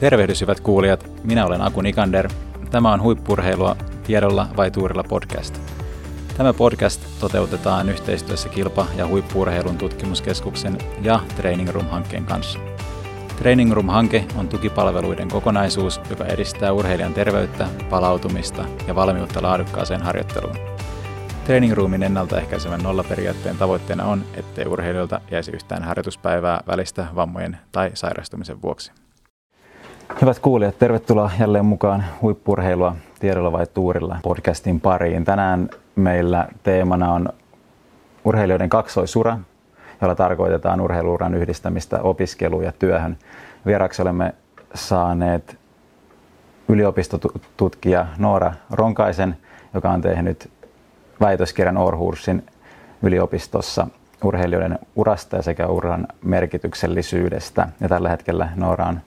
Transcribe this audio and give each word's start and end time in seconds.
Tervehdys 0.00 0.40
hyvät 0.40 0.60
kuulijat, 0.60 1.10
minä 1.24 1.46
olen 1.46 1.60
Aku 1.60 1.80
Nikander. 1.80 2.28
Tämä 2.70 2.92
on 2.92 3.02
Huippurheilua 3.02 3.76
tiedolla 4.06 4.46
vai 4.56 4.70
tuurilla 4.70 5.04
podcast. 5.08 5.60
Tämä 6.36 6.52
podcast 6.52 7.02
toteutetaan 7.20 7.88
yhteistyössä 7.88 8.48
Kilpa- 8.48 8.86
ja 8.96 9.06
huippurheilun 9.06 9.78
tutkimuskeskuksen 9.78 10.78
ja 11.02 11.20
Training 11.36 11.70
Room-hankkeen 11.70 12.24
kanssa. 12.24 12.58
Training 13.38 13.72
Room-hanke 13.72 14.24
on 14.36 14.48
tukipalveluiden 14.48 15.28
kokonaisuus, 15.28 16.00
joka 16.10 16.24
edistää 16.24 16.72
urheilijan 16.72 17.14
terveyttä, 17.14 17.68
palautumista 17.90 18.64
ja 18.86 18.94
valmiutta 18.94 19.42
laadukkaaseen 19.42 20.02
harjoitteluun. 20.02 20.56
Training 21.44 21.72
Roomin 21.72 22.02
ennaltaehkäisevän 22.02 22.82
nollaperiaatteen 22.82 23.56
tavoitteena 23.56 24.04
on, 24.04 24.24
ettei 24.34 24.66
urheilijoilta 24.66 25.20
jäisi 25.30 25.50
yhtään 25.50 25.82
harjoituspäivää 25.82 26.62
välistä 26.66 27.06
vammojen 27.14 27.58
tai 27.72 27.90
sairastumisen 27.94 28.62
vuoksi. 28.62 28.92
Hyvät 30.20 30.38
kuulijat, 30.38 30.78
tervetuloa 30.78 31.30
jälleen 31.40 31.64
mukaan 31.64 32.04
huippurheilua 32.22 32.96
tiedolla 33.20 33.52
vai 33.52 33.66
tuurilla 33.66 34.18
podcastin 34.22 34.80
pariin. 34.80 35.24
Tänään 35.24 35.70
meillä 35.96 36.48
teemana 36.62 37.12
on 37.12 37.28
urheilijoiden 38.24 38.68
kaksoisura, 38.68 39.38
jolla 40.00 40.14
tarkoitetaan 40.14 40.80
urheiluuran 40.80 41.34
yhdistämistä 41.34 42.02
opiskeluun 42.02 42.64
ja 42.64 42.72
työhön. 42.72 43.18
Vieraksi 43.66 44.02
olemme 44.02 44.34
saaneet 44.74 45.56
yliopistotutkija 46.68 48.06
Noora 48.18 48.52
Ronkaisen, 48.70 49.36
joka 49.74 49.90
on 49.90 50.00
tehnyt 50.00 50.50
väitöskirjan 51.20 51.76
Orhursin 51.76 52.46
yliopistossa 53.02 53.86
urheilijoiden 54.24 54.78
urasta 54.96 55.36
ja 55.36 55.42
sekä 55.42 55.66
uran 55.66 56.06
merkityksellisyydestä. 56.24 57.68
Ja 57.80 57.88
tällä 57.88 58.08
hetkellä 58.08 58.48
Noora 58.56 58.86
on 58.86 59.00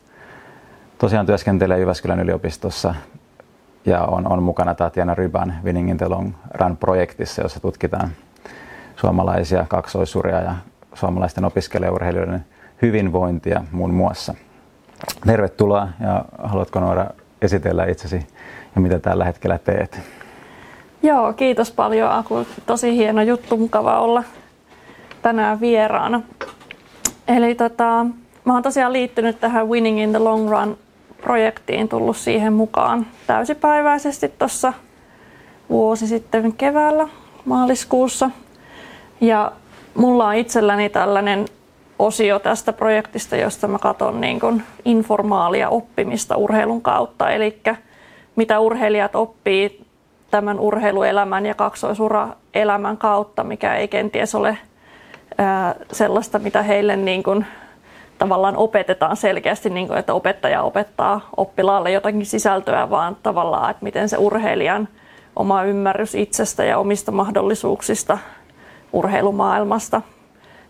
tosiaan 1.02 1.26
työskentelee 1.26 1.80
Jyväskylän 1.80 2.20
yliopistossa 2.20 2.96
ja 3.86 4.02
on, 4.04 4.32
on 4.32 4.44
mukana 4.44 4.76
Tatjana 4.76 5.16
Ryban 5.16 5.54
Winning 5.64 5.90
in 5.90 5.98
the 5.98 6.08
Long 6.08 6.34
Run-projektissa, 6.54 7.42
jossa 7.42 7.60
tutkitaan 7.60 8.10
suomalaisia 8.96 9.66
kaksoisuria 9.70 10.42
ja 10.42 10.56
suomalaisten 10.94 11.46
opiskelijaurheilijoiden 11.46 12.46
hyvinvointia 12.82 13.64
muun 13.72 13.94
muassa. 13.94 14.34
Tervetuloa 15.26 15.88
ja 16.00 16.26
haluatko 16.44 16.80
Noora 16.80 17.06
esitellä 17.42 17.86
itsesi 17.86 18.28
ja 18.76 18.82
mitä 18.82 19.00
tällä 19.00 19.26
hetkellä 19.26 19.58
teet? 19.58 20.00
Joo, 21.04 21.34
kiitos 21.34 21.72
paljon 21.72 22.12
Aku. 22.12 22.48
Tosi 22.66 22.96
hieno 22.96 23.22
juttu, 23.22 23.58
mukava 23.58 24.00
olla 24.00 24.24
tänään 25.22 25.60
vieraana. 25.60 26.22
Eli 27.28 27.56
tota, 27.56 28.06
mä 28.46 28.54
oon 28.54 28.64
tosiaan 28.64 28.94
liittynyt 28.94 29.40
tähän 29.40 29.70
Winning 29.70 30.02
in 30.02 30.10
the 30.10 30.20
Long 30.20 30.50
Run 30.50 30.78
projektiin, 31.22 31.90
tullut 31.90 32.18
siihen 32.18 32.54
mukaan 32.54 33.08
täysipäiväisesti 33.28 34.34
tuossa 34.40 34.74
vuosi 35.70 36.08
sitten 36.08 36.54
keväällä 36.54 37.08
maaliskuussa. 37.46 38.30
Ja 39.22 39.52
mulla 39.96 40.28
on 40.28 40.36
itselläni 40.36 40.90
tällainen 40.90 41.46
osio 42.00 42.40
tästä 42.40 42.74
projektista, 42.74 43.36
josta 43.36 43.68
mä 43.68 43.80
katson 43.80 44.22
niin 44.22 44.40
kuin 44.40 44.64
informaalia 44.86 45.70
oppimista 45.70 46.38
urheilun 46.38 46.82
kautta. 46.82 47.30
Eli 47.30 47.62
mitä 48.36 48.60
urheilijat 48.60 49.16
oppii 49.16 49.86
tämän 50.32 50.60
urheiluelämän 50.60 51.46
ja 51.46 51.56
kaksoisuraelämän 51.56 52.98
kautta, 52.98 53.44
mikä 53.44 53.76
ei 53.76 53.88
kenties 53.88 54.36
ole 54.36 54.58
sellaista, 55.92 56.40
mitä 56.40 56.62
heille 56.62 56.96
niin 56.96 57.24
kuin 57.24 57.46
tavallaan 58.22 58.58
opetetaan 58.58 59.18
selkeästi, 59.18 59.70
niin 59.70 59.88
kuin, 59.88 60.00
että 60.00 60.14
opettaja 60.14 60.62
opettaa 60.62 61.30
oppilaalle 61.38 61.92
jotakin 61.92 62.26
sisältöä, 62.26 62.90
vaan 62.90 63.18
tavallaan, 63.24 63.72
että 63.72 63.84
miten 63.84 64.10
se 64.10 64.18
urheilijan 64.18 64.88
oma 65.36 65.64
ymmärrys 65.64 66.16
itsestä 66.16 66.64
ja 66.64 66.78
omista 66.78 67.12
mahdollisuuksista 67.12 68.18
urheilumaailmasta 68.94 70.02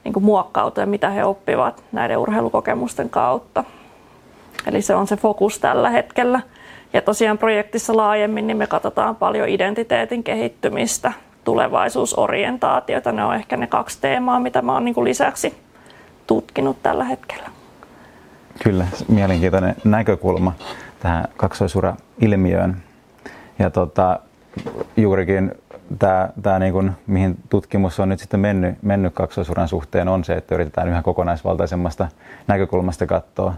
niin 0.03 0.13
kuin 0.13 0.23
muokkautuu 0.23 0.81
ja 0.81 0.85
mitä 0.85 1.09
he 1.09 1.23
oppivat 1.23 1.83
näiden 1.91 2.17
urheilukokemusten 2.17 3.09
kautta. 3.09 3.63
Eli 4.67 4.81
se 4.81 4.95
on 4.95 5.07
se 5.07 5.17
fokus 5.17 5.59
tällä 5.59 5.89
hetkellä. 5.89 6.41
Ja 6.93 7.01
tosiaan 7.01 7.37
projektissa 7.37 7.97
laajemmin 7.97 8.47
niin 8.47 8.57
me 8.57 8.67
katsotaan 8.67 9.15
paljon 9.15 9.49
identiteetin 9.49 10.23
kehittymistä, 10.23 11.13
tulevaisuusorientaatiota. 11.43 13.11
Ne 13.11 13.25
on 13.25 13.35
ehkä 13.35 13.57
ne 13.57 13.67
kaksi 13.67 13.97
teemaa, 14.01 14.39
mitä 14.39 14.61
mä 14.61 14.73
oon 14.73 14.85
niin 14.85 14.95
kuin 14.95 15.05
lisäksi 15.05 15.70
tutkinut 16.27 16.83
tällä 16.83 17.03
hetkellä. 17.03 17.49
Kyllä, 18.63 18.87
mielenkiintoinen 19.07 19.75
näkökulma 19.83 20.53
tähän 20.99 21.27
kaksoisura-ilmiöön. 21.37 22.77
Ja 23.59 23.69
tota, 23.69 24.19
juurikin 24.97 25.51
tämä, 25.99 26.29
tämä 26.41 26.59
niin 26.59 26.73
kuin, 26.73 26.91
mihin 27.07 27.37
tutkimus 27.49 27.99
on 27.99 28.09
nyt 28.09 28.19
sitten 28.19 28.39
mennyt, 28.39 28.83
mennyt 28.83 29.13
kaksoisuran 29.13 29.67
suhteen 29.67 30.07
on 30.07 30.23
se, 30.23 30.33
että 30.33 30.55
yritetään 30.55 30.87
yhä 30.87 31.01
kokonaisvaltaisemmasta 31.01 32.07
näkökulmasta 32.47 33.05
katsoa, 33.05 33.53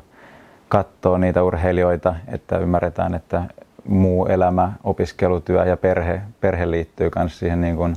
katsoa 0.69 1.18
niitä 1.18 1.44
urheilijoita, 1.44 2.16
että 2.28 2.57
ymmärretään, 2.57 3.13
että 3.13 3.44
muu 3.88 4.25
elämä, 4.25 4.74
opiskelutyö 4.84 5.66
ja 5.66 5.78
perhe, 5.78 6.22
perhe 6.41 6.72
liittyy 6.72 7.12
myös 7.16 7.40
siihen 7.40 7.62
niin 7.62 7.75
kuin, 7.75 7.95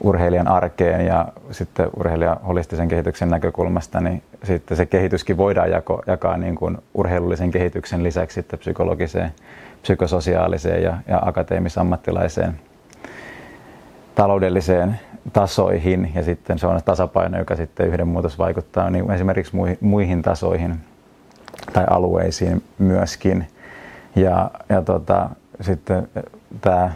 urheilijan 0.00 0.48
arkeen 0.48 1.06
ja 1.06 1.28
sitten 1.50 1.88
urheilijan 1.96 2.40
holistisen 2.46 2.88
kehityksen 2.88 3.28
näkökulmasta, 3.28 4.00
niin 4.00 4.22
sitten 4.42 4.76
se 4.76 4.86
kehityskin 4.86 5.36
voidaan 5.36 5.70
jako, 5.70 6.02
jakaa 6.06 6.36
niin 6.36 6.54
kuin 6.54 6.78
urheilullisen 6.94 7.50
kehityksen 7.50 8.02
lisäksi 8.02 8.34
sitten 8.34 8.58
psykologiseen, 8.58 9.32
psykososiaaliseen 9.82 10.82
ja, 10.82 10.98
ja 11.08 11.18
akateemisammattilaiseen 11.24 12.60
taloudelliseen 14.14 15.00
tasoihin 15.32 16.12
ja 16.14 16.22
sitten 16.22 16.58
se 16.58 16.66
on 16.66 16.80
tasapaino, 16.84 17.38
joka 17.38 17.56
sitten 17.56 17.86
yhdenmuutos 17.86 18.38
vaikuttaa 18.38 18.90
niin 18.90 19.10
esimerkiksi 19.10 19.56
muihin, 19.56 19.78
muihin 19.80 20.22
tasoihin 20.22 20.76
tai 21.72 21.84
alueisiin 21.90 22.62
myöskin. 22.78 23.46
Ja, 24.16 24.50
ja 24.68 24.82
tota, 24.82 25.30
sitten 25.60 26.08
tämä 26.60 26.92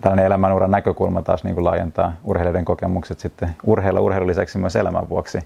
tällainen 0.00 0.26
elämänuran 0.26 0.70
näkökulma 0.70 1.22
taas 1.22 1.44
niin 1.44 1.54
kuin 1.54 1.64
laajentaa 1.64 2.12
urheilijoiden 2.24 2.64
kokemukset 2.64 3.18
sitten 3.20 3.56
urheilla 3.64 4.00
urheilun 4.00 4.28
lisäksi 4.28 4.58
myös 4.58 4.76
elämän 4.76 5.08
vuoksi. 5.08 5.38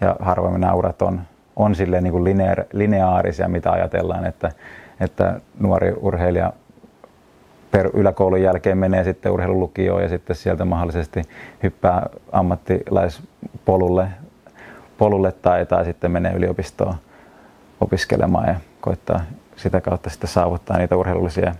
Ja 0.00 0.16
harvoin 0.20 0.60
nämä 0.60 0.74
urat 0.74 1.02
on, 1.02 1.20
on 1.56 1.74
silleen 1.74 2.02
niin 2.02 2.12
kuin 2.12 2.24
lineaar, 2.24 2.64
lineaarisia, 2.72 3.48
mitä 3.48 3.72
ajatellaan, 3.72 4.26
että, 4.26 4.50
että 5.00 5.40
nuori 5.60 5.94
urheilija 6.00 6.52
per 7.70 7.90
yläkoulun 7.94 8.42
jälkeen 8.42 8.78
menee 8.78 9.04
sitten 9.04 9.32
urheilulukioon 9.32 10.02
ja 10.02 10.08
sitten 10.08 10.36
sieltä 10.36 10.64
mahdollisesti 10.64 11.22
hyppää 11.62 12.06
ammattilaispolulle 12.32 14.08
polulle 14.98 15.32
tai, 15.32 15.66
tai 15.66 15.84
sitten 15.84 16.10
menee 16.10 16.32
yliopistoon 16.32 16.94
opiskelemaan 17.80 18.48
ja 18.48 18.54
koittaa 18.80 19.20
sitä 19.56 19.80
kautta 19.80 20.10
sitten 20.10 20.30
saavuttaa 20.30 20.78
niitä 20.78 20.96
urheilullisia 20.96 21.54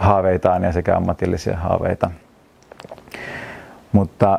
haaveitaan 0.00 0.64
ja 0.64 0.72
sekä 0.72 0.96
ammatillisia 0.96 1.56
haaveita. 1.56 2.10
Mutta 3.92 4.38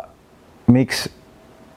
miksi, 0.68 1.12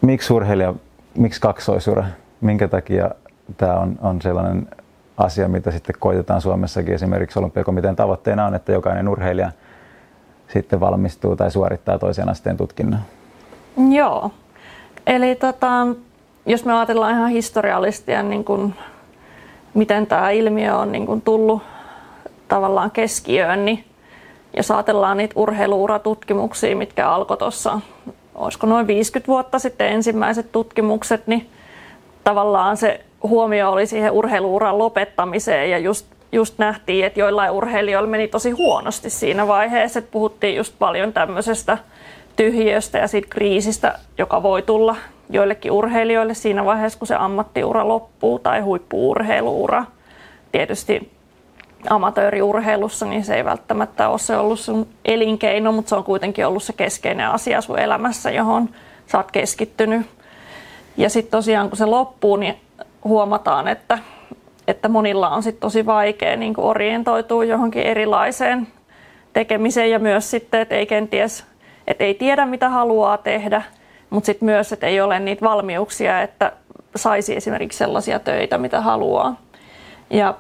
miksi 0.01 0.33
urheilija, 0.33 0.75
miksi 1.19 1.41
kaksoisura, 1.41 2.05
minkä 2.41 2.69
takia 2.69 3.11
tämä 3.57 3.75
on, 3.75 3.99
on 4.03 4.23
sellainen 4.23 4.69
asia, 5.17 5.49
mitä 5.49 5.71
sitten 5.71 5.97
koitetaan 5.99 6.41
Suomessakin 6.41 6.95
esimerkiksi 6.95 7.39
olympiakomitean 7.39 7.97
tavoitteena 7.97 8.47
on, 8.47 8.55
että 8.55 8.73
jokainen 8.73 9.09
urheilija 9.09 9.51
sitten 10.49 10.81
valmistuu 10.81 11.37
tai 11.37 11.51
suorittaa 11.51 11.99
toisen 11.99 12.29
asteen 12.29 12.57
tutkinnon? 12.57 13.01
Joo. 13.91 14.31
Eli 15.07 15.35
tota, 15.35 15.87
jos 16.47 16.65
me 16.65 16.75
ajatellaan 16.75 17.13
ihan 17.13 17.31
historiallisesti 17.31 18.13
ja 18.13 18.23
niin 18.23 18.45
kuin, 18.45 18.75
miten 19.75 20.07
tämä 20.07 20.31
ilmiö 20.31 20.77
on 20.77 20.93
niin 20.93 21.07
kuin 21.07 21.21
tullut 21.21 21.63
tavallaan 22.49 22.91
keskiöön, 22.91 23.65
niin 23.65 23.85
jos 24.57 24.71
ajatellaan 24.71 25.17
niitä 25.17 25.35
urheiluuratutkimuksia, 25.37 26.77
mitkä 26.77 27.11
alkoi 27.11 27.37
tuossa, 27.37 27.81
olisiko 28.35 28.67
noin 28.67 28.87
50 28.87 29.29
vuotta 29.29 29.59
sitten 29.59 29.89
ensimmäiset 29.89 30.53
tutkimukset, 30.53 31.27
niin 31.27 31.51
tavallaan 32.25 32.77
se 32.77 33.01
huomio 33.23 33.71
oli 33.71 33.87
siihen 33.87 34.13
urheiluuran 34.13 34.79
lopettamiseen 34.79 35.71
ja 35.71 35.79
just, 35.79 36.07
just 36.33 36.59
nähtiin, 36.59 37.07
että 37.07 37.21
joillain 37.21 37.51
urheilijoilla 37.51 38.09
meni 38.09 38.29
tosi 38.29 38.51
huonosti 38.51 39.11
siinä 39.11 39.47
vaiheessa, 39.47 39.99
että 39.99 40.11
puhuttiin 40.11 40.57
just 40.57 40.75
paljon 40.79 41.13
tämmöisestä 41.13 41.79
tyhjöstä 42.37 42.99
ja 42.99 43.09
siitä 43.09 43.29
kriisistä, 43.31 43.99
joka 44.19 44.43
voi 44.43 44.63
tulla 44.63 44.97
joillekin 45.31 45.73
urheilijoille 45.73 46.35
siinä 46.35 46.65
vaiheessa, 46.65 46.99
kun 46.99 47.09
se 47.09 47.15
ammattiura 47.15 47.89
loppuu 47.89 48.39
tai 48.39 48.61
huippuurheiluura. 48.61 49.85
Tietysti 50.53 51.14
amatööriurheilussa, 51.91 53.07
niin 53.07 53.25
se 53.25 53.35
ei 53.35 53.45
välttämättä 53.45 54.09
ole 54.09 54.19
se 54.19 54.37
ollut 54.37 54.61
sun 54.61 54.87
elinkeino, 55.05 55.73
mutta 55.73 55.89
se 55.89 55.95
on 55.95 56.05
kuitenkin 56.05 56.47
ollut 56.47 56.63
se 56.63 56.73
keskeinen 56.73 57.29
asia 57.29 57.61
sun 57.61 57.79
elämässä, 57.79 58.31
johon 58.31 58.69
sä 59.07 59.19
oot 59.19 59.31
keskittynyt. 59.31 60.07
Ja 60.97 61.11
sitten 61.11 61.31
tosiaan 61.31 61.69
kun 61.69 61.77
se 61.77 61.85
loppuu, 61.85 62.37
niin 62.37 62.57
huomataan, 63.05 63.69
että, 63.69 63.99
että 64.69 64.89
monilla 64.89 65.31
on 65.31 65.43
sit 65.43 65.61
tosi 65.61 65.87
vaikea 65.87 66.37
niin 66.37 66.55
orientoitua 66.57 67.45
johonkin 67.45 67.83
erilaiseen 67.83 68.67
tekemiseen 69.33 69.91
ja 69.91 69.99
myös 69.99 70.31
sitten, 70.31 70.61
että 70.61 70.75
ei 70.75 70.87
kenties, 70.87 71.45
että 71.87 72.05
ei 72.05 72.15
tiedä 72.15 72.47
mitä 72.47 72.69
haluaa 72.69 73.19
tehdä, 73.19 73.63
mutta 74.11 74.27
sitten 74.27 74.47
myös, 74.47 74.73
että 74.73 74.87
ei 74.87 75.01
ole 75.01 75.19
niitä 75.19 75.45
valmiuksia, 75.45 76.23
että 76.23 76.53
saisi 76.97 77.37
esimerkiksi 77.37 77.79
sellaisia 77.79 78.19
töitä, 78.19 78.59
mitä 78.59 78.81
haluaa. 78.81 79.37
Ja 80.11 80.35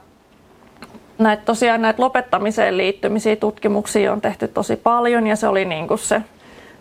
näitä, 1.18 1.42
tosiaan 1.44 1.82
näitä 1.82 2.02
lopettamiseen 2.02 2.76
liittymisiä 2.76 3.36
tutkimuksia 3.36 4.12
on 4.12 4.20
tehty 4.20 4.48
tosi 4.48 4.76
paljon 4.76 5.26
ja 5.26 5.36
se 5.36 5.48
oli 5.48 5.64
niin 5.64 5.88
kuin 5.88 5.98
se 5.98 6.22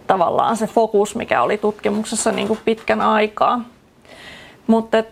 tavallaan 0.07 0.57
se 0.57 0.68
fokus, 0.68 1.15
mikä 1.15 1.41
oli 1.41 1.57
tutkimuksessa 1.57 2.31
niin 2.31 2.47
kuin 2.47 2.59
pitkän 2.65 3.01
aikaa. 3.01 3.62
Mutta 4.68 5.03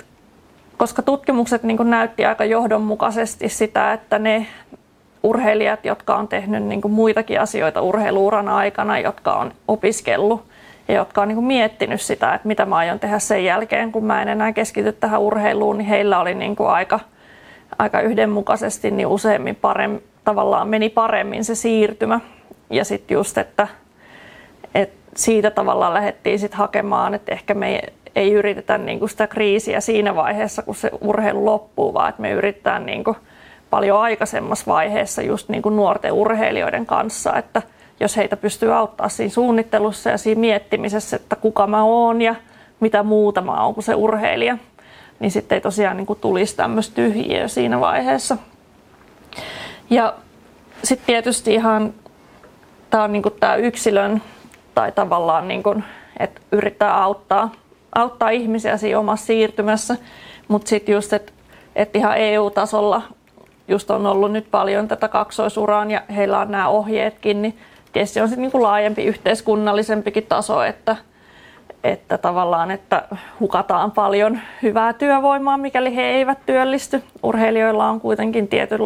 koska 0.77 1.01
tutkimukset 1.01 1.63
niin 1.63 1.77
kuin 1.77 1.89
näytti 1.89 2.25
aika 2.25 2.45
johdonmukaisesti 2.45 3.49
sitä, 3.49 3.93
että 3.93 4.19
ne 4.19 4.47
urheilijat, 5.23 5.85
jotka 5.85 6.15
on 6.15 6.27
tehnyt 6.27 6.63
niin 6.63 6.81
kuin 6.81 6.91
muitakin 6.91 7.41
asioita 7.41 7.81
urheiluuran 7.81 8.49
aikana, 8.49 8.99
jotka 8.99 9.33
on 9.33 9.53
opiskellut 9.67 10.45
ja 10.87 10.95
jotka 10.95 11.21
on 11.21 11.27
niin 11.27 11.35
kuin 11.35 11.45
miettinyt 11.45 12.01
sitä, 12.01 12.33
että 12.33 12.47
mitä 12.47 12.65
mä 12.65 12.75
aion 12.75 12.99
tehdä 12.99 13.19
sen 13.19 13.45
jälkeen, 13.45 13.91
kun 13.91 14.05
mä 14.05 14.21
en 14.21 14.27
enää 14.27 14.53
keskity 14.53 14.91
tähän 14.91 15.21
urheiluun, 15.21 15.77
niin 15.77 15.87
heillä 15.87 16.19
oli 16.19 16.35
niin 16.35 16.55
kuin 16.55 16.69
aika, 16.69 16.99
aika 17.79 18.01
yhdenmukaisesti 18.01 18.91
niin 18.91 19.07
useimmin 19.07 19.55
paremmin, 19.55 20.03
tavallaan 20.23 20.67
meni 20.67 20.89
paremmin 20.89 21.45
se 21.45 21.55
siirtymä. 21.55 22.19
Ja 22.69 22.85
sitten 22.85 23.15
just, 23.15 23.37
että, 23.37 23.67
että 24.75 24.95
siitä 25.15 25.51
tavallaan 25.51 25.93
lähdettiin 25.93 26.39
sitten 26.39 26.57
hakemaan, 26.57 27.13
että 27.13 27.31
ehkä 27.31 27.53
me 27.53 27.81
ei 28.15 28.33
yritetä 28.33 28.77
niin 28.77 28.99
kuin 28.99 29.09
sitä 29.09 29.27
kriisiä 29.27 29.79
siinä 29.79 30.15
vaiheessa, 30.15 30.61
kun 30.61 30.75
se 30.75 30.91
urheilu 31.01 31.45
loppuu, 31.45 31.93
vaan 31.93 32.09
että 32.09 32.21
me 32.21 32.31
yritetään 32.31 32.85
niin 32.85 33.03
kuin 33.03 33.17
paljon 33.69 34.01
aikaisemmassa 34.01 34.71
vaiheessa 34.71 35.21
just 35.21 35.49
niin 35.49 35.61
kuin 35.61 35.75
nuorten 35.75 36.13
urheilijoiden 36.13 36.85
kanssa, 36.85 37.35
että 37.35 37.61
jos 37.99 38.17
heitä 38.17 38.37
pystyy 38.37 38.73
auttaa 38.73 39.09
siinä 39.09 39.33
suunnittelussa 39.33 40.09
ja 40.09 40.17
siinä 40.17 40.41
miettimisessä, 40.41 41.15
että 41.15 41.35
kuka 41.35 41.67
mä 41.67 41.83
oon 41.83 42.21
ja 42.21 42.35
mitä 42.79 43.03
muuta 43.03 43.41
mä 43.41 43.63
oon 43.63 43.73
kuin 43.73 43.83
se 43.83 43.95
urheilija, 43.95 44.57
niin 45.21 45.31
sitten 45.31 45.55
ei 45.55 45.61
tosiaan 45.61 45.97
niin 45.97 46.07
kuin 46.07 46.19
tulisi 46.19 46.55
tämmöistä 46.55 46.95
tyhjiä 46.95 47.47
siinä 47.47 47.79
vaiheessa. 47.79 48.37
Ja 49.89 50.13
sitten 50.83 51.05
tietysti 51.05 51.53
ihan 51.53 51.93
tämä 52.89 53.03
on 53.03 53.11
niin 53.11 53.23
kuin 53.23 53.35
tämä 53.39 53.55
yksilön 53.55 54.21
tai 54.75 54.91
tavallaan, 54.91 55.47
niin 55.47 55.63
kuin, 55.63 55.83
että 56.19 56.41
yrittää 56.51 57.03
auttaa, 57.03 57.51
auttaa 57.95 58.29
ihmisiä 58.29 58.77
siinä 58.77 58.99
omassa 58.99 59.25
siirtymässä, 59.25 59.95
mutta 60.47 60.69
sitten 60.69 60.93
just, 60.93 61.13
että 61.13 61.31
että 61.75 61.97
ihan 61.97 62.17
EU-tasolla 62.17 63.01
just 63.67 63.91
on 63.91 64.05
ollut 64.05 64.31
nyt 64.31 64.47
paljon 64.51 64.87
tätä 64.87 65.07
kaksoisuraan 65.07 65.91
ja 65.91 66.01
heillä 66.15 66.39
on 66.39 66.51
nämä 66.51 66.67
ohjeetkin, 66.67 67.41
niin 67.41 67.57
tietysti 67.93 68.21
on 68.21 68.27
sitten 68.27 68.49
niin 68.51 68.63
laajempi 68.63 69.03
yhteiskunnallisempikin 69.03 70.25
taso, 70.25 70.63
että, 70.63 70.95
että 71.83 72.17
tavallaan, 72.17 72.71
että 72.71 73.03
hukataan 73.39 73.91
paljon 73.91 74.39
hyvää 74.61 74.93
työvoimaa, 74.93 75.57
mikäli 75.57 75.95
he 75.95 76.01
eivät 76.01 76.37
työllisty. 76.45 77.03
Urheilijoilla 77.23 77.89
on 77.89 78.01
kuitenkin 78.01 78.47
tietty 78.47 78.77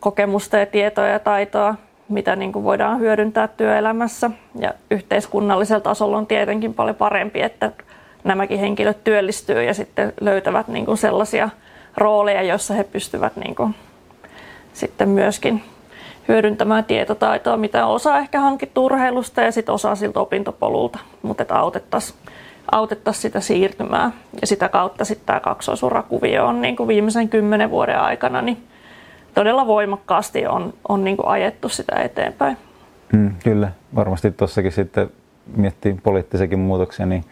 kokemusta 0.00 0.58
ja 0.58 0.66
tietoa 0.66 1.06
ja 1.06 1.18
taitoa, 1.18 1.74
mitä 2.08 2.36
niin 2.36 2.52
kuin 2.52 2.64
voidaan 2.64 3.00
hyödyntää 3.00 3.48
työelämässä. 3.48 4.30
Ja 4.58 4.74
yhteiskunnallisella 4.90 5.80
tasolla 5.80 6.18
on 6.18 6.26
tietenkin 6.26 6.74
paljon 6.74 6.96
parempi, 6.96 7.42
että 7.42 7.72
nämäkin 8.24 8.58
henkilöt 8.58 9.04
työllistyy 9.04 9.62
ja 9.62 9.74
sitten 9.74 10.12
löytävät 10.20 10.68
niin 10.68 10.86
kuin 10.86 10.98
sellaisia 10.98 11.48
rooleja, 11.96 12.42
joissa 12.42 12.74
he 12.74 12.84
pystyvät 12.84 13.36
niin 13.36 13.54
kuin 13.54 13.74
sitten 14.72 15.08
myöskin 15.08 15.62
hyödyntämään 16.28 16.84
tietotaitoa, 16.84 17.56
mitä 17.56 17.86
osa 17.86 18.18
ehkä 18.18 18.40
hankittu 18.40 18.84
urheilusta 18.84 19.40
ja 19.40 19.52
sitten 19.52 19.74
osa 19.74 19.94
siltä 19.94 20.20
opintopolulta, 20.20 20.98
mutta 21.22 21.42
että 21.42 21.54
autettaisiin 21.54 22.18
autettaisi 22.72 23.20
sitä 23.20 23.40
siirtymää. 23.40 24.10
Ja 24.40 24.46
sitä 24.46 24.68
kautta 24.68 25.04
sitten 25.04 25.26
tämä 25.26 25.40
kaksoisurakuvio 25.40 26.46
on 26.46 26.60
niin 26.60 26.76
kuin 26.76 26.88
viimeisen 26.88 27.28
kymmenen 27.28 27.70
vuoden 27.70 28.00
aikana 28.00 28.42
niin 28.42 28.58
todella 29.34 29.66
voimakkaasti 29.66 30.46
on, 30.46 30.74
on 30.88 31.04
niin 31.04 31.16
kuin 31.16 31.28
ajettu 31.28 31.68
sitä 31.68 31.96
eteenpäin. 31.96 32.56
Mm, 33.12 33.30
kyllä, 33.44 33.68
varmasti 33.94 34.30
tuossakin 34.30 34.72
sitten 34.72 35.10
miettii 35.56 35.96
poliittisiakin 36.02 36.58
muutoksia, 36.58 37.06
niin 37.06 37.24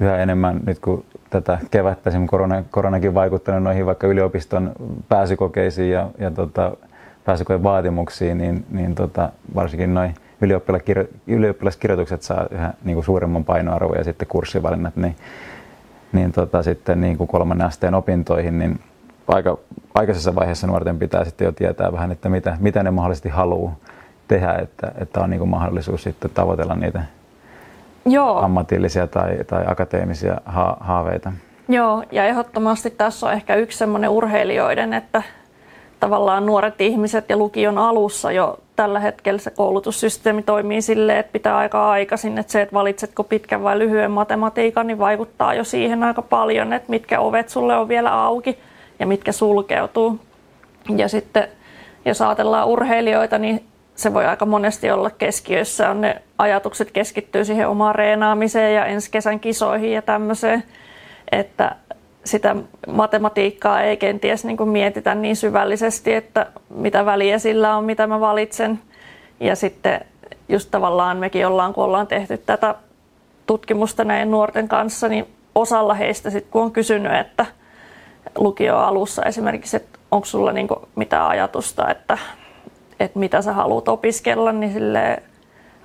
yhä 0.00 0.16
enemmän 0.16 0.60
nyt 0.66 0.78
kun 0.78 1.04
tätä 1.30 1.58
kevättä, 1.70 2.10
korona, 2.26 2.64
koronakin 2.70 3.14
vaikuttanut 3.14 3.62
noihin 3.62 3.86
vaikka 3.86 4.06
yliopiston 4.06 4.72
pääsykokeisiin 5.08 5.90
ja, 5.90 6.10
ja 6.18 6.30
tota, 6.30 6.76
pääsykojen 7.28 7.62
vaatimuksiin, 7.62 8.38
niin, 8.38 8.66
niin 8.70 8.94
tota, 8.94 9.32
varsinkin 9.54 9.94
noin 9.94 10.14
ylioppilaskirjoitukset 11.26 12.22
saa 12.22 12.46
yhä 12.50 12.72
niin 12.84 12.94
kuin 12.94 13.04
suuremman 13.04 13.44
painoarvon 13.44 13.98
ja 13.98 14.04
sitten 14.04 14.28
kurssivalinnat, 14.28 14.96
niin, 14.96 15.16
niin 16.12 16.32
tota, 16.32 16.62
sitten 16.62 17.00
niin 17.00 17.18
kuin 17.18 17.28
kolmannen 17.28 17.66
asteen 17.66 17.94
opintoihin, 17.94 18.58
niin 18.58 18.80
aika 19.28 19.58
aikaisessa 19.94 20.34
vaiheessa 20.34 20.66
nuorten 20.66 20.98
pitää 20.98 21.24
sitten 21.24 21.44
jo 21.44 21.52
tietää 21.52 21.92
vähän, 21.92 22.12
että 22.12 22.28
mitä, 22.28 22.56
mitä 22.60 22.82
ne 22.82 22.90
mahdollisesti 22.90 23.28
haluaa 23.28 23.76
tehdä, 24.28 24.52
että, 24.52 24.92
että 25.00 25.20
on 25.20 25.30
niin 25.30 25.38
kuin 25.38 25.50
mahdollisuus 25.50 26.02
sitten 26.02 26.30
tavoitella 26.34 26.74
niitä 26.74 27.02
Joo. 28.06 28.38
ammatillisia 28.38 29.06
tai, 29.06 29.38
tai 29.46 29.64
akateemisia 29.66 30.40
ha- 30.44 30.76
haaveita. 30.80 31.32
Joo, 31.68 32.04
ja 32.12 32.24
ehdottomasti 32.24 32.90
tässä 32.90 33.26
on 33.26 33.32
ehkä 33.32 33.54
yksi 33.54 33.78
semmoinen 33.78 34.10
urheilijoiden, 34.10 34.94
että 34.94 35.22
tavallaan 36.00 36.46
nuoret 36.46 36.80
ihmiset 36.80 37.30
ja 37.30 37.36
lukion 37.36 37.78
alussa 37.78 38.32
jo 38.32 38.58
tällä 38.76 39.00
hetkellä 39.00 39.38
se 39.38 39.50
koulutussysteemi 39.50 40.42
toimii 40.42 40.82
silleen, 40.82 41.18
että 41.18 41.32
pitää 41.32 41.56
aika 41.56 41.90
aikaisin, 41.90 42.38
että 42.38 42.52
se, 42.52 42.62
että 42.62 42.74
valitsetko 42.74 43.24
pitkän 43.24 43.62
vai 43.62 43.78
lyhyen 43.78 44.10
matematiikan, 44.10 44.86
niin 44.86 44.98
vaikuttaa 44.98 45.54
jo 45.54 45.64
siihen 45.64 46.02
aika 46.02 46.22
paljon, 46.22 46.72
että 46.72 46.90
mitkä 46.90 47.20
ovet 47.20 47.48
sulle 47.48 47.76
on 47.76 47.88
vielä 47.88 48.22
auki 48.22 48.58
ja 48.98 49.06
mitkä 49.06 49.32
sulkeutuu. 49.32 50.20
Ja 50.96 51.08
sitten 51.08 51.48
jos 52.04 52.22
ajatellaan 52.22 52.68
urheilijoita, 52.68 53.38
niin 53.38 53.64
se 53.94 54.14
voi 54.14 54.26
aika 54.26 54.46
monesti 54.46 54.90
olla 54.90 55.10
keskiössä. 55.10 55.90
On 55.90 56.00
ne 56.00 56.22
ajatukset 56.38 56.90
keskittyy 56.90 57.44
siihen 57.44 57.68
omaan 57.68 57.94
reenaamiseen 57.94 58.74
ja 58.74 58.84
ensi 58.84 59.10
kesän 59.10 59.40
kisoihin 59.40 59.92
ja 59.92 60.02
tämmöiseen, 60.02 60.64
että 61.32 61.76
sitä 62.28 62.56
matematiikkaa 62.88 63.82
ei 63.82 63.96
kenties 63.96 64.44
niin 64.44 64.56
kuin 64.56 64.68
mietitä 64.68 65.14
niin 65.14 65.36
syvällisesti, 65.36 66.14
että 66.14 66.46
mitä 66.70 67.04
väliä 67.04 67.38
sillä 67.38 67.76
on, 67.76 67.84
mitä 67.84 68.06
mä 68.06 68.20
valitsen. 68.20 68.80
Ja 69.40 69.56
sitten 69.56 70.00
just 70.48 70.70
tavallaan 70.70 71.16
mekin 71.16 71.46
ollaan, 71.46 71.74
kun 71.74 71.84
ollaan 71.84 72.06
tehty 72.06 72.38
tätä 72.38 72.74
tutkimusta 73.46 74.04
näiden 74.04 74.30
nuorten 74.30 74.68
kanssa, 74.68 75.08
niin 75.08 75.26
osalla 75.54 75.94
heistä 75.94 76.30
sitten 76.30 76.52
kun 76.52 76.62
on 76.62 76.72
kysynyt, 76.72 77.12
että 77.12 77.46
lukio 78.38 78.76
alussa 78.76 79.22
esimerkiksi, 79.22 79.76
että 79.76 79.98
onko 80.10 80.24
sulla 80.24 80.52
niin 80.52 80.68
kuin 80.68 80.80
mitään 80.94 81.28
ajatusta, 81.28 81.90
että, 81.90 82.18
että 83.00 83.18
mitä 83.18 83.42
sä 83.42 83.52
haluat 83.52 83.88
opiskella, 83.88 84.52
niin 84.52 84.72
sille 84.72 85.22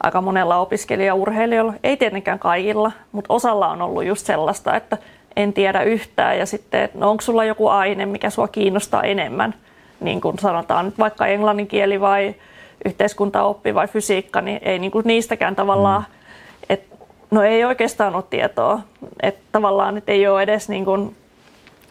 aika 0.03 0.21
monella 0.21 0.57
opiskelijaurheilijalla, 0.57 1.73
ei 1.83 1.97
tietenkään 1.97 2.39
kaikilla, 2.39 2.91
mutta 3.11 3.33
osalla 3.33 3.67
on 3.69 3.81
ollut 3.81 4.05
just 4.05 4.25
sellaista, 4.25 4.75
että 4.75 4.97
en 5.35 5.53
tiedä 5.53 5.81
yhtään 5.81 6.39
ja 6.39 6.45
sitten, 6.45 6.89
no 6.93 7.09
onko 7.09 7.21
sulla 7.21 7.45
joku 7.45 7.67
aine, 7.67 8.05
mikä 8.05 8.29
sua 8.29 8.47
kiinnostaa 8.47 9.03
enemmän, 9.03 9.53
niin 9.99 10.21
kuin 10.21 10.39
sanotaan 10.39 10.85
nyt 10.85 10.97
vaikka 10.97 11.27
englannin 11.27 11.67
kieli 11.67 12.01
vai 12.01 12.35
yhteiskuntaoppi 12.85 13.75
vai 13.75 13.87
fysiikka, 13.87 14.41
niin 14.41 14.59
ei 14.61 14.79
niin 14.79 14.91
kuin 14.91 15.07
niistäkään 15.07 15.55
tavallaan, 15.55 16.01
mm. 16.01 16.65
että 16.69 16.95
no 17.31 17.43
ei 17.43 17.65
oikeastaan 17.65 18.15
ole 18.15 18.23
tietoa, 18.29 18.79
että 19.21 19.41
tavallaan 19.51 19.97
että 19.97 20.11
ei 20.11 20.27
ole 20.27 20.41
edes 20.41 20.69
niin 20.69 20.85
kuin 20.85 21.15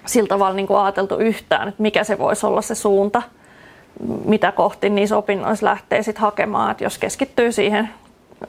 sillä 0.06 0.28
tavalla 0.28 0.54
niin 0.54 0.66
kuin 0.66 0.80
ajateltu 0.80 1.16
yhtään, 1.16 1.68
että 1.68 1.82
mikä 1.82 2.04
se 2.04 2.18
voisi 2.18 2.46
olla 2.46 2.62
se 2.62 2.74
suunta, 2.74 3.22
mitä 4.24 4.52
kohti 4.52 4.90
niissä 4.90 5.16
opinnoissa 5.16 5.66
lähtee 5.66 6.02
sitten 6.02 6.22
hakemaan, 6.22 6.70
että 6.70 6.84
jos 6.84 6.98
keskittyy 6.98 7.52
siihen 7.52 7.88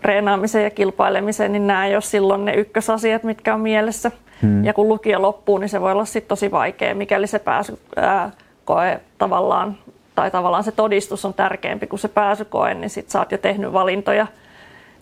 reenaamiseen 0.04 0.64
ja 0.64 0.70
kilpailemiseen, 0.70 1.52
niin 1.52 1.68
nämä 1.68 1.86
ei 1.86 1.96
ole 1.96 2.02
silloin 2.02 2.46
ne 2.46 2.54
ykkösasiat, 2.54 3.24
mitkä 3.24 3.54
on 3.54 3.60
mielessä. 3.60 4.12
Hmm. 4.44 4.66
Ja 4.66 4.74
kun 4.74 4.88
lukio 4.88 5.22
loppuu, 5.22 5.58
niin 5.58 5.70
se 5.70 5.82
voi 5.82 5.92
olla 5.92 6.06
sitten 6.06 6.30
tosi 6.30 6.52
vaikea, 6.52 6.96
mikäli 6.96 7.28
se 7.28 7.40
pääsy, 7.40 7.80
ää, 7.96 8.32
koe 8.66 9.00
tavallaan, 9.18 9.78
tai 10.16 10.32
tavallaan 10.32 10.64
se 10.64 10.72
todistus 10.72 11.26
on 11.26 11.34
tärkeämpi 11.34 11.88
kuin 11.88 12.00
se 12.00 12.08
pääsykoe, 12.08 12.74
niin 12.74 12.90
sitten 12.90 13.12
sä 13.12 13.20
oot 13.20 13.32
jo 13.32 13.38
tehnyt 13.38 13.74
valintoja, 13.74 14.28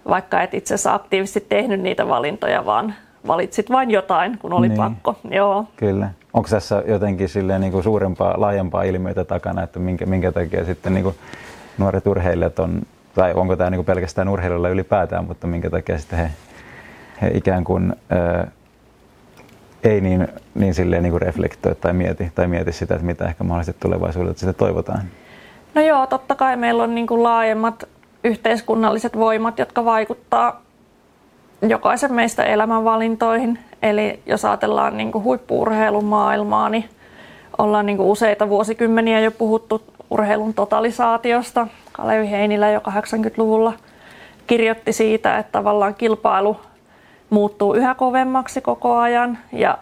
vaikka 0.09 0.41
et 0.41 0.53
itse 0.53 0.73
asiassa 0.73 0.93
aktiivisesti 0.93 1.45
tehnyt 1.49 1.81
niitä 1.81 2.07
valintoja, 2.07 2.65
vaan 2.65 2.93
valitsit 3.27 3.69
vain 3.69 3.91
jotain, 3.91 4.37
kun 4.37 4.53
oli 4.53 4.67
niin. 4.67 4.77
pakko. 4.77 5.15
Joo. 5.31 5.65
Kyllä. 5.75 6.09
Onko 6.33 6.49
tässä 6.49 6.83
jotenkin 6.87 7.29
silleen 7.29 7.61
niin 7.61 7.71
kuin 7.71 7.83
suurempaa, 7.83 8.33
laajempaa 8.37 8.83
ilmiötä 8.83 9.23
takana, 9.23 9.63
että 9.63 9.79
minkä, 9.79 10.05
minkä 10.05 10.31
takia 10.31 10.65
sitten 10.65 10.93
niin 10.93 11.03
kuin 11.03 11.15
nuoret 11.77 12.07
urheilijat 12.07 12.59
on, 12.59 12.81
tai 13.15 13.33
onko 13.33 13.55
tämä 13.55 13.69
niin 13.69 13.77
kuin 13.77 13.85
pelkästään 13.85 14.29
urheilijoilla 14.29 14.69
ylipäätään, 14.69 15.25
mutta 15.25 15.47
minkä 15.47 15.69
takia 15.69 15.97
sitten 15.97 16.19
he, 16.19 16.31
he 17.21 17.31
ikään 17.33 17.63
kuin 17.63 17.93
ei 19.83 20.01
niin, 20.01 20.27
niin, 20.55 20.73
silleen 20.73 21.03
niin 21.03 21.11
kuin 21.11 21.21
reflektoi 21.21 21.75
tai 21.75 21.93
mieti, 21.93 22.31
tai 22.35 22.47
mieti 22.47 22.71
sitä, 22.71 22.95
että 22.95 23.05
mitä 23.05 23.25
ehkä 23.25 23.43
mahdollisesti 23.43 23.81
tulevaisuudelta 23.81 24.39
sitä 24.39 24.53
toivotaan. 24.53 25.01
No 25.75 25.81
joo, 25.81 26.07
totta 26.07 26.35
kai 26.35 26.57
meillä 26.57 26.83
on 26.83 26.95
niin 26.95 27.07
kuin 27.07 27.23
laajemmat 27.23 27.83
yhteiskunnalliset 28.23 29.17
voimat, 29.17 29.59
jotka 29.59 29.85
vaikuttaa 29.85 30.61
jokaisen 31.67 32.13
meistä 32.13 32.43
elämänvalintoihin. 32.43 33.59
Eli 33.81 34.19
jos 34.25 34.45
ajatellaan 34.45 34.97
niin 34.97 35.11
kuin 35.11 35.23
huippuurheilun 35.23 36.05
maailmaa, 36.05 36.69
niin 36.69 36.89
ollaan 37.57 37.85
niin 37.85 37.97
kuin 37.97 38.09
useita 38.09 38.49
vuosikymmeniä 38.49 39.19
jo 39.19 39.31
puhuttu 39.31 39.81
urheilun 40.09 40.53
totalisaatiosta. 40.53 41.67
Kalevi 41.91 42.29
Heinilä 42.31 42.71
jo 42.71 42.79
80-luvulla 42.79 43.73
kirjoitti 44.47 44.93
siitä, 44.93 45.37
että 45.37 45.51
tavallaan 45.51 45.95
kilpailu 45.95 46.57
muuttuu 47.31 47.73
yhä 47.73 47.95
kovemmaksi 47.95 48.61
koko 48.61 48.97
ajan 48.97 49.37
ja 49.51 49.77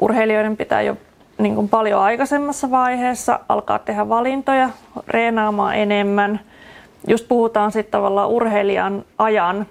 urheilijoiden 0.00 0.56
pitää 0.56 0.82
jo 0.82 0.96
niin 1.38 1.54
kuin 1.54 1.68
paljon 1.68 2.00
aikaisemmassa 2.00 2.70
vaiheessa 2.70 3.40
alkaa 3.48 3.78
tehdä 3.78 4.08
valintoja, 4.08 4.70
reenaamaan 5.08 5.76
enemmän. 5.76 6.40
Just 7.08 7.28
puhutaan 7.28 7.72
sitten 7.72 7.92
tavallaan 7.92 8.28
urheilijan 8.28 9.04
ajan 9.18 9.66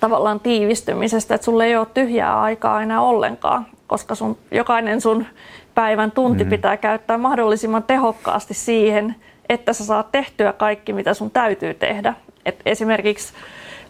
tavallaan 0.00 0.40
tiivistymisestä, 0.40 1.34
että 1.34 1.44
sulle 1.44 1.64
ei 1.64 1.76
ole 1.76 1.86
tyhjää 1.94 2.40
aikaa 2.40 2.82
enää 2.82 3.00
ollenkaan, 3.00 3.66
koska 3.86 4.14
sun, 4.14 4.36
jokainen 4.50 5.00
sun 5.00 5.26
päivän 5.74 6.10
tunti 6.10 6.44
mm. 6.44 6.50
pitää 6.50 6.76
käyttää 6.76 7.18
mahdollisimman 7.18 7.82
tehokkaasti 7.82 8.54
siihen, 8.54 9.14
että 9.48 9.72
sä 9.72 9.84
saat 9.84 10.12
tehtyä 10.12 10.52
kaikki, 10.52 10.92
mitä 10.92 11.14
sun 11.14 11.30
täytyy 11.30 11.74
tehdä. 11.74 12.14
Et 12.46 12.60
esimerkiksi 12.66 13.32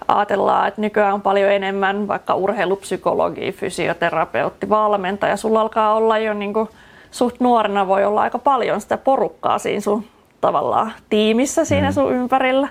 ajatellaan, 0.09 0.69
että 0.69 0.81
nykyään 0.81 1.15
on 1.15 1.23
paljon 1.23 1.53
enemmän 1.53 2.09
vaikka 2.09 2.35
urheilupsykologi, 2.35 3.53
fysioterapeutti, 3.53 4.69
valmentaja. 4.69 5.37
Sulla 5.37 5.61
alkaa 5.61 5.95
olla 5.95 6.19
jo 6.19 6.35
niin 6.35 6.53
kuin, 6.53 6.69
suht 7.11 7.41
nuorena 7.41 7.87
voi 7.87 8.05
olla 8.05 8.23
aika 8.23 8.39
paljon 8.39 8.81
sitä 8.81 8.97
porukkaa 8.97 9.59
siinä 9.59 9.81
sun 9.81 10.05
tavallaan 10.41 10.93
tiimissä 11.11 11.65
siinä 11.65 11.89
mm. 11.89 11.95
sun 11.95 12.13
ympärillä. 12.13 12.69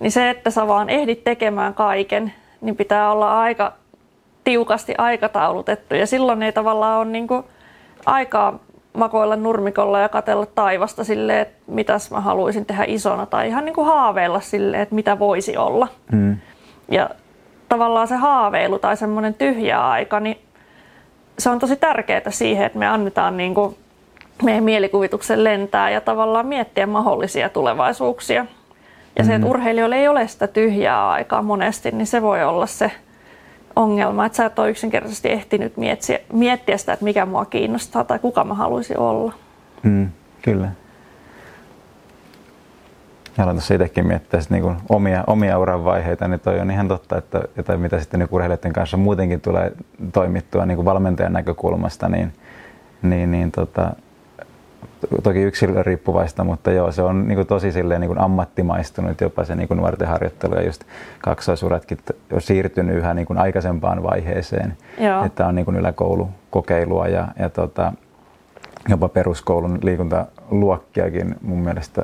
Niin 0.00 0.12
se, 0.12 0.30
että 0.30 0.50
sä 0.50 0.68
vaan 0.68 0.90
ehdit 0.90 1.24
tekemään 1.24 1.74
kaiken, 1.74 2.32
niin 2.60 2.76
pitää 2.76 3.12
olla 3.12 3.40
aika 3.40 3.72
tiukasti 4.44 4.94
aikataulutettu. 4.98 5.94
Ja 5.94 6.06
silloin 6.06 6.42
ei 6.42 6.52
tavallaan 6.52 6.98
ole 6.98 7.10
niin 7.10 7.28
kuin 7.28 7.44
aikaa 8.06 8.58
makoilla 8.92 9.36
nurmikolla 9.36 10.00
ja 10.00 10.08
katella 10.08 10.46
taivasta 10.46 11.04
silleen, 11.04 11.40
että 11.40 11.62
mitäs 11.66 12.10
mä 12.10 12.20
haluaisin 12.20 12.66
tehdä 12.66 12.84
isona 12.86 13.26
tai 13.26 13.48
ihan 13.48 13.64
niin 13.64 13.74
kuin 13.74 13.86
haaveilla 13.86 14.40
silleen, 14.40 14.82
että 14.82 14.94
mitä 14.94 15.18
voisi 15.18 15.56
olla. 15.56 15.88
Mm. 16.12 16.36
Ja 16.88 17.10
tavallaan 17.68 18.08
se 18.08 18.16
haaveilu 18.16 18.78
tai 18.78 18.96
semmoinen 18.96 19.34
tyhjä 19.34 19.88
aika, 19.88 20.20
niin 20.20 20.38
se 21.38 21.50
on 21.50 21.58
tosi 21.58 21.76
tärkeää 21.76 22.30
siihen, 22.30 22.66
että 22.66 22.78
me 22.78 22.86
annetaan 22.86 23.36
niin 23.36 23.54
kuin 23.54 23.76
meidän 24.42 24.64
mielikuvituksen 24.64 25.44
lentää 25.44 25.90
ja 25.90 26.00
tavallaan 26.00 26.46
miettiä 26.46 26.86
mahdollisia 26.86 27.48
tulevaisuuksia. 27.48 28.46
Ja 29.18 29.24
se, 29.24 29.34
että 29.34 29.46
mm. 29.46 29.50
urheilijoilla 29.50 29.96
ei 29.96 30.08
ole 30.08 30.28
sitä 30.28 30.46
tyhjää 30.46 31.10
aikaa 31.10 31.42
monesti, 31.42 31.90
niin 31.90 32.06
se 32.06 32.22
voi 32.22 32.44
olla 32.44 32.66
se 32.66 32.90
ongelma, 33.76 34.26
että 34.26 34.36
sä 34.36 34.44
et 34.44 34.58
ole 34.58 34.70
yksinkertaisesti 34.70 35.28
ehtinyt 35.28 35.76
miettiä, 35.76 36.18
miettiä 36.32 36.76
sitä, 36.76 36.92
että 36.92 37.04
mikä 37.04 37.26
mua 37.26 37.44
kiinnostaa 37.44 38.04
tai 38.04 38.18
kuka 38.18 38.44
mä 38.44 38.54
haluaisin 38.54 38.98
olla. 38.98 39.32
Mm, 39.82 40.08
kyllä. 40.42 40.68
Ja 43.38 43.44
aloin 43.44 43.56
tuossa 43.56 43.74
itsekin 43.74 44.06
miettiä 44.06 44.40
sit 44.40 44.50
niinku 44.50 44.74
omia, 44.88 45.24
omia 45.26 45.58
uran 45.58 45.84
vaiheita, 45.84 46.28
niin 46.28 46.40
toi 46.40 46.60
on 46.60 46.70
ihan 46.70 46.88
totta, 46.88 47.18
että 47.18 47.42
että 47.56 47.76
mitä 47.76 48.00
sitten 48.00 48.20
niinku 48.20 48.36
urheilijoiden 48.36 48.72
kanssa 48.72 48.96
muutenkin 48.96 49.40
tulee 49.40 49.72
toimittua 50.12 50.66
niinku 50.66 50.84
valmentajan 50.84 51.32
näkökulmasta, 51.32 52.08
niin, 52.08 52.32
niin, 53.02 53.30
niin 53.30 53.52
tota, 53.52 53.92
toki 55.22 55.42
yksilön 55.42 55.86
riippuvaista, 55.86 56.44
mutta 56.44 56.70
joo, 56.70 56.92
se 56.92 57.02
on 57.02 57.28
niin 57.28 57.36
kuin 57.36 57.46
tosi 57.46 57.72
silleen 57.72 58.00
niin 58.00 58.08
kuin 58.08 58.20
ammattimaistunut 58.20 59.20
jopa 59.20 59.44
se 59.44 59.54
niin 59.54 59.68
kuin 59.68 59.78
nuorten 59.78 60.08
harjoittelu 60.08 60.54
ja 60.54 60.62
just 60.62 60.84
kaksoisuratkin 61.20 61.98
on 62.32 62.40
siirtynyt 62.40 62.96
yhä 62.96 63.14
niin 63.14 63.26
kuin 63.26 63.38
aikaisempaan 63.38 64.02
vaiheeseen, 64.02 64.76
joo. 64.98 65.24
että 65.24 65.46
on 65.46 65.54
niin 65.54 65.64
kuin 65.64 65.76
yläkoulukokeilua 65.76 67.08
ja, 67.08 67.28
ja 67.38 67.50
tota, 67.50 67.92
jopa 68.88 69.08
peruskoulun 69.08 69.78
liikuntaluokkiakin 69.82 71.34
mun 71.42 71.58
mielestä 71.58 72.02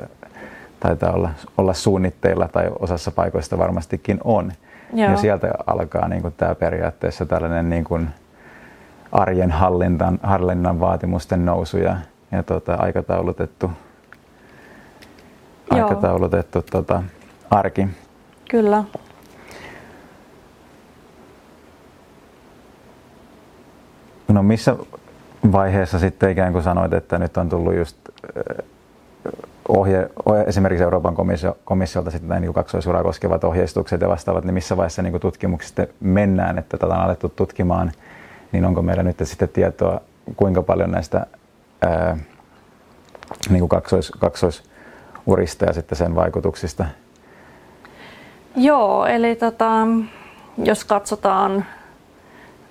taitaa 0.79 1.13
olla, 1.13 1.29
olla 1.57 1.73
suunnitteilla 1.73 2.47
tai 2.47 2.71
osassa 2.79 3.11
paikoista 3.11 3.57
varmastikin 3.57 4.19
on. 4.23 4.51
Joo. 4.93 5.11
Ja 5.11 5.17
sieltä 5.17 5.51
alkaa 5.67 6.07
niin 6.07 6.21
kuin 6.21 6.33
tämä 6.37 6.55
periaatteessa 6.55 7.25
tällainen 7.25 7.69
niin 7.69 7.83
kuin 7.83 8.09
arjen 9.11 9.51
hallinnan, 9.51 10.19
hallinnan 10.23 10.79
vaatimusten 10.79 11.45
nousu 11.45 11.77
ja 11.77 11.97
ja 12.31 12.43
tota, 12.43 12.75
aikataulutettu, 12.75 13.71
Joo. 15.71 15.87
aikataulutettu 15.87 16.61
tota, 16.61 17.03
arki. 17.49 17.87
Kyllä. 18.49 18.83
No 24.27 24.43
missä 24.43 24.75
vaiheessa 25.51 25.99
sitten 25.99 26.31
ikään 26.31 26.53
kuin 26.53 26.63
sanoit, 26.63 26.93
että 26.93 27.17
nyt 27.17 27.37
on 27.37 27.49
tullut 27.49 27.75
just 27.75 27.97
ohje, 29.69 30.09
ohje 30.25 30.43
esimerkiksi 30.43 30.83
Euroopan 30.83 31.15
komissio, 31.15 31.57
komissiolta 31.65 32.11
sitten 32.11 32.29
näin 32.29 32.41
niin 32.41 32.53
kaksoisuraa 32.53 33.03
koskevat 33.03 33.43
ohjeistukset 33.43 34.01
ja 34.01 34.09
vastaavat, 34.09 34.43
niin 34.43 34.53
missä 34.53 34.77
vaiheessa 34.77 35.01
niin 35.01 35.19
tutkimuksista 35.19 35.87
mennään, 35.99 36.57
että 36.57 36.77
tätä 36.77 36.93
on 36.93 37.01
alettu 37.01 37.29
tutkimaan, 37.29 37.91
niin 38.51 38.65
onko 38.65 38.81
meillä 38.81 39.03
nyt 39.03 39.17
sitten 39.23 39.49
tietoa, 39.49 40.01
kuinka 40.35 40.61
paljon 40.61 40.91
näistä 40.91 41.25
ää, 41.81 42.17
niin 43.49 43.59
kuin 43.59 43.69
kaksois, 43.69 44.11
kaksoisurista 44.11 45.65
ja 45.65 45.73
sitten 45.73 45.97
sen 45.97 46.15
vaikutuksista? 46.15 46.85
Joo, 48.55 49.05
eli 49.05 49.35
tota, 49.35 49.87
jos 50.57 50.85
katsotaan 50.85 51.65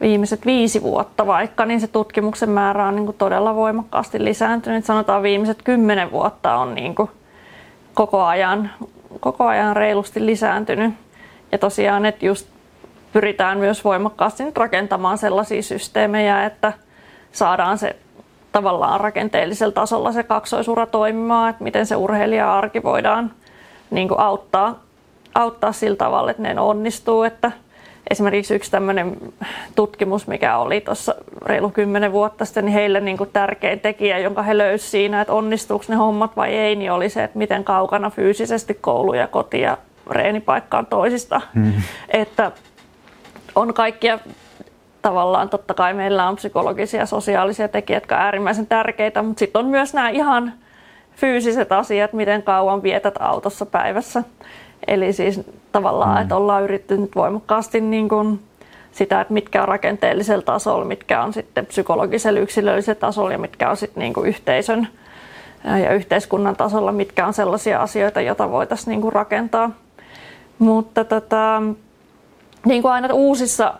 viimeiset 0.00 0.46
viisi 0.46 0.82
vuotta 0.82 1.26
vaikka, 1.26 1.64
niin 1.64 1.80
se 1.80 1.86
tutkimuksen 1.86 2.50
määrä 2.50 2.86
on 2.86 2.96
niin 2.96 3.06
kuin 3.06 3.16
todella 3.16 3.54
voimakkaasti 3.54 4.24
lisääntynyt. 4.24 4.84
Sanotaan 4.84 5.22
viimeiset 5.22 5.62
kymmenen 5.64 6.10
vuotta 6.10 6.56
on 6.56 6.74
niin 6.74 6.94
kuin 6.94 7.10
koko, 7.94 8.22
ajan, 8.22 8.70
koko 9.20 9.46
ajan 9.46 9.76
reilusti 9.76 10.26
lisääntynyt. 10.26 10.94
Ja 11.52 11.58
tosiaan, 11.58 12.06
että 12.06 12.26
just 12.26 12.48
pyritään 13.12 13.58
myös 13.58 13.84
voimakkaasti 13.84 14.44
nyt 14.44 14.56
rakentamaan 14.56 15.18
sellaisia 15.18 15.62
systeemejä, 15.62 16.44
että 16.44 16.72
saadaan 17.32 17.78
se 17.78 17.96
tavallaan 18.52 19.00
rakenteellisella 19.00 19.72
tasolla 19.72 20.12
se 20.12 20.22
kaksoisura 20.22 20.86
toimimaan, 20.86 21.50
että 21.50 21.64
miten 21.64 21.86
se 21.86 21.96
urheilija-arki 21.96 22.82
voidaan 22.82 23.30
niin 23.90 24.08
kuin 24.08 24.20
auttaa, 24.20 24.78
auttaa 25.34 25.72
sillä 25.72 25.96
tavalla, 25.96 26.30
että 26.30 26.42
ne 26.42 26.60
onnistuu. 26.60 27.22
Että 27.22 27.52
esimerkiksi 28.10 28.54
yksi 28.54 28.70
tämmöinen 28.70 29.16
tutkimus, 29.74 30.26
mikä 30.26 30.56
oli 30.56 30.80
tuossa 30.80 31.14
reilu 31.46 31.70
kymmenen 31.70 32.12
vuotta 32.12 32.44
sitten, 32.44 32.64
niin 32.64 32.72
heille 32.72 33.00
niin 33.00 33.16
kuin 33.16 33.30
tärkein 33.32 33.80
tekijä, 33.80 34.18
jonka 34.18 34.42
he 34.42 34.58
löysivät 34.58 34.90
siinä, 34.90 35.20
että 35.20 35.32
onnistuuko 35.32 35.84
ne 35.88 35.94
hommat 35.94 36.36
vai 36.36 36.54
ei, 36.54 36.76
niin 36.76 36.92
oli 36.92 37.08
se, 37.08 37.24
että 37.24 37.38
miten 37.38 37.64
kaukana 37.64 38.10
fyysisesti 38.10 38.74
koulu 38.74 39.14
ja 39.14 39.26
koti 39.26 39.60
ja 39.60 39.78
reenipaikka 40.10 40.78
on 40.78 40.86
toisista. 40.86 41.40
Mm. 41.54 41.72
Että 42.08 42.52
on 43.54 43.74
kaikkia 43.74 44.18
tavallaan 45.02 45.48
totta 45.48 45.74
kai 45.74 45.94
meillä 45.94 46.28
on 46.28 46.36
psykologisia 46.36 47.00
ja 47.00 47.06
sosiaalisia 47.06 47.68
tekijät, 47.68 48.02
jotka 48.02 48.14
ovat 48.14 48.24
äärimmäisen 48.24 48.66
tärkeitä, 48.66 49.22
mutta 49.22 49.38
sitten 49.38 49.60
on 49.60 49.66
myös 49.66 49.94
nämä 49.94 50.08
ihan 50.08 50.52
fyysiset 51.16 51.72
asiat, 51.72 52.12
miten 52.12 52.42
kauan 52.42 52.82
vietät 52.82 53.14
autossa 53.20 53.66
päivässä. 53.66 54.22
Eli 54.86 55.12
siis 55.12 55.40
tavallaan, 55.72 56.16
mm. 56.16 56.22
että 56.22 56.36
ollaan 56.36 56.64
yrittänyt 56.64 57.10
voimakkaasti 57.14 57.80
niin 57.80 58.08
kuin 58.08 58.40
sitä, 58.92 59.20
että 59.20 59.34
mitkä 59.34 59.62
on 59.62 59.68
rakenteellisella 59.68 60.42
tasolla, 60.42 60.84
mitkä 60.84 61.22
on 61.22 61.32
sitten 61.32 61.66
psykologisella 61.66 62.40
yksilöllisellä 62.40 63.00
tasolla 63.00 63.32
ja 63.32 63.38
mitkä 63.38 63.70
on 63.70 63.76
sitten 63.76 64.00
niin 64.00 64.14
kuin 64.14 64.28
yhteisön 64.28 64.88
ja 65.64 65.94
yhteiskunnan 65.94 66.56
tasolla, 66.56 66.92
mitkä 66.92 67.26
on 67.26 67.34
sellaisia 67.34 67.82
asioita, 67.82 68.20
joita 68.20 68.50
voitaisiin 68.50 68.90
niin 68.90 69.00
kuin 69.00 69.12
rakentaa. 69.12 69.70
Mutta 70.58 71.04
tota, 71.04 71.62
niin 72.66 72.82
kuin 72.82 72.92
aina 72.92 73.14
uusissa 73.14 73.74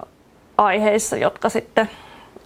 aiheissa, 0.59 1.17
jotka 1.17 1.49
sitten 1.49 1.90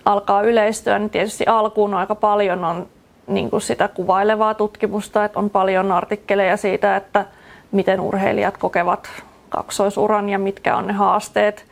alkaa 0.04 0.42
yleistyä, 0.42 0.98
niin 0.98 1.10
tietysti 1.10 1.46
alkuun 1.46 1.94
aika 1.94 2.14
paljon 2.14 2.64
on 2.64 2.86
niin 3.26 3.50
kuin 3.50 3.60
sitä 3.60 3.88
kuvailevaa 3.88 4.54
tutkimusta, 4.54 5.24
että 5.24 5.38
on 5.38 5.50
paljon 5.50 5.92
artikkeleja 5.92 6.56
siitä, 6.56 6.96
että 6.96 7.24
miten 7.72 8.00
urheilijat 8.00 8.56
kokevat 8.56 9.08
kaksoisuran 9.48 10.28
ja 10.28 10.38
mitkä 10.38 10.76
on 10.76 10.86
ne 10.86 10.92
haasteet. 10.92 11.66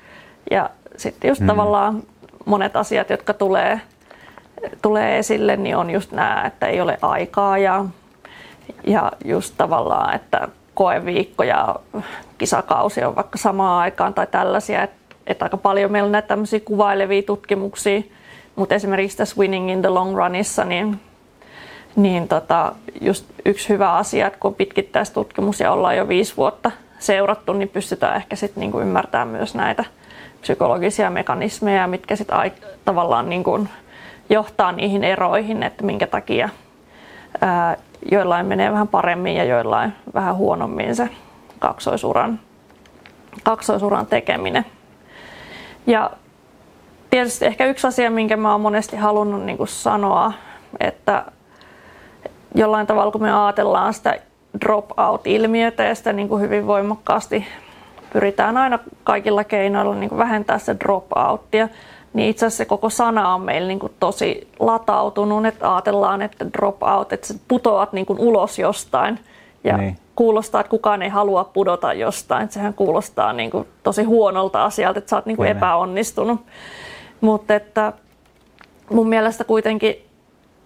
Ja 0.50 0.70
sitten 0.96 1.28
just 1.28 1.40
mm. 1.40 1.46
tavallaan 1.46 2.02
monet 2.44 2.76
asiat, 2.76 3.10
jotka 3.10 3.34
tulee, 3.34 3.80
tulee 4.82 5.18
esille, 5.18 5.56
niin 5.56 5.76
on 5.76 5.90
just 5.90 6.12
nämä, 6.12 6.44
että 6.46 6.66
ei 6.66 6.80
ole 6.80 6.98
aikaa 7.02 7.58
ja, 7.58 7.84
ja 8.86 9.12
just 9.24 9.54
tavallaan, 9.58 10.14
että 10.14 10.48
koeviikko 10.74 11.42
ja 11.42 11.76
kisakausi 12.38 13.04
on 13.04 13.16
vaikka 13.16 13.38
samaan 13.38 13.82
aikaan 13.82 14.14
tai 14.14 14.26
tällaisia, 14.26 14.82
että 14.82 15.00
että 15.26 15.44
aika 15.44 15.56
paljon 15.56 15.92
meillä 15.92 16.06
on 16.06 16.12
näitä 16.12 16.28
tämmöisiä 16.28 16.60
kuvailevia 16.60 17.22
tutkimuksia, 17.22 18.02
Mutta 18.56 18.74
esimerkiksi 18.74 19.16
tässä 19.16 19.36
Winning 19.38 19.70
in 19.70 19.80
the 19.80 19.88
Long 19.88 20.16
Runissa, 20.16 20.64
niin, 20.64 21.00
niin 21.96 22.28
tota, 22.28 22.72
just 23.00 23.24
yksi 23.44 23.68
hyvä 23.68 23.92
asia, 23.92 24.26
että 24.26 24.38
kun 24.38 24.54
pitkittäistutkimus 24.54 25.60
ja 25.60 25.72
ollaan 25.72 25.96
jo 25.96 26.08
viisi 26.08 26.36
vuotta 26.36 26.70
seurattu, 26.98 27.52
niin 27.52 27.68
pystytään 27.68 28.16
ehkä 28.16 28.36
sitten 28.36 28.60
niinku 28.60 28.80
ymmärtämään 28.80 29.28
myös 29.28 29.54
näitä 29.54 29.84
psykologisia 30.40 31.10
mekanismeja, 31.10 31.86
mitkä 31.86 32.16
sitten 32.16 32.52
tavallaan 32.84 33.28
niinku 33.28 33.66
johtaa 34.30 34.72
niihin 34.72 35.04
eroihin, 35.04 35.62
että 35.62 35.84
minkä 35.84 36.06
takia 36.06 36.48
ää, 37.40 37.76
joillain 38.12 38.46
menee 38.46 38.72
vähän 38.72 38.88
paremmin 38.88 39.36
ja 39.36 39.44
joillain 39.44 39.92
vähän 40.14 40.36
huonommin 40.36 40.96
se 40.96 41.08
kaksoisuran, 41.58 42.40
kaksoisuran 43.42 44.06
tekeminen. 44.06 44.66
Ja 45.86 46.10
tietysti 47.10 47.46
ehkä 47.46 47.66
yksi 47.66 47.86
asia, 47.86 48.10
minkä 48.10 48.36
mä 48.36 48.52
oon 48.52 48.60
monesti 48.60 48.96
halunnut 48.96 49.44
niin 49.44 49.56
kuin 49.56 49.68
sanoa, 49.68 50.32
että 50.80 51.24
jollain 52.54 52.86
tavalla 52.86 53.12
kun 53.12 53.22
me 53.22 53.44
ajatellaan 53.44 53.94
sitä 53.94 54.16
drop-out-ilmiötä 54.60 55.82
ja 55.82 55.94
sitä 55.94 56.12
niin 56.12 56.28
kuin 56.28 56.42
hyvin 56.42 56.66
voimakkaasti 56.66 57.46
pyritään 58.12 58.56
aina 58.56 58.78
kaikilla 59.04 59.44
keinoilla 59.44 59.94
niin 59.94 60.08
kuin 60.08 60.18
vähentää 60.18 60.58
se 60.58 60.76
drop-outtia, 60.84 61.68
niin 62.12 62.30
itse 62.30 62.46
asiassa 62.46 62.64
se 62.64 62.64
koko 62.64 62.90
sana 62.90 63.34
on 63.34 63.40
meillä 63.40 63.68
niin 63.68 63.78
kuin 63.78 63.92
tosi 64.00 64.48
latautunut, 64.60 65.46
että 65.46 65.74
ajatellaan, 65.74 66.22
että 66.22 66.46
drop 66.52 66.82
out, 66.82 67.12
että 67.12 67.26
sä 67.26 67.34
putoat 67.48 67.92
niin 67.92 68.06
kuin 68.06 68.18
ulos 68.18 68.58
jostain 68.58 69.18
ja 69.64 69.76
niin. 69.76 69.98
kuulostaa, 70.14 70.60
että 70.60 70.70
kukaan 70.70 71.02
ei 71.02 71.08
halua 71.08 71.44
pudota 71.44 71.92
jostain. 71.92 72.44
Että 72.44 72.54
sehän 72.54 72.74
kuulostaa 72.74 73.32
niin 73.32 73.50
kuin 73.50 73.68
tosi 73.82 74.02
huonolta 74.02 74.64
asialta, 74.64 74.98
että 74.98 75.10
sä 75.10 75.16
oot 75.16 75.26
niin 75.26 75.36
kuin 75.36 75.48
epäonnistunut. 75.48 76.40
Mutta 77.20 77.54
että 77.54 77.92
mun 78.90 79.08
mielestä 79.08 79.44
kuitenkin 79.44 80.09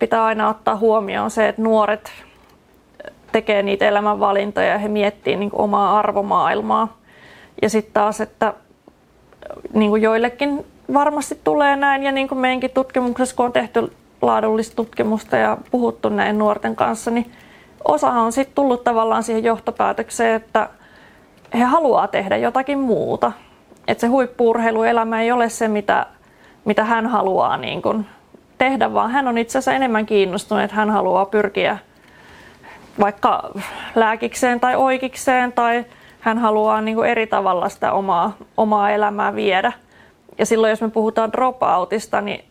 pitää 0.04 0.24
aina 0.24 0.48
ottaa 0.48 0.76
huomioon 0.76 1.30
se, 1.30 1.48
että 1.48 1.62
nuoret 1.62 2.12
tekee 3.32 3.62
niitä 3.62 3.88
elämänvalintoja 3.88 4.66
ja 4.66 4.78
he 4.78 4.88
miettii 4.88 5.36
niin 5.36 5.50
omaa 5.52 5.98
arvomaailmaa. 5.98 6.96
Ja 7.62 7.70
sitten 7.70 7.92
taas, 7.92 8.20
että 8.20 8.54
niin 9.72 9.90
kuin 9.90 10.02
joillekin 10.02 10.66
varmasti 10.94 11.40
tulee 11.44 11.76
näin 11.76 12.02
ja 12.02 12.12
niin 12.12 12.28
kuin 12.28 12.38
meidänkin 12.38 12.70
tutkimuksessa, 12.70 13.36
kun 13.36 13.46
on 13.46 13.52
tehty 13.52 13.92
laadullista 14.22 14.76
tutkimusta 14.76 15.36
ja 15.36 15.58
puhuttu 15.70 16.08
näin 16.08 16.38
nuorten 16.38 16.76
kanssa, 16.76 17.10
niin 17.10 17.32
osa 17.84 18.10
on 18.10 18.32
sitten 18.32 18.54
tullut 18.54 18.84
tavallaan 18.84 19.22
siihen 19.22 19.44
johtopäätökseen, 19.44 20.34
että 20.34 20.68
he 21.54 21.64
haluaa 21.64 22.08
tehdä 22.08 22.36
jotakin 22.36 22.78
muuta. 22.78 23.32
Että 23.88 24.00
se 24.00 24.06
huippuurheiluelämä 24.06 25.22
ei 25.22 25.32
ole 25.32 25.48
se, 25.48 25.68
mitä, 25.68 26.06
mitä 26.64 26.84
hän 26.84 27.06
haluaa 27.06 27.56
niin 27.56 27.82
kuin 27.82 28.06
tehdä, 28.64 28.92
vaan 28.92 29.10
hän 29.10 29.28
on 29.28 29.38
itse 29.38 29.58
asiassa 29.58 29.72
enemmän 29.72 30.06
kiinnostunut, 30.06 30.64
että 30.64 30.76
hän 30.76 30.90
haluaa 30.90 31.26
pyrkiä 31.26 31.78
vaikka 33.00 33.50
lääkikseen 33.94 34.60
tai 34.60 34.76
oikeikseen 34.76 35.52
tai 35.52 35.84
hän 36.20 36.38
haluaa 36.38 36.80
niin 36.80 36.94
kuin 36.94 37.08
eri 37.08 37.26
tavalla 37.26 37.68
sitä 37.68 37.92
omaa, 37.92 38.36
omaa 38.56 38.90
elämää 38.90 39.34
viedä. 39.34 39.72
Ja 40.38 40.46
silloin 40.46 40.70
jos 40.70 40.80
me 40.80 40.90
puhutaan 40.90 41.32
dropoutista, 41.32 42.20
niin 42.20 42.44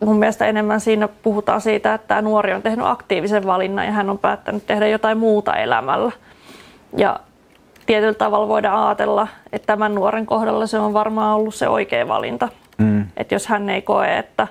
mun 0.00 0.18
mielestä 0.18 0.46
enemmän 0.46 0.80
siinä 0.80 1.08
puhutaan 1.08 1.60
siitä, 1.60 1.94
että 1.94 2.08
tämä 2.08 2.22
nuori 2.22 2.52
on 2.52 2.62
tehnyt 2.62 2.86
aktiivisen 2.86 3.46
valinnan 3.46 3.86
ja 3.86 3.92
hän 3.92 4.10
on 4.10 4.18
päättänyt 4.18 4.66
tehdä 4.66 4.86
jotain 4.86 5.18
muuta 5.18 5.56
elämällä. 5.56 6.12
Ja 6.96 7.20
tietyllä 7.86 8.14
tavalla 8.14 8.48
voidaan 8.48 8.86
ajatella, 8.86 9.28
että 9.52 9.66
tämän 9.66 9.94
nuoren 9.94 10.26
kohdalla 10.26 10.66
se 10.66 10.78
on 10.78 10.92
varmaan 10.92 11.36
ollut 11.36 11.54
se 11.54 11.68
oikea 11.68 12.08
valinta. 12.08 12.48
Mm. 12.78 13.06
Että 13.16 13.34
jos 13.34 13.46
hän 13.46 13.70
ei 13.70 13.82
koe, 13.82 14.18
että 14.18 14.46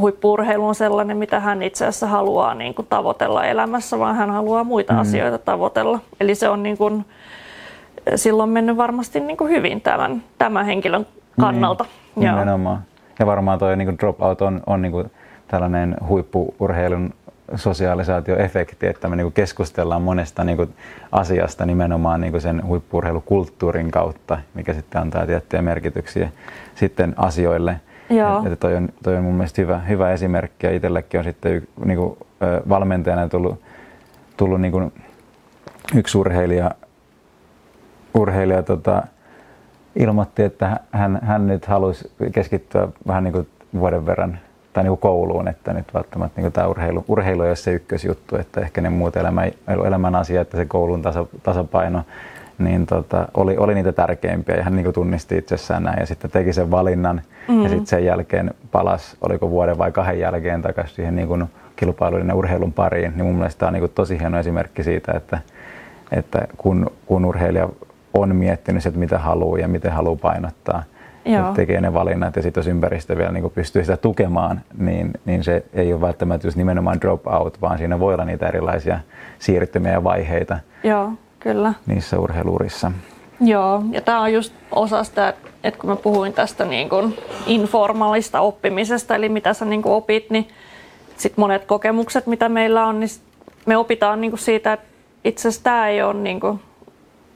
huippuurheilu 0.00 0.68
on 0.68 0.74
sellainen, 0.74 1.16
mitä 1.16 1.40
hän 1.40 1.62
itse 1.62 1.86
asiassa 1.86 2.06
haluaa 2.06 2.54
niin 2.54 2.74
kuin 2.74 2.86
tavoitella 2.90 3.44
elämässä, 3.44 3.98
vaan 3.98 4.16
hän 4.16 4.30
haluaa 4.30 4.64
muita 4.64 4.92
mm. 4.92 4.98
asioita 4.98 5.38
tavoitella. 5.38 6.00
Eli 6.20 6.34
se 6.34 6.48
on 6.48 6.62
niin 6.62 6.78
kuin, 6.78 7.04
silloin 8.16 8.50
mennyt 8.50 8.76
varmasti 8.76 9.20
niin 9.20 9.36
kuin 9.36 9.50
hyvin 9.50 9.80
tämän, 9.80 10.22
tämän 10.38 10.66
henkilön 10.66 11.06
kannalta. 11.40 11.84
Niin, 12.16 12.30
nimenomaan. 12.30 12.78
Ja 13.18 13.26
varmaan 13.26 13.58
tuo 13.58 13.74
niin 13.74 13.98
dropout 13.98 14.42
on, 14.42 14.60
on 14.66 14.82
niin 14.82 14.92
kuin 14.92 15.10
tällainen 15.48 15.96
huippuurheilun 16.08 17.14
sosiaalisaatioefekti, 17.54 18.86
että 18.86 19.08
me 19.08 19.16
niin 19.16 19.24
kuin 19.24 19.32
keskustellaan 19.32 20.02
monesta 20.02 20.44
niin 20.44 20.56
kuin 20.56 20.74
asiasta 21.12 21.66
nimenomaan 21.66 22.20
niin 22.20 22.30
kuin 22.30 22.40
sen 22.40 22.66
huippurheilukulttuurin 22.66 23.90
kautta, 23.90 24.38
mikä 24.54 24.74
sitten 24.74 25.00
antaa 25.00 25.26
tiettyjä 25.26 25.62
merkityksiä 25.62 26.28
sitten 26.74 27.14
asioille. 27.16 27.80
Joo. 28.10 28.38
Että 28.38 28.56
toi, 28.56 28.76
on, 28.76 28.88
toi 29.02 29.16
on 29.16 29.24
mun 29.24 29.34
mielestä 29.34 29.62
hyvä, 29.62 29.78
hyvä 29.78 30.12
esimerkki 30.12 30.66
ja 30.66 30.72
itsellekin 30.72 31.18
on 31.18 31.24
sitten 31.24 31.68
niin 31.84 31.98
kuin, 31.98 32.18
valmentajana 32.68 33.28
tullut, 33.28 33.62
tullut 34.36 34.60
niin 34.60 34.72
kuin 34.72 34.92
yksi 35.94 36.18
urheilija, 36.18 36.70
urheilija 38.14 38.62
tota, 38.62 39.02
ilmoitti, 39.96 40.42
että 40.42 40.80
hän, 40.92 41.18
hän 41.22 41.46
nyt 41.46 41.66
haluaisi 41.66 42.12
keskittyä 42.32 42.88
vähän 43.06 43.24
niin 43.24 43.32
kuin 43.32 43.48
vuoden 43.78 44.06
verran 44.06 44.38
tai 44.72 44.84
niin 44.84 44.90
kuin 44.90 45.00
kouluun, 45.00 45.48
että 45.48 45.72
nyt 45.72 45.94
välttämättä 45.94 46.40
niin 46.40 46.52
tämä 46.52 46.66
urheilu, 46.66 47.04
urheilu 47.08 47.42
ei 47.42 47.48
ole 47.48 47.56
se 47.56 47.72
ykkösjuttu, 47.72 48.36
että 48.36 48.60
ehkä 48.60 48.80
ne 48.80 48.88
muut 48.88 49.16
elämä, 49.16 49.42
elämän 49.86 50.14
asiat, 50.14 50.42
että 50.42 50.56
se 50.56 50.64
koulun 50.64 51.02
tasa, 51.02 51.26
tasapaino, 51.42 52.02
niin 52.58 52.86
tota, 52.86 53.28
oli, 53.34 53.56
oli 53.56 53.74
niitä 53.74 53.92
tärkeimpiä 53.92 54.56
ja 54.56 54.62
hän 54.62 54.76
niin 54.76 54.92
tunnisti 54.92 55.38
itsessään 55.38 55.82
näin 55.82 56.00
ja 56.00 56.06
sitten 56.06 56.30
teki 56.30 56.52
sen 56.52 56.70
valinnan 56.70 57.22
mm. 57.48 57.62
ja 57.62 57.68
sitten 57.68 57.86
sen 57.86 58.04
jälkeen 58.04 58.50
palas, 58.72 59.16
oliko 59.20 59.50
vuoden 59.50 59.78
vai 59.78 59.92
kahden 59.92 60.18
jälkeen 60.18 60.62
takaisin 60.62 60.96
siihen 60.96 61.16
niin 61.16 61.28
kuin 61.28 61.44
kilpailuiden 61.76 62.28
ja 62.28 62.34
urheilun 62.34 62.72
pariin, 62.72 63.12
niin 63.16 63.26
mun 63.26 63.34
mielestä 63.34 63.58
tämä 63.58 63.68
on 63.68 63.74
niin 63.74 63.90
tosi 63.94 64.20
hieno 64.20 64.38
esimerkki 64.38 64.82
siitä, 64.82 65.12
että, 65.12 65.38
että 66.12 66.46
kun, 66.56 66.90
kun 67.06 67.24
urheilija 67.24 67.68
on 68.14 68.36
miettinyt, 68.36 68.86
että 68.86 69.00
mitä 69.00 69.18
haluaa 69.18 69.58
ja 69.58 69.68
miten 69.68 69.92
haluaa 69.92 70.16
painottaa. 70.16 70.82
Joo. 71.24 71.52
tekee 71.54 71.80
ne 71.80 71.94
valinnat 71.94 72.36
ja 72.36 72.42
sitten 72.42 72.60
jos 72.60 72.66
ympäristö 72.66 73.16
vielä 73.16 73.32
niin 73.32 73.50
pystyy 73.50 73.84
sitä 73.84 73.96
tukemaan, 73.96 74.60
niin, 74.78 75.10
niin 75.24 75.44
se 75.44 75.64
ei 75.72 75.92
ole 75.92 76.00
välttämättä 76.00 76.46
just 76.46 76.56
nimenomaan 76.56 77.00
drop 77.00 77.26
out, 77.26 77.60
vaan 77.60 77.78
siinä 77.78 78.00
voi 78.00 78.14
olla 78.14 78.24
niitä 78.24 78.46
erilaisia 78.46 79.00
siirtymiä 79.38 79.92
ja 79.92 80.04
vaiheita 80.04 80.58
Joo, 80.84 81.12
kyllä. 81.46 81.74
niissä 81.86 82.18
urheilurissa. 82.18 82.92
Joo, 83.40 83.82
ja 83.90 84.00
tämä 84.00 84.20
on 84.20 84.32
just 84.32 84.54
osa 84.70 85.04
sitä, 85.04 85.34
että 85.64 85.80
kun 85.80 85.90
mä 85.90 85.96
puhuin 85.96 86.32
tästä 86.32 86.64
niin 86.64 86.88
kuin 86.88 87.18
informaalista 87.46 88.40
oppimisesta, 88.40 89.14
eli 89.14 89.28
mitä 89.28 89.54
sä 89.54 89.64
niin 89.64 89.82
opit, 89.84 90.30
niin 90.30 90.48
sitten 91.16 91.42
monet 91.42 91.64
kokemukset, 91.64 92.26
mitä 92.26 92.48
meillä 92.48 92.86
on, 92.86 93.00
niin 93.00 93.10
me 93.66 93.76
opitaan 93.76 94.20
niin 94.20 94.30
kuin 94.30 94.40
siitä, 94.40 94.72
että 94.72 94.86
itse 95.24 95.48
asiassa 95.48 95.64
tämä 95.64 95.88
ei 95.88 96.02
ole 96.02 96.14
niin 96.14 96.40
kuin 96.40 96.60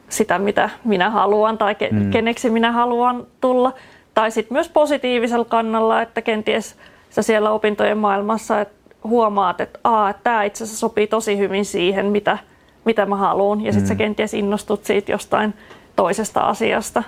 sitä, 0.08 0.38
mitä 0.38 0.70
minä 0.84 1.10
haluan 1.10 1.58
tai 1.58 1.74
ke- 1.74 1.94
mm. 1.94 2.10
keneksi 2.10 2.50
minä 2.50 2.72
haluan 2.72 3.26
tulla. 3.40 3.72
Tai 4.14 4.30
sitten 4.30 4.54
myös 4.54 4.68
positiivisella 4.68 5.44
kannalla, 5.44 6.02
että 6.02 6.22
kenties 6.22 6.76
sä 7.10 7.22
siellä 7.22 7.50
opintojen 7.50 7.98
maailmassa 7.98 8.60
että 8.60 8.80
huomaat, 9.04 9.60
että, 9.60 9.78
Aa, 9.84 10.10
että 10.10 10.22
tämä 10.24 10.44
itse 10.44 10.64
asiassa 10.64 10.80
sopii 10.80 11.06
tosi 11.06 11.38
hyvin 11.38 11.64
siihen, 11.64 12.06
mitä, 12.06 12.38
mitä 12.84 13.06
mä 13.06 13.16
haluan. 13.16 13.60
Ja 13.60 13.72
sitten 13.72 13.86
mm. 13.86 13.88
sä 13.88 13.94
kenties 13.94 14.34
innostut 14.34 14.84
siitä 14.84 15.12
jostain 15.12 15.54
toisesta 15.96 16.40
asiasta. 16.40 17.02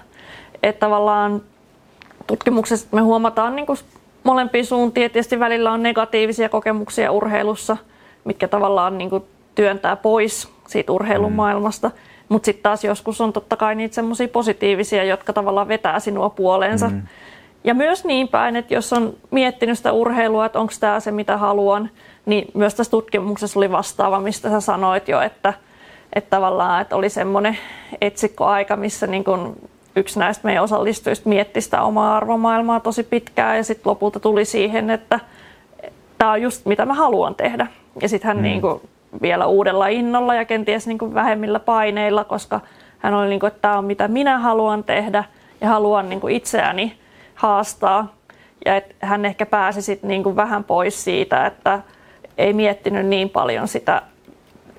Että 0.63 0.81
tavallaan 0.81 1.43
tutkimuksessa 2.27 2.87
me 2.93 3.01
huomataan 3.01 3.57
niin 3.57 3.67
molempia 4.25 4.65
suuntia. 4.65 5.09
Tietysti 5.09 5.41
välillä 5.41 5.73
on 5.73 5.83
negatiivisia 5.83 6.49
kokemuksia 6.49 7.13
urheilussa, 7.13 7.77
mitkä 8.25 8.49
tavallaan 8.49 8.99
niin 8.99 9.11
työntää 9.55 9.97
pois 9.97 10.49
siitä 10.69 10.93
urheilun 10.93 11.33
mm. 11.33 11.91
Mutta 12.29 12.47
sitten 12.47 12.63
taas 12.63 12.85
joskus 12.85 13.21
on 13.21 13.33
totta 13.33 13.57
kai 13.57 13.75
niitä 13.75 13.95
semmoisia 13.95 14.29
positiivisia, 14.29 15.05
jotka 15.05 15.33
tavallaan 15.33 15.69
vetää 15.69 16.01
sinua 16.01 16.31
puoleensa. 16.31 16.89
Mm. 16.89 17.03
Ja 17.65 17.75
myös 17.75 18.05
niin 18.05 18.29
päin, 18.29 18.57
että 18.57 18.75
jos 18.75 18.93
on 18.93 19.15
miettinyt 19.31 19.77
sitä 19.77 19.93
urheilua, 19.93 20.47
että 20.47 20.61
onko 20.61 20.73
tämä 20.81 21.01
se 21.01 21.11
mitä 21.11 21.37
haluan, 21.37 21.91
niin 22.27 22.49
myös 22.55 22.75
tässä 22.75 22.91
tutkimuksessa 22.91 23.59
oli 23.59 23.73
vastaava, 23.73 24.21
mistä 24.21 24.51
sä 24.51 24.61
sanoit 24.61 25.09
jo, 25.09 25.21
että, 25.21 25.55
että 26.13 26.31
tavallaan 26.31 26.83
että 26.83 26.97
oli 26.97 27.09
semmoinen 27.09 27.59
etsikkoaika, 28.01 28.77
missä 28.77 29.07
niin 29.07 29.25
kun 29.25 29.57
yksi 29.97 30.19
näistä 30.19 30.49
meidän 30.49 30.65
osallistujista 30.65 31.29
mietti 31.29 31.61
sitä 31.61 31.83
omaa 31.83 32.17
arvomaailmaa 32.17 32.81
tosi 32.81 33.03
pitkään 33.03 33.57
ja 33.57 33.65
sitten 33.65 33.91
lopulta 33.91 34.21
tuli 34.21 34.45
siihen, 34.45 34.91
että 34.91 35.21
tämä 36.19 36.33
on 36.33 36.43
just 36.43 36.67
mitä 36.67 36.87
mä 36.87 36.95
haluan 36.95 37.35
tehdä. 37.35 37.67
Ja 38.03 38.09
sitten 38.09 38.29
hän 38.29 38.37
mm. 38.37 38.43
niin 38.43 38.61
kuin 38.61 38.81
vielä 39.23 39.47
uudella 39.47 39.87
innolla 39.87 40.35
ja 40.35 40.45
kenties 40.45 40.87
niin 40.87 40.99
kuin 40.99 41.15
vähemmillä 41.15 41.61
paineilla, 41.61 42.25
koska 42.25 42.61
hän 42.99 43.15
oli 43.15 43.29
niin 43.29 43.41
kuin, 43.41 43.49
että 43.49 43.61
tämä 43.61 43.79
on 43.79 43.85
mitä 43.85 44.09
minä 44.09 44.39
haluan 44.39 44.85
tehdä 44.85 45.25
ja 45.61 45.69
haluan 45.69 46.09
niin 46.09 46.21
kuin 46.21 46.37
itseäni 46.37 46.99
haastaa. 47.35 48.15
Ja 48.65 48.77
että 48.77 49.07
hän 49.07 49.25
ehkä 49.25 49.47
pääsi 49.47 49.83
sitten 49.83 50.09
niin 50.09 50.23
kuin 50.23 50.37
vähän 50.37 50.65
pois 50.65 51.05
siitä, 51.05 51.47
että 51.47 51.81
ei 52.39 52.53
miettinyt 52.53 53.07
niin 53.07 53.31
paljon 53.31 53.69
sitä, 53.69 54.03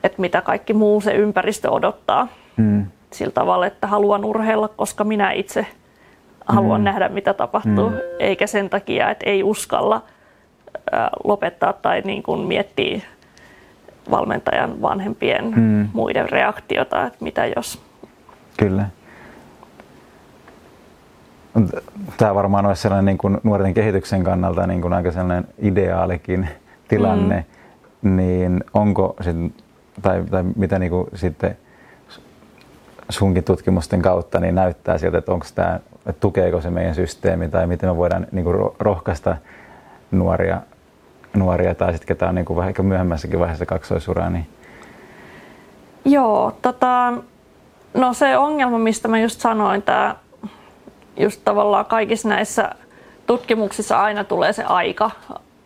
että 0.03 0.21
mitä 0.21 0.41
kaikki 0.41 0.73
muu 0.73 1.01
se 1.01 1.11
ympäristö 1.11 1.71
odottaa. 1.71 2.27
Mm. 2.57 2.85
Sillä 3.11 3.31
tavalla, 3.31 3.65
että 3.65 3.87
haluan 3.87 4.25
urheilla, 4.25 4.67
koska 4.67 5.03
minä 5.03 5.31
itse 5.31 5.65
haluan 6.45 6.81
mm. 6.81 6.85
nähdä, 6.85 7.09
mitä 7.09 7.33
tapahtuu, 7.33 7.89
mm. 7.89 7.97
eikä 8.19 8.47
sen 8.47 8.69
takia, 8.69 9.09
että 9.09 9.29
ei 9.29 9.43
uskalla 9.43 10.01
lopettaa 11.23 11.73
tai 11.73 12.01
niin 12.01 12.23
kuin 12.23 12.39
miettiä 12.39 13.01
valmentajan 14.11 14.81
vanhempien 14.81 15.53
mm. 15.55 15.89
muiden 15.93 16.29
reaktiota, 16.29 17.05
että 17.05 17.17
mitä 17.21 17.45
jos. 17.55 17.81
Kyllä. 18.57 18.85
Tämä 22.17 22.35
varmaan 22.35 22.65
olisi 22.65 22.81
sellainen 22.81 23.05
niin 23.05 23.17
kuin 23.17 23.37
nuorten 23.43 23.73
kehityksen 23.73 24.23
kannalta 24.23 24.67
niin 24.67 24.81
kuin 24.81 24.93
aika 24.93 25.11
sellainen 25.11 25.47
ideaalikin 25.61 26.49
tilanne, 26.97 27.45
mm. 28.01 28.15
niin 28.15 28.63
onko 28.73 29.15
sit, 29.21 29.63
tai, 30.01 30.23
tai 30.31 30.43
mitä 30.55 30.79
niin 30.79 30.89
kuin 30.89 31.07
sitten 31.15 31.57
sunkin 33.09 33.43
tutkimusten 33.43 34.01
kautta 34.01 34.39
niin 34.39 34.55
näyttää 34.55 34.97
siltä, 34.97 35.17
että 35.17 35.31
onko 35.31 35.45
tämä, 35.55 35.79
että 36.05 36.19
tukeeko 36.19 36.61
se 36.61 36.69
meidän 36.69 36.95
systeemi 36.95 37.49
tai 37.49 37.67
miten 37.67 37.89
me 37.89 37.97
voidaan 37.97 38.27
niin 38.31 38.45
kuin 38.45 38.71
rohkaista 38.79 39.37
nuoria, 40.11 40.61
nuoria 41.33 41.75
tai 41.75 41.93
sitten 41.93 42.07
ketä 42.07 42.29
on 42.29 42.35
niin 42.35 42.45
kuin 42.45 42.57
vähän 42.57 42.73
myöhemmässäkin 42.81 43.39
vaiheessa 43.39 43.65
kaksoisuraa. 43.65 44.29
Niin... 44.29 44.47
Joo, 46.05 46.57
tota, 46.61 47.13
no 47.93 48.13
se 48.13 48.37
ongelma, 48.37 48.77
mistä 48.77 49.07
mä 49.07 49.19
just 49.19 49.41
sanoin, 49.41 49.81
tämä 49.81 50.15
just 51.17 51.41
tavallaan 51.45 51.85
kaikissa 51.85 52.29
näissä 52.29 52.69
tutkimuksissa 53.27 54.01
aina 54.01 54.23
tulee 54.23 54.53
se 54.53 54.63
aika, 54.63 55.11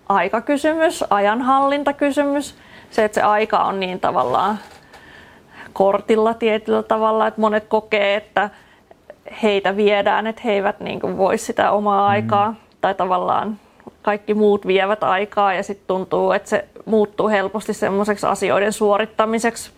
aikakysymys, 0.09 1.03
ajanhallintakysymys. 1.09 2.55
Se, 2.89 3.03
että 3.03 3.15
se 3.15 3.21
aika 3.21 3.59
on 3.59 3.79
niin 3.79 3.99
tavallaan 3.99 4.59
kortilla 5.73 6.33
tietyllä 6.33 6.83
tavalla, 6.83 7.27
että 7.27 7.41
monet 7.41 7.65
kokee, 7.67 8.15
että 8.15 8.49
heitä 9.43 9.75
viedään, 9.75 10.27
että 10.27 10.41
he 10.45 10.51
eivät 10.51 10.79
niin 10.79 10.99
kuin 10.99 11.17
voi 11.17 11.37
sitä 11.37 11.71
omaa 11.71 12.01
mm. 12.01 12.09
aikaa 12.09 12.55
tai 12.81 12.95
tavallaan 12.95 13.59
kaikki 14.01 14.33
muut 14.33 14.67
vievät 14.67 15.03
aikaa 15.03 15.53
ja 15.53 15.63
sitten 15.63 15.87
tuntuu, 15.87 16.31
että 16.31 16.49
se 16.49 16.65
muuttuu 16.85 17.27
helposti 17.27 17.73
semmoiseksi 17.73 18.27
asioiden 18.27 18.73
suorittamiseksi 18.73 19.71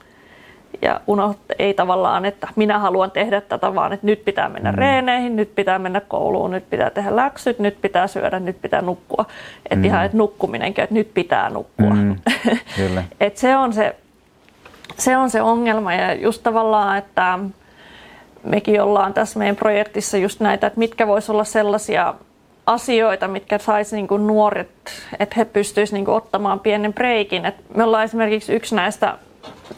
ja 0.81 1.01
unoht, 1.07 1.39
ei 1.59 1.73
tavallaan, 1.73 2.25
että 2.25 2.47
minä 2.55 2.79
haluan 2.79 3.11
tehdä 3.11 3.41
tätä, 3.41 3.75
vaan 3.75 3.93
että 3.93 4.05
nyt 4.05 4.25
pitää 4.25 4.49
mennä 4.49 4.71
mm. 4.71 4.77
reeneihin, 4.77 5.35
nyt 5.35 5.55
pitää 5.55 5.79
mennä 5.79 6.01
kouluun, 6.01 6.51
nyt 6.51 6.69
pitää 6.69 6.89
tehdä 6.89 7.15
läksyt, 7.15 7.59
nyt 7.59 7.81
pitää 7.81 8.07
syödä, 8.07 8.39
nyt 8.39 8.61
pitää 8.61 8.81
nukkua. 8.81 9.25
Että 9.65 9.75
mm. 9.75 9.83
ihan, 9.83 10.05
että 10.05 10.17
nukkuminenkin, 10.17 10.83
että 10.83 10.93
nyt 10.93 11.13
pitää 11.13 11.49
nukkua. 11.49 11.89
Mm. 11.89 12.15
Kyllä. 12.75 13.03
Et 13.19 13.37
se, 13.37 13.57
on 13.57 13.73
se, 13.73 13.95
se 14.97 15.17
on 15.17 15.29
se 15.29 15.41
ongelma 15.41 15.93
ja 15.93 16.13
just 16.13 16.43
tavallaan, 16.43 16.97
että 16.97 17.39
mekin 18.43 18.81
ollaan 18.81 19.13
tässä 19.13 19.39
meidän 19.39 19.55
projektissa 19.55 20.17
just 20.17 20.39
näitä, 20.39 20.67
että 20.67 20.79
mitkä 20.79 21.07
voisi 21.07 21.31
olla 21.31 21.43
sellaisia 21.43 22.13
asioita, 22.65 23.27
mitkä 23.27 23.57
saisi 23.57 23.95
niin 23.95 24.27
nuoret, 24.27 24.69
että 25.19 25.35
he 25.37 25.45
pystyisivät 25.45 25.99
niin 25.99 26.09
ottamaan 26.09 26.59
pienen 26.59 26.93
breikin. 26.93 27.45
Et 27.45 27.55
me 27.75 27.83
ollaan 27.83 28.03
esimerkiksi 28.03 28.53
yksi 28.53 28.75
näistä 28.75 29.17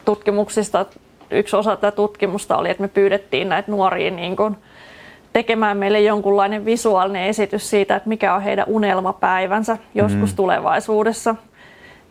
tutkimuksista, 0.05 0.85
yksi 1.31 1.55
osa 1.55 1.75
tätä 1.75 1.95
tutkimusta 1.95 2.57
oli, 2.57 2.69
että 2.69 2.83
me 2.83 2.87
pyydettiin 2.87 3.49
näitä 3.49 3.71
nuoria 3.71 4.11
niin 4.11 4.35
kuin 4.35 4.55
tekemään 5.33 5.77
meille 5.77 6.01
jonkunlainen 6.01 6.65
visuaalinen 6.65 7.23
esitys 7.23 7.69
siitä, 7.69 7.95
että 7.95 8.09
mikä 8.09 8.35
on 8.35 8.41
heidän 8.41 8.65
unelmapäivänsä 8.67 9.77
joskus 9.95 10.31
mm. 10.31 10.35
tulevaisuudessa. 10.35 11.35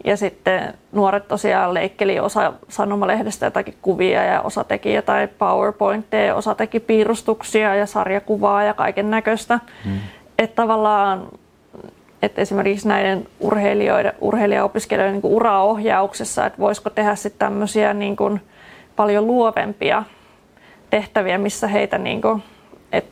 Ja 0.04 0.16
sitten 0.16 0.74
nuoret 0.92 1.28
tosiaan 1.28 1.74
leikkeli 1.74 2.20
osa 2.20 2.52
sanomalehdestä 2.68 3.46
jotakin 3.46 3.74
kuvia 3.82 4.24
ja 4.24 4.40
osa 4.40 4.64
teki 4.64 4.94
jotain 4.94 5.28
PowerPointteja, 5.28 6.34
osa 6.34 6.54
teki 6.54 6.80
piirustuksia 6.80 7.74
ja 7.74 7.86
sarjakuvaa 7.86 8.62
ja 8.62 8.74
kaiken 8.74 9.10
näköistä. 9.10 9.60
Mm. 9.84 9.98
Että 10.38 10.54
tavallaan 10.54 11.28
että 12.22 12.40
esimerkiksi 12.40 12.88
näiden 12.88 13.28
urheilijoiden, 13.40 14.12
urheilijaopiskelijoiden 14.20 15.14
niin 15.14 15.32
uraohjauksessa, 15.32 16.46
että 16.46 16.58
voisiko 16.58 16.90
tehdä 16.90 17.14
sitten 17.14 17.38
tämmöisiä 17.38 17.94
niin 17.94 18.16
kuin 18.16 18.40
paljon 18.96 19.26
luovempia 19.26 20.02
tehtäviä, 20.90 21.38
missä 21.38 21.68
heitä 21.68 21.98
niin 21.98 22.22
kuin, 22.22 22.42
että 22.92 23.10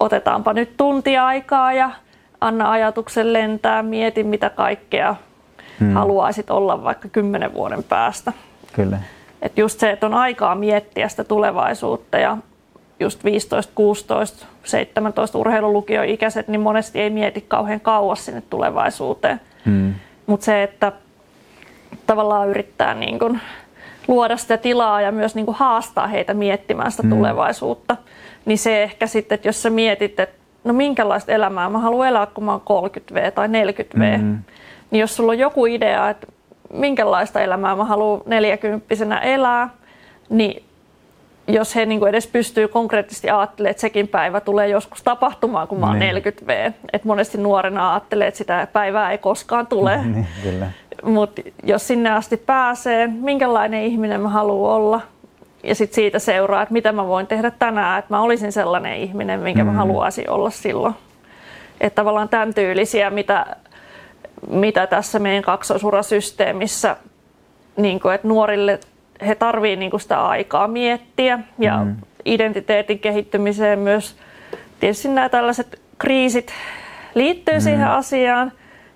otetaanpa 0.00 0.52
nyt 0.52 0.76
tuntia 0.76 1.26
aikaa 1.26 1.72
ja 1.72 1.90
anna 2.40 2.70
ajatuksen 2.70 3.32
lentää, 3.32 3.82
mieti 3.82 4.24
mitä 4.24 4.50
kaikkea 4.50 5.14
hmm. 5.80 5.92
haluaisit 5.92 6.50
olla 6.50 6.84
vaikka 6.84 7.08
kymmenen 7.08 7.54
vuoden 7.54 7.82
päästä. 7.84 8.32
Kyllä. 8.72 8.98
Et 9.42 9.58
just 9.58 9.80
se, 9.80 9.90
että 9.90 10.06
on 10.06 10.14
aikaa 10.14 10.54
miettiä 10.54 11.08
sitä 11.08 11.24
tulevaisuutta 11.24 12.18
ja 12.18 12.38
just 13.00 13.24
15, 13.24 13.72
16, 13.74 14.46
17 14.64 15.38
urheilulukioikäiset, 15.38 16.48
niin 16.48 16.60
monesti 16.60 17.00
ei 17.00 17.10
mieti 17.10 17.44
kauhean 17.48 17.80
kauas 17.80 18.24
sinne 18.24 18.42
tulevaisuuteen. 18.50 19.40
Hmm. 19.66 19.94
Mutta 20.26 20.44
se, 20.44 20.62
että 20.62 20.92
tavallaan 22.06 22.48
yrittää 22.48 22.94
niin 22.94 23.18
kun 23.18 23.38
luoda 24.08 24.36
sitä 24.36 24.56
tilaa 24.56 25.00
ja 25.00 25.12
myös 25.12 25.34
niin 25.34 25.46
kun 25.46 25.54
haastaa 25.54 26.06
heitä 26.06 26.34
miettimään 26.34 26.90
sitä 26.90 27.02
hmm. 27.02 27.16
tulevaisuutta, 27.16 27.96
niin 28.44 28.58
se 28.58 28.82
ehkä 28.82 29.06
sitten, 29.06 29.36
että 29.36 29.48
jos 29.48 29.62
sä 29.62 29.70
mietit, 29.70 30.20
että 30.20 30.36
no 30.64 30.72
minkälaista 30.72 31.32
elämää 31.32 31.68
mä 31.68 31.78
haluan 31.78 32.08
elää, 32.08 32.26
kun 32.26 32.44
mä 32.44 32.52
oon 32.52 32.84
30V 32.90 33.30
tai 33.30 33.48
40V, 33.48 34.18
hmm. 34.18 34.38
niin 34.90 35.00
jos 35.00 35.16
sulla 35.16 35.32
on 35.32 35.38
joku 35.38 35.66
idea, 35.66 36.10
että 36.10 36.26
minkälaista 36.72 37.40
elämää 37.40 37.76
mä 37.76 37.84
haluan 37.84 38.22
40 38.26 39.20
elää, 39.20 39.68
niin 40.30 40.65
jos 41.48 41.76
he 41.76 41.86
niin 41.86 41.98
kuin 42.00 42.08
edes 42.08 42.26
pystyy 42.26 42.68
konkreettisesti 42.68 43.30
ajattelemaan, 43.30 43.70
että 43.70 43.80
sekin 43.80 44.08
päivä 44.08 44.40
tulee 44.40 44.68
joskus 44.68 45.02
tapahtumaan, 45.02 45.68
kun 45.68 45.80
mä 45.80 45.86
oon 45.86 45.98
niin. 45.98 46.16
40V. 46.16 46.72
Et 46.92 47.04
monesti 47.04 47.38
nuorena 47.38 47.92
ajattelee, 47.92 48.28
että 48.28 48.38
sitä 48.38 48.68
päivää 48.72 49.12
ei 49.12 49.18
koskaan 49.18 49.66
tule. 49.66 50.00
Niin, 50.04 50.26
Mutta 51.02 51.42
jos 51.62 51.86
sinne 51.86 52.10
asti 52.10 52.36
pääsee, 52.36 53.06
minkälainen 53.06 53.84
ihminen 53.84 54.20
mä 54.20 54.28
haluan 54.28 54.74
olla, 54.74 55.00
ja 55.62 55.74
sitten 55.74 55.94
siitä 55.94 56.18
seuraa, 56.18 56.62
että 56.62 56.72
mitä 56.72 56.92
mä 56.92 57.06
voin 57.06 57.26
tehdä 57.26 57.50
tänään, 57.50 57.98
että 57.98 58.14
mä 58.14 58.20
olisin 58.20 58.52
sellainen 58.52 58.96
ihminen, 58.96 59.40
minkä 59.40 59.64
mm. 59.64 59.70
mä 59.70 59.76
haluaisin 59.76 60.30
olla 60.30 60.50
silloin. 60.50 60.94
Että 61.80 61.94
tavallaan 61.94 62.28
tämän 62.28 62.54
tyylisiä, 62.54 63.10
mitä, 63.10 63.46
mitä 64.48 64.86
tässä 64.86 65.18
meidän 65.18 65.42
kaksoisurasysteemissä, 65.42 66.96
niin 67.76 68.00
kuin, 68.00 68.14
että 68.14 68.28
nuorille 68.28 68.80
he 69.26 69.34
tarvitsevat 69.34 69.78
niin 69.78 70.00
sitä 70.00 70.26
aikaa 70.26 70.68
miettiä 70.68 71.38
ja 71.58 71.84
mm. 71.84 71.96
identiteetin 72.24 72.98
kehittymiseen 72.98 73.78
myös 73.78 74.16
tietysti 74.80 75.08
nämä 75.08 75.28
tällaiset 75.28 75.80
kriisit 75.98 76.52
liittyy 77.14 77.54
mm. 77.54 77.60
siihen 77.60 77.88
asiaan 77.88 78.52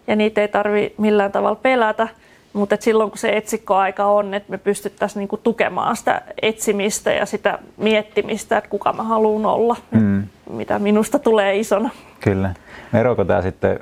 ja 0.06 0.16
niitä 0.16 0.40
ei 0.40 0.48
tarvi 0.48 0.94
millään 0.98 1.32
tavalla 1.32 1.60
pelätä, 1.62 2.08
mutta 2.52 2.74
et 2.74 2.82
silloin 2.82 3.10
kun 3.10 3.18
se 3.18 3.36
etsikkoaika 3.36 4.06
on, 4.06 4.34
että 4.34 4.50
me 4.50 4.58
pystyttäisiin 4.58 5.20
niinku 5.20 5.36
tukemaan 5.36 5.96
sitä 5.96 6.22
etsimistä 6.42 7.12
ja 7.12 7.26
sitä 7.26 7.58
miettimistä, 7.76 8.58
että 8.58 8.70
kuka 8.70 8.92
mä 8.92 9.02
haluan 9.02 9.46
olla, 9.46 9.76
mm. 9.90 10.22
mitä 10.50 10.78
minusta 10.78 11.18
tulee 11.18 11.58
isona. 11.58 11.90
Kyllä. 12.20 12.54
Eroako 12.94 13.24
tämä 13.24 13.42
sitten 13.42 13.80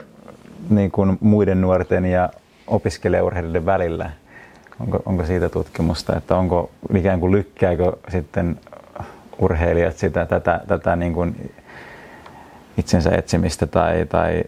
niin 0.71 0.91
kuin 0.91 1.19
muiden 1.21 1.61
nuorten 1.61 2.05
ja 2.05 2.29
opiskelijaurheilijoiden 2.67 3.67
välillä? 3.67 4.11
Onko, 4.81 5.03
onko 5.07 5.25
siitä 5.25 5.49
tutkimusta, 5.49 6.17
että 6.17 6.37
onko 6.37 6.71
ikään 6.95 7.21
kuin 7.21 7.33
lykkääkö 7.33 7.93
sitten 8.09 8.61
urheilijat 9.39 9.97
sitä, 9.97 10.27
tätä, 10.27 10.61
tätä 10.67 10.97
niin 10.97 11.13
kuin 11.13 11.53
itsensä 12.79 13.11
etsimistä 13.11 13.67
tai, 13.67 14.07
tai, 14.09 14.45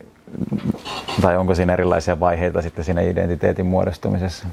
tai 1.21 1.37
onko 1.37 1.55
siinä 1.55 1.73
erilaisia 1.73 2.21
vaiheita 2.21 2.63
sitten 2.63 2.85
siinä 2.85 3.01
identiteetin 3.01 3.67
muodostumisessa? 3.67 4.47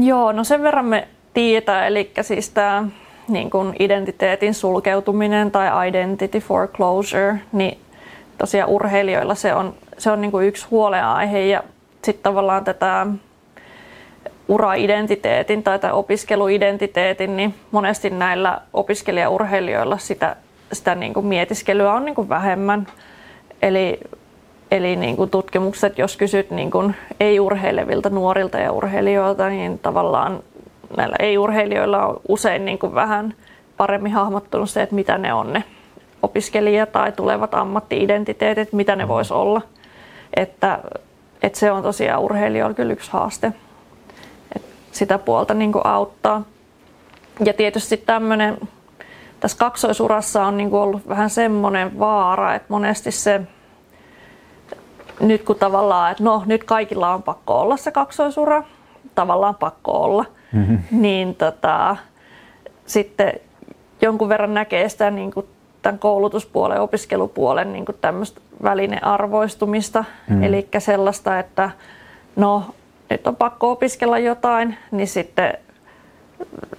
Joo, 0.00 0.32
no 0.32 0.44
sen 0.44 0.62
verran 0.62 0.86
me 0.86 1.08
tietää, 1.34 1.86
eli 1.86 2.12
siis 2.22 2.50
tämä 2.50 2.84
niin 3.28 3.50
kuin 3.50 3.76
identiteetin 3.78 4.54
sulkeutuminen 4.54 5.50
tai 5.50 5.88
identity 5.88 6.40
foreclosure, 6.40 7.40
niin 7.52 7.78
tosiaan 8.38 8.70
urheilijoilla 8.70 9.34
se 9.34 9.54
on, 9.54 9.74
se 9.98 10.10
on 10.10 10.20
niin 10.20 10.30
kuin 10.30 10.46
yksi 10.46 10.66
huoleaihe 10.70 11.40
ja 11.40 11.62
sitten 12.04 12.22
tavallaan 12.22 12.64
tätä 12.64 13.06
uraidentiteetin 14.48 15.62
tai 15.62 15.78
tämän 15.78 15.96
opiskeluidentiteetin, 15.96 17.36
niin 17.36 17.54
monesti 17.70 18.10
näillä 18.10 18.60
opiskelijaurheilijoilla 18.72 19.98
sitä, 19.98 20.36
sitä 20.72 20.94
niin 20.94 21.14
kuin 21.14 21.26
mietiskelyä 21.26 21.92
on 21.92 22.04
niin 22.04 22.14
kuin 22.14 22.28
vähemmän. 22.28 22.86
Eli, 23.62 24.00
eli 24.70 24.96
niin 24.96 25.16
kuin 25.16 25.30
tutkimukset, 25.30 25.98
jos 25.98 26.16
kysyt 26.16 26.50
niin 26.50 26.70
kuin 26.70 26.94
ei-urheilevilta 27.20 28.10
nuorilta 28.10 28.58
ja 28.58 28.72
urheilijoilta, 28.72 29.48
niin 29.48 29.78
tavallaan 29.78 30.42
näillä 30.96 31.16
ei-urheilijoilla 31.18 32.06
on 32.06 32.20
usein 32.28 32.64
niin 32.64 32.78
kuin 32.78 32.94
vähän 32.94 33.34
paremmin 33.76 34.12
hahmottunut 34.12 34.70
se, 34.70 34.82
että 34.82 34.94
mitä 34.94 35.18
ne 35.18 35.34
on 35.34 35.52
ne 35.52 35.64
opiskelija- 36.22 36.86
tai 36.86 37.12
tulevat 37.12 37.54
ammattiidentiteetit, 37.54 38.72
mitä 38.72 38.96
ne 38.96 39.08
vois 39.08 39.32
olla. 39.32 39.62
Että, 40.36 40.78
että 41.42 41.58
se 41.58 41.70
on 41.70 41.82
tosiaan 41.82 42.22
urheilijoilla 42.22 42.74
kyllä 42.74 42.92
yksi 42.92 43.12
haaste 43.12 43.52
sitä 44.92 45.18
puolta 45.18 45.54
niin 45.54 45.72
kuin 45.72 45.86
auttaa. 45.86 46.42
Ja 47.44 47.52
tietysti 47.52 47.96
tämmöinen 47.96 48.58
tässä 49.40 49.58
kaksoisurassa 49.58 50.46
on 50.46 50.56
niin 50.56 50.70
kuin 50.70 50.80
ollut 50.80 51.08
vähän 51.08 51.30
semmoinen 51.30 51.98
vaara, 51.98 52.54
että 52.54 52.66
monesti 52.68 53.10
se 53.10 53.40
nyt 55.20 55.42
kun 55.42 55.56
tavallaan, 55.56 56.10
että 56.10 56.24
no 56.24 56.42
nyt 56.46 56.64
kaikilla 56.64 57.14
on 57.14 57.22
pakko 57.22 57.60
olla 57.60 57.76
se 57.76 57.90
kaksoisura, 57.90 58.62
tavallaan 59.14 59.54
pakko 59.54 59.92
olla, 59.92 60.24
mm-hmm. 60.52 60.78
niin 60.90 61.34
tota, 61.34 61.96
sitten 62.86 63.32
jonkun 64.02 64.28
verran 64.28 64.54
näkee 64.54 64.88
sitä 64.88 65.10
niin 65.10 65.30
kuin 65.30 65.46
tämän 65.82 65.98
koulutuspuolen, 65.98 66.80
opiskelupuolen 66.80 67.72
niin 67.72 67.84
kuin 67.84 67.96
tämmöistä 68.00 68.40
välinearvoistumista, 68.62 70.04
mm. 70.28 70.42
eli 70.42 70.68
sellaista, 70.78 71.38
että 71.38 71.70
no 72.36 72.64
nyt 73.12 73.26
on 73.26 73.36
pakko 73.36 73.70
opiskella 73.70 74.18
jotain, 74.18 74.76
niin 74.90 75.08
sitten, 75.08 75.58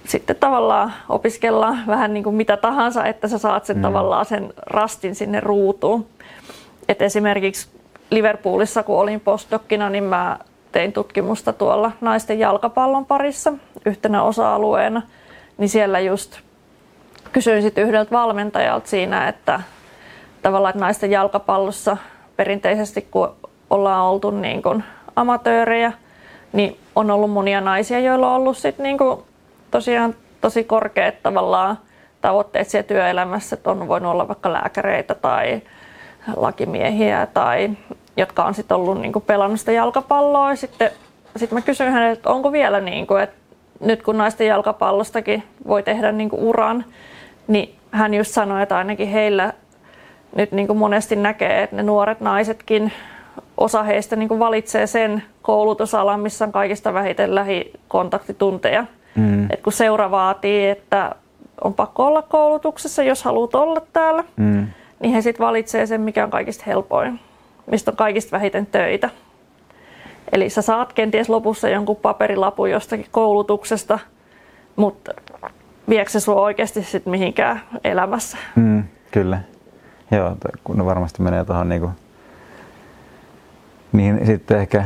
sitten 0.04 0.36
tavallaan 0.36 0.92
opiskellaan 1.08 1.78
vähän 1.86 2.14
niin 2.14 2.24
kuin 2.24 2.36
mitä 2.36 2.56
tahansa, 2.56 3.04
että 3.04 3.28
sä 3.28 3.38
saat 3.38 3.64
sen 3.64 3.76
mm. 3.76 3.82
tavallaan 3.82 4.26
sen 4.26 4.52
rastin 4.56 5.14
sinne 5.14 5.40
ruutuun. 5.40 6.06
Et 6.88 7.02
esimerkiksi 7.02 7.68
Liverpoolissa, 8.10 8.82
kun 8.82 9.00
olin 9.00 9.20
postdokkina, 9.20 9.90
niin 9.90 10.04
mä 10.04 10.38
tein 10.72 10.92
tutkimusta 10.92 11.52
tuolla 11.52 11.92
naisten 12.00 12.38
jalkapallon 12.38 13.06
parissa 13.06 13.52
yhtenä 13.86 14.22
osa-alueena, 14.22 15.02
niin 15.58 15.68
siellä 15.68 16.00
just 16.00 16.38
kysyin 17.32 17.62
sitten 17.62 17.84
yhdeltä 17.84 18.10
valmentajalta 18.10 18.88
siinä, 18.88 19.28
että 19.28 19.60
tavallaan 20.42 20.70
että 20.70 20.84
naisten 20.84 21.10
jalkapallossa 21.10 21.96
perinteisesti 22.36 23.08
kun 23.10 23.36
ollaan 23.70 24.04
oltu 24.04 24.30
niin 24.30 24.62
kuin 24.62 24.84
amatöörejä, 25.16 25.92
niin 26.54 26.78
on 26.96 27.10
ollut 27.10 27.30
monia 27.30 27.60
naisia, 27.60 28.00
joilla 28.00 28.30
on 28.30 28.36
ollut 28.36 28.58
sit 28.58 28.78
niin 28.78 28.98
kuin 28.98 29.20
tosiaan 29.70 30.14
tosi 30.40 30.64
korkeat 30.64 31.14
tavallaan 31.22 31.78
tavoitteet 32.20 32.68
siellä 32.68 32.86
työelämässä, 32.86 33.56
että 33.56 33.70
on 33.70 33.88
voinut 33.88 34.12
olla 34.12 34.28
vaikka 34.28 34.52
lääkäreitä 34.52 35.14
tai 35.14 35.62
lakimiehiä 36.36 37.26
tai 37.34 37.70
jotka 38.16 38.44
on 38.44 38.54
sitten 38.54 38.76
ollut 38.76 39.00
niin 39.00 39.12
kuin 39.12 39.24
pelannut 39.26 39.60
sitä 39.60 39.72
jalkapalloa. 39.72 40.56
Sitten 40.56 40.90
sit 41.36 41.52
mä 41.52 41.60
kysyin 41.60 41.92
häneltä, 41.92 42.12
että 42.12 42.30
onko 42.30 42.52
vielä 42.52 42.80
niin 42.80 43.06
kuin, 43.06 43.22
että 43.22 43.36
nyt 43.80 44.02
kun 44.02 44.18
naisten 44.18 44.46
jalkapallostakin 44.46 45.42
voi 45.66 45.82
tehdä 45.82 46.12
niin 46.12 46.30
kuin 46.30 46.42
uran, 46.42 46.84
niin 47.46 47.74
hän 47.90 48.14
just 48.14 48.30
sanoi, 48.30 48.62
että 48.62 48.76
ainakin 48.76 49.08
heillä 49.08 49.52
nyt 50.36 50.52
niin 50.52 50.66
kuin 50.66 50.78
monesti 50.78 51.16
näkee, 51.16 51.62
että 51.62 51.76
ne 51.76 51.82
nuoret 51.82 52.20
naisetkin, 52.20 52.92
osa 53.56 53.82
heistä 53.82 54.16
niin 54.16 54.28
kuin 54.28 54.40
valitsee 54.40 54.86
sen 54.86 55.22
koulutusalan, 55.42 56.20
missä 56.20 56.44
on 56.44 56.52
kaikista 56.52 56.94
vähiten 56.94 57.34
lähikontaktitunteja. 57.34 58.84
Mm. 59.14 59.44
Et 59.50 59.60
kun 59.62 59.72
seura 59.72 60.10
vaatii, 60.10 60.68
että 60.68 61.14
on 61.64 61.74
pakko 61.74 62.06
olla 62.06 62.22
koulutuksessa, 62.22 63.02
jos 63.02 63.24
haluat 63.24 63.54
olla 63.54 63.82
täällä, 63.92 64.24
mm. 64.36 64.66
niin 65.00 65.14
he 65.14 65.22
sitten 65.22 65.46
valitsee 65.46 65.86
sen, 65.86 66.00
mikä 66.00 66.24
on 66.24 66.30
kaikista 66.30 66.64
helpoin, 66.66 67.20
mistä 67.66 67.90
on 67.90 67.96
kaikista 67.96 68.36
vähiten 68.36 68.66
töitä. 68.66 69.10
Eli 70.32 70.50
sä 70.50 70.62
saat 70.62 70.92
kenties 70.92 71.28
lopussa 71.28 71.68
jonkun 71.68 71.96
paperilapun 71.96 72.70
jostakin 72.70 73.06
koulutuksesta, 73.10 73.98
mutta 74.76 75.12
viekö 75.88 76.10
se 76.10 76.20
sua 76.20 76.40
oikeasti 76.40 76.82
sit 76.82 77.06
mihinkään 77.06 77.60
elämässä? 77.84 78.38
Mm, 78.56 78.84
kyllä. 79.10 79.40
Joo, 80.10 80.36
kun 80.64 80.86
varmasti 80.86 81.22
menee 81.22 81.44
tuohon 81.44 81.68
niinku, 81.68 81.90
niin 83.94 84.26
sitten 84.26 84.58
ehkä 84.58 84.84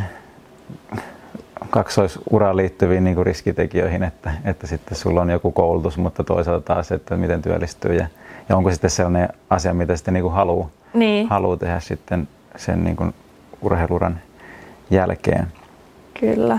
kaksoisuraan 1.71 2.57
liittyviin 2.57 3.05
niin 3.05 3.27
riskitekijöihin, 3.27 4.03
että, 4.03 4.33
että 4.45 4.67
sitten 4.67 4.99
sulla 4.99 5.21
on 5.21 5.31
joku 5.31 5.53
koulutus, 5.53 5.99
mutta 5.99 6.25
toisaalta 6.25 6.75
taas, 6.75 6.93
että 6.93 7.17
miten 7.17 7.43
työllistyy 7.43 7.95
ja, 7.95 8.07
ja 8.49 8.57
onko 8.57 8.71
sitten 8.71 8.91
sellainen 8.91 9.29
asia, 9.51 9.75
mitä 9.75 9.97
sitten 9.97 10.15
niin 10.15 10.33
haluaa 10.33 10.69
niin. 10.95 11.29
haluu 11.29 11.57
tehdä 11.57 11.81
sitten 11.81 12.29
sen 12.57 12.85
niin 12.85 13.15
urheiluran 13.63 14.21
jälkeen. 14.91 15.47
Kyllä. 16.21 16.59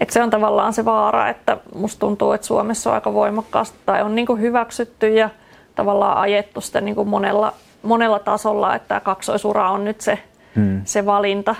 Et 0.00 0.10
se 0.10 0.22
on 0.22 0.30
tavallaan 0.30 0.72
se 0.72 0.84
vaara, 0.84 1.28
että 1.28 1.56
musta 1.74 2.00
tuntuu, 2.00 2.32
että 2.32 2.46
Suomessa 2.46 2.90
on 2.90 2.94
aika 2.94 3.14
voimakkaasti 3.14 3.78
tai 3.86 4.02
on 4.02 4.14
niin 4.14 4.26
kuin 4.26 4.40
hyväksytty 4.40 5.08
ja 5.08 5.30
tavallaan 5.74 6.18
ajettu 6.18 6.60
sitä 6.60 6.80
niin 6.80 6.94
kuin 6.94 7.08
monella, 7.08 7.52
monella 7.82 8.18
tasolla, 8.18 8.74
että 8.74 9.00
kaksoisura 9.00 9.70
on 9.70 9.84
nyt 9.84 10.00
se, 10.00 10.18
hmm. 10.56 10.80
se 10.84 11.06
valinta. 11.06 11.54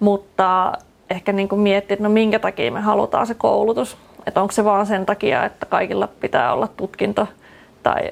Mutta 0.00 0.72
ehkä 1.10 1.32
niin 1.32 1.48
kuin 1.48 1.60
miettiä, 1.60 1.94
että 1.94 2.04
no 2.04 2.10
minkä 2.10 2.38
takia 2.38 2.72
me 2.72 2.80
halutaan 2.80 3.26
se 3.26 3.34
koulutus. 3.34 3.96
Että 4.26 4.40
onko 4.40 4.52
se 4.52 4.64
vaan 4.64 4.86
sen 4.86 5.06
takia, 5.06 5.44
että 5.44 5.66
kaikilla 5.66 6.08
pitää 6.20 6.52
olla 6.52 6.68
tutkinto 6.68 7.28
tai 7.82 8.10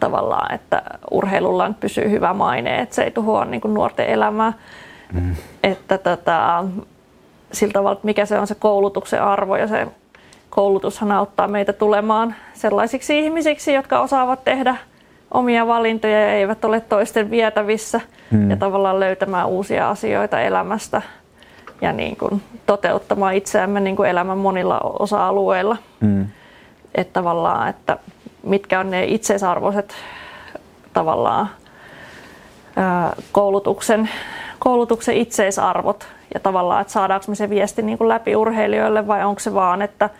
tavallaan, 0.00 0.54
että 0.54 0.82
urheilulla 1.10 1.70
pysyy 1.80 2.10
hyvä 2.10 2.32
maine, 2.32 2.80
että 2.80 2.94
se 2.94 3.02
ei 3.02 3.10
tuhoa 3.10 3.44
niin 3.44 3.60
kuin 3.60 3.74
nuorten 3.74 4.06
elämää. 4.06 4.52
Mm. 5.12 5.36
Että 5.62 5.98
tota, 5.98 6.64
sillä 7.52 7.72
tavalla, 7.72 7.92
että 7.92 8.06
mikä 8.06 8.26
se 8.26 8.38
on 8.38 8.46
se 8.46 8.54
koulutuksen 8.54 9.22
arvo 9.22 9.56
ja 9.56 9.66
se 9.66 9.86
koulutushan 10.50 11.12
auttaa 11.12 11.48
meitä 11.48 11.72
tulemaan 11.72 12.34
sellaisiksi 12.54 13.18
ihmisiksi, 13.18 13.72
jotka 13.72 14.00
osaavat 14.00 14.44
tehdä 14.44 14.76
omia 15.34 15.66
valintoja 15.66 16.20
ja 16.20 16.32
eivät 16.32 16.64
ole 16.64 16.80
toisten 16.80 17.30
vietävissä 17.30 18.00
mm. 18.30 18.50
ja 18.50 18.56
tavallaan 18.56 19.00
löytämään 19.00 19.48
uusia 19.48 19.90
asioita 19.90 20.40
elämästä 20.40 21.02
ja 21.80 21.92
niin 21.92 22.16
kuin 22.16 22.42
toteuttamaan 22.66 23.34
itseämme 23.34 23.80
niin 23.80 23.96
kuin 23.96 24.10
elämän 24.10 24.38
monilla 24.38 24.80
osa-alueilla. 24.80 25.76
Mm. 26.00 26.26
Että 26.94 27.12
tavallaan, 27.12 27.68
että 27.68 27.98
mitkä 28.42 28.80
on 28.80 28.90
ne 28.90 29.04
itseisarvoiset 29.04 29.94
tavallaan 30.92 31.48
koulutuksen, 33.32 34.08
koulutuksen 34.58 35.16
itseisarvot 35.16 36.08
ja 36.34 36.40
tavallaan, 36.40 36.80
että 36.80 36.92
saadaanko 36.92 37.24
me 37.28 37.34
se 37.34 37.50
viesti 37.50 37.82
niin 37.82 37.98
kuin 37.98 38.08
läpi 38.08 38.36
urheilijoille 38.36 39.06
vai 39.06 39.24
onko 39.24 39.40
se 39.40 39.54
vaan, 39.54 39.82
että 39.82 40.10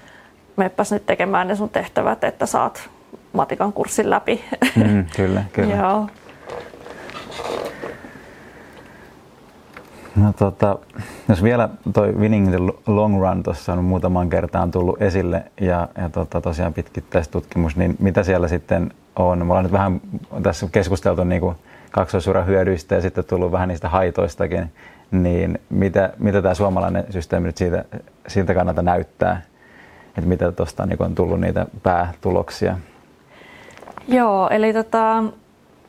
meppä 0.57 0.83
nyt 0.91 1.07
tekemään 1.07 1.49
ne 1.49 1.57
sun 1.57 1.69
tehtävät, 1.69 2.25
että 2.25 2.47
saat 2.47 2.91
matikan 3.33 3.73
kurssin 3.73 4.11
läpi. 4.11 4.45
Mm, 4.77 5.07
kyllä, 5.17 5.45
kyllä. 5.53 5.75
Joo. 5.75 6.09
No, 10.17 10.33
tota, 10.33 10.79
jos 11.29 11.43
vielä 11.43 11.69
toi 11.93 12.13
Winning 12.13 12.49
the 12.49 12.59
Long 12.87 13.21
Run 13.21 13.43
tuossa 13.43 13.73
on 13.73 13.85
muutaman 13.85 14.31
kertaan 14.31 14.71
tullut 14.71 15.03
esille 15.03 15.45
ja, 15.61 15.89
ja 15.99 16.09
tota, 16.09 16.41
tosiaan 16.41 16.75
pitkittäistutkimus, 16.75 17.77
niin 17.77 17.97
mitä 17.99 18.23
siellä 18.23 18.49
sitten 18.49 18.91
on? 19.17 19.39
Me 19.39 19.45
ollaan 19.45 19.65
nyt 19.65 19.73
vähän 19.73 20.01
tässä 20.43 20.69
keskusteltu 20.73 21.25
niin 21.25 21.41
kuin 21.41 21.57
kaksoisuran 21.91 22.47
hyödyistä 22.47 22.95
ja 22.95 23.01
sitten 23.01 23.25
tullut 23.25 23.53
vähän 23.53 23.69
niistä 23.69 23.89
haitoistakin, 23.89 24.73
niin 25.11 25.59
mitä, 25.71 26.13
mitä 26.19 26.43
tämä 26.43 26.55
suomalainen 26.55 27.05
systeemi 27.11 27.47
nyt 27.47 27.57
siitä, 27.57 27.85
siitä 28.29 28.55
kannalta 28.55 28.83
näyttää? 28.83 29.43
Että 30.09 30.29
mitä 30.29 30.53
tuosta 30.53 30.87
niin 30.87 31.03
on 31.03 31.15
tullut 31.15 31.41
niitä 31.41 31.67
päätuloksia? 31.83 32.79
Joo, 34.09 34.49
eli 34.49 34.73
tota, 34.73 35.25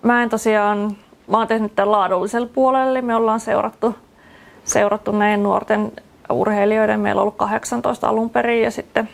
mä 0.02 0.24
en 0.24 0.30
tosiaan, 0.30 0.98
mä 1.28 1.38
oon 1.38 1.48
tehnyt 1.48 1.76
tämän 1.76 1.92
laadullisella 1.92 2.50
puolella, 2.54 2.92
eli 2.92 3.02
me 3.02 3.16
ollaan 3.16 3.40
seurattu 3.40 3.96
seurattu 4.64 5.12
näin 5.12 5.44
nuorten 5.44 5.92
urheilijoiden. 6.32 7.00
Meillä 7.00 7.20
on 7.20 7.24
ollut 7.24 7.38
18 7.38 8.10
alun 8.10 8.30
perin 8.30 8.64
ja 8.64 8.72
sitten 8.72 9.10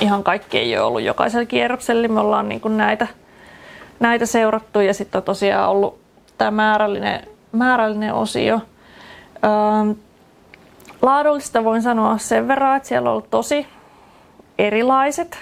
ihan 0.00 0.24
kaikki 0.24 0.58
ei 0.58 0.78
ole 0.78 0.86
ollut 0.86 1.02
jokaisella 1.02 1.46
kierroksella. 1.46 2.08
Me 2.08 2.20
ollaan 2.20 2.48
niin 2.48 2.60
kuin 2.60 2.76
näitä, 2.76 3.06
näitä 4.00 4.26
seurattu 4.26 4.80
ja 4.80 4.94
sitten 4.94 5.18
on 5.18 5.22
tosiaan 5.22 5.70
ollut 5.70 6.00
tämä 6.38 6.50
määrällinen, 6.50 7.20
määrällinen 7.52 8.14
osio. 8.14 8.60
Öö, 9.44 9.94
laadullista 11.02 11.64
voin 11.64 11.82
sanoa 11.82 12.18
sen 12.18 12.48
verran, 12.48 12.76
että 12.76 12.88
siellä 12.88 13.08
on 13.08 13.12
ollut 13.12 13.30
tosi 13.30 13.66
erilaiset 14.58 15.38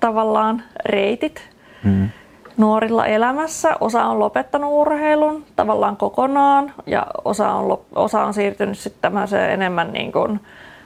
tavallaan 0.00 0.62
reitit. 0.84 1.50
Mm 1.84 2.10
nuorilla 2.56 3.06
elämässä. 3.06 3.76
Osa 3.80 4.04
on 4.04 4.18
lopettanut 4.18 4.70
urheilun 4.72 5.44
tavallaan 5.56 5.96
kokonaan 5.96 6.72
ja 6.86 7.06
osa 7.24 7.52
on, 7.52 7.78
osa 7.94 8.24
on 8.24 8.34
siirtynyt 8.34 8.78
sitten 8.78 9.12
enemmän 9.52 9.92
niin 9.92 10.12
kuin 10.12 10.40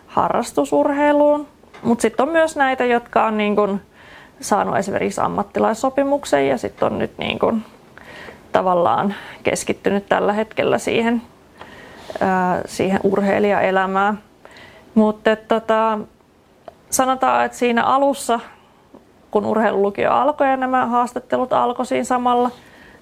harrastusurheiluun. 0.07 1.47
Mutta 1.83 2.03
sitten 2.03 2.27
on 2.27 2.33
myös 2.33 2.57
näitä, 2.57 2.85
jotka 2.85 3.25
on 3.25 3.37
niin 3.37 3.57
kuin 3.57 3.81
saanut 4.41 4.77
esimerkiksi 4.77 5.21
ammattilaissopimuksen 5.21 6.49
ja 6.49 6.59
sitten 6.59 6.93
on 6.93 6.99
nyt 6.99 7.19
niin 7.19 7.39
kuin 7.39 7.65
tavallaan 8.53 9.15
keskittynyt 9.43 10.07
tällä 10.09 10.33
hetkellä 10.33 10.79
siihen, 10.79 11.23
ää, 12.21 12.61
siihen 12.67 13.01
urheilijaelämään. 13.03 14.19
Mutta 14.95 15.37
tota, 15.37 15.99
sanotaan, 16.91 17.45
että 17.45 17.59
siinä 17.59 17.83
alussa 17.83 18.41
kun 19.35 19.47
urheilulukio 19.47 20.13
alkoi 20.13 20.49
ja 20.49 20.57
nämä 20.57 20.87
haastattelut 20.87 21.53
alkoi 21.53 21.87
siinä 21.87 22.05
samalla, 22.05 22.51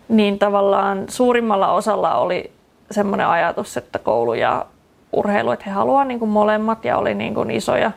niin 0.09 0.39
tavallaan 0.39 1.05
suurimmalla 1.09 1.73
osalla 1.73 2.15
oli 2.15 2.53
semmoinen 2.91 3.27
ajatus, 3.27 3.77
että 3.77 3.99
koulu 3.99 4.35
ja 4.35 4.67
urheilu, 5.13 5.51
että 5.51 5.65
he 5.67 5.71
haluavat 5.71 6.09
niin 6.09 6.29
molemmat 6.29 6.85
ja 6.85 6.99
oli 6.99 7.15
niin 7.15 7.35
kuin 7.35 7.51
isoja 7.51 7.91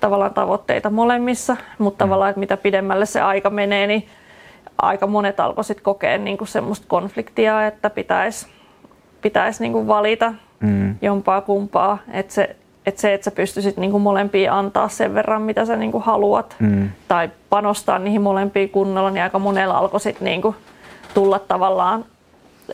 tavallaan 0.00 0.34
tavoitteita 0.34 0.90
molemmissa, 0.90 1.56
mutta 1.78 2.04
mm. 2.04 2.08
tavallaan, 2.08 2.30
että 2.30 2.40
mitä 2.40 2.56
pidemmälle 2.56 3.06
se 3.06 3.20
aika 3.20 3.50
menee, 3.50 3.86
niin 3.86 4.06
aika 4.82 5.06
monet 5.06 5.40
alkoi 5.40 5.64
sitten 5.64 5.84
kokea 5.84 6.18
niin 6.18 6.38
kuin 6.38 6.48
semmoista 6.48 6.86
konfliktia, 6.88 7.66
että 7.66 7.90
pitäisi 7.90 8.46
pitäis 9.22 9.60
niin 9.60 9.72
kuin 9.72 9.86
valita 9.86 10.34
mm. 10.60 10.96
jompaa 11.02 11.40
kumpaa. 11.40 11.98
Että 12.12 12.32
se, 12.32 12.56
että 12.86 13.00
se, 13.00 13.14
että 13.14 13.24
sä 13.24 13.30
pystyisit 13.30 13.76
niin 13.76 13.90
kuin 13.90 14.02
molempiin 14.02 14.52
antaa 14.52 14.88
sen 14.88 15.14
verran, 15.14 15.42
mitä 15.42 15.64
sä 15.64 15.76
niin 15.76 15.92
kuin 15.92 16.04
haluat, 16.04 16.56
mm. 16.58 16.90
tai 17.08 17.30
panostaa 17.50 17.98
niihin 17.98 18.22
molempiin 18.22 18.70
kunnolla, 18.70 19.10
niin 19.10 19.22
aika 19.22 19.38
monella 19.38 19.78
alkoi 19.78 20.00
sitten 20.00 20.24
niin 20.24 20.42
kuin 20.42 20.56
tulla 21.14 21.38
tavallaan 21.38 22.04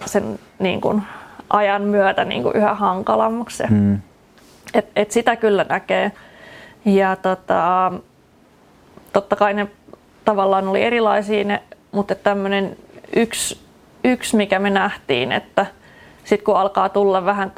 sen 0.06 0.38
niin 0.58 0.80
kuin 0.80 1.02
ajan 1.50 1.82
myötä 1.82 2.24
niin 2.24 2.42
kuin 2.42 2.56
yhä 2.56 2.74
hankalammaksi. 2.74 3.62
Mm. 3.70 4.00
Et, 4.74 4.88
et 4.96 5.10
sitä 5.10 5.36
kyllä 5.36 5.66
näkee. 5.68 6.12
Ja 6.84 7.16
tota, 7.16 7.92
totta 9.12 9.36
kai 9.36 9.54
ne 9.54 9.66
tavallaan 10.24 10.68
oli 10.68 10.82
erilaisia, 10.82 11.44
ne, 11.44 11.62
mutta 11.92 12.14
tämmöinen 12.14 12.76
yksi, 13.16 13.60
yksi, 14.04 14.36
mikä 14.36 14.58
me 14.58 14.70
nähtiin, 14.70 15.32
että 15.32 15.66
sitten 16.24 16.44
kun 16.44 16.56
alkaa 16.56 16.88
tulla 16.88 17.24
vähän 17.24 17.52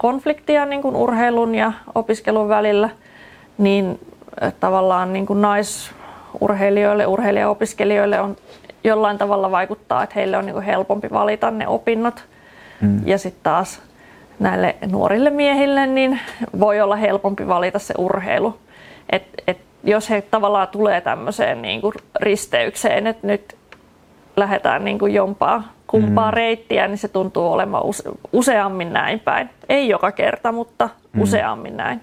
konfliktia 0.00 0.66
niin 0.66 0.82
kuin 0.82 0.96
urheilun 0.96 1.54
ja 1.54 1.72
opiskelun 1.94 2.48
välillä, 2.48 2.90
niin 3.58 4.00
tavallaan 4.60 5.12
niin 5.12 5.26
kuin 5.26 5.40
naisurheilijoille, 5.40 7.06
urheilijaopiskelijoille 7.06 8.20
on 8.20 8.36
jollain 8.84 9.18
tavalla 9.18 9.50
vaikuttaa, 9.50 10.02
että 10.02 10.14
heille 10.14 10.36
on 10.36 10.46
niin 10.46 10.54
kuin 10.54 10.64
helpompi 10.64 11.10
valita 11.10 11.50
ne 11.50 11.68
opinnot. 11.68 12.24
Mm. 12.80 13.06
Ja 13.06 13.18
sitten 13.18 13.42
taas 13.42 13.82
näille 14.38 14.76
nuorille 14.90 15.30
miehille 15.30 15.86
niin 15.86 16.20
voi 16.60 16.80
olla 16.80 16.96
helpompi 16.96 17.48
valita 17.48 17.78
se 17.78 17.94
urheilu. 17.98 18.58
Et, 19.10 19.22
et 19.46 19.58
jos 19.84 20.10
he 20.10 20.22
tavallaan 20.22 20.68
tulee 20.68 21.00
tämmöiseen 21.00 21.62
niin 21.62 21.80
kuin 21.80 21.94
risteykseen, 22.20 23.06
että 23.06 23.26
nyt 23.26 23.56
lähdetään 24.36 24.84
niin 24.84 24.98
kuin 24.98 25.14
jompaa 25.14 25.62
kumpaa 25.90 26.30
mm. 26.30 26.34
reittiä, 26.34 26.88
niin 26.88 26.98
se 26.98 27.08
tuntuu 27.08 27.52
olemaan 27.52 27.84
use, 27.84 28.02
useammin 28.32 28.92
näin 28.92 29.20
päin. 29.20 29.50
Ei 29.68 29.88
joka 29.88 30.12
kerta, 30.12 30.52
mutta 30.52 30.88
mm. 31.12 31.22
useammin 31.22 31.76
näin. 31.76 32.00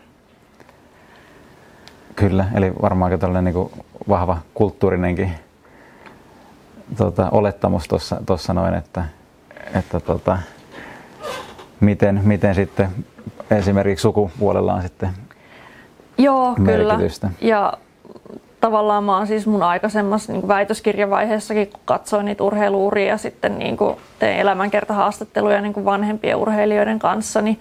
Kyllä, 2.16 2.46
eli 2.56 2.74
varmaankin 2.82 3.20
tällainen 3.20 3.54
niin 3.54 3.72
vahva 4.10 4.38
kulttuurinenkin 4.54 5.32
tota, 6.98 7.30
olettamus 7.32 7.88
tuossa 8.26 8.54
noin, 8.54 8.74
että, 8.74 9.06
että 9.74 10.00
tota, 10.00 10.38
miten, 11.80 12.22
miten 12.24 12.56
sitten 12.56 12.90
esimerkiksi 13.52 14.02
sukupuolella 14.02 14.74
on 14.74 14.82
sitten 14.82 15.10
Joo, 16.18 16.56
merkitystä. 16.58 17.28
kyllä. 17.28 17.50
Ja 17.50 17.74
tavallaan 18.62 19.04
mä 19.04 19.18
oon 19.18 19.28
siis 19.28 19.48
mun 19.48 19.64
aikaisemmassa 19.64 20.34
niin 20.34 20.48
väitöskirjavaiheessakin, 20.48 21.68
kun 21.68 21.80
katsoin 21.86 22.26
niitä 22.26 22.44
urheiluuria 22.44 23.08
ja 23.08 23.18
sitten 23.18 23.60
niin 23.60 23.78
kuin 23.78 23.98
tein 24.20 24.40
elämänkertahaastatteluja 24.40 25.62
niin 25.62 25.74
kuin 25.74 25.86
vanhempien 25.86 26.38
urheilijoiden 26.38 27.00
kanssa, 27.00 27.42
niin 27.42 27.60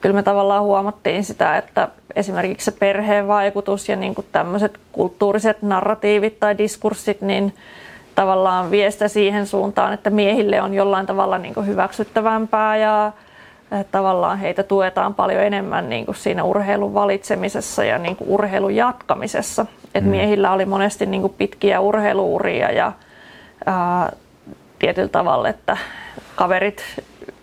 kyllä 0.00 0.14
me 0.14 0.22
tavallaan 0.22 0.62
huomattiin 0.62 1.24
sitä, 1.24 1.56
että 1.56 1.88
esimerkiksi 2.16 2.64
se 2.64 2.70
perheen 2.78 3.28
vaikutus 3.28 3.88
ja 3.88 3.96
niin 3.96 4.14
kuin 4.14 4.26
tämmöiset 4.32 4.78
kulttuuriset 4.92 5.62
narratiivit 5.62 6.40
tai 6.40 6.58
diskurssit, 6.58 7.20
niin 7.20 7.54
tavallaan 8.14 8.70
viestä 8.70 9.08
siihen 9.08 9.46
suuntaan, 9.46 9.92
että 9.92 10.10
miehille 10.10 10.62
on 10.62 10.74
jollain 10.74 11.06
tavalla 11.06 11.38
niin 11.38 11.54
kuin 11.54 11.66
hyväksyttävämpää 11.66 12.76
ja 12.76 13.12
tavallaan 13.90 14.38
heitä 14.38 14.62
tuetaan 14.62 15.14
paljon 15.14 15.42
enemmän 15.42 15.88
niin 15.88 16.06
kuin 16.06 16.16
siinä 16.16 16.44
urheilun 16.44 16.94
valitsemisessa 16.94 17.84
ja 17.84 17.98
niin 17.98 18.16
kuin 18.16 18.30
urheilun 18.30 18.76
jatkamisessa. 18.76 19.66
Et 19.96 20.04
mm. 20.04 20.10
Miehillä 20.10 20.52
oli 20.52 20.64
monesti 20.64 21.06
niin 21.06 21.20
kuin 21.20 21.34
pitkiä 21.38 21.80
urheiluuria 21.80 22.72
ja 22.72 22.92
ää, 23.66 24.12
tietyllä 24.78 25.08
tavalla, 25.08 25.48
että 25.48 25.76
kaverit 26.34 26.82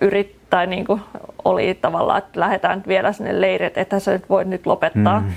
yrittää 0.01 0.65
niin 0.65 0.85
kuin 0.85 1.01
oli 1.45 1.77
tavallaan, 1.81 2.17
että 2.17 2.39
lähdetään 2.39 2.77
nyt 2.77 2.87
vielä 2.87 3.11
sinne 3.11 3.41
leirit, 3.41 3.77
että 3.77 3.99
sä 3.99 4.11
nyt 4.11 4.29
voit 4.29 4.47
nyt 4.47 4.65
lopettaa. 4.65 5.19
Mm. 5.19 5.31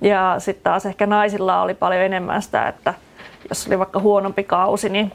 Ja 0.00 0.34
sitten 0.38 0.64
taas 0.64 0.86
ehkä 0.86 1.06
naisilla 1.06 1.62
oli 1.62 1.74
paljon 1.74 2.02
enemmän 2.02 2.42
sitä, 2.42 2.68
että 2.68 2.94
jos 3.48 3.66
oli 3.66 3.78
vaikka 3.78 4.00
huonompi 4.00 4.44
kausi, 4.44 4.88
niin 4.88 5.12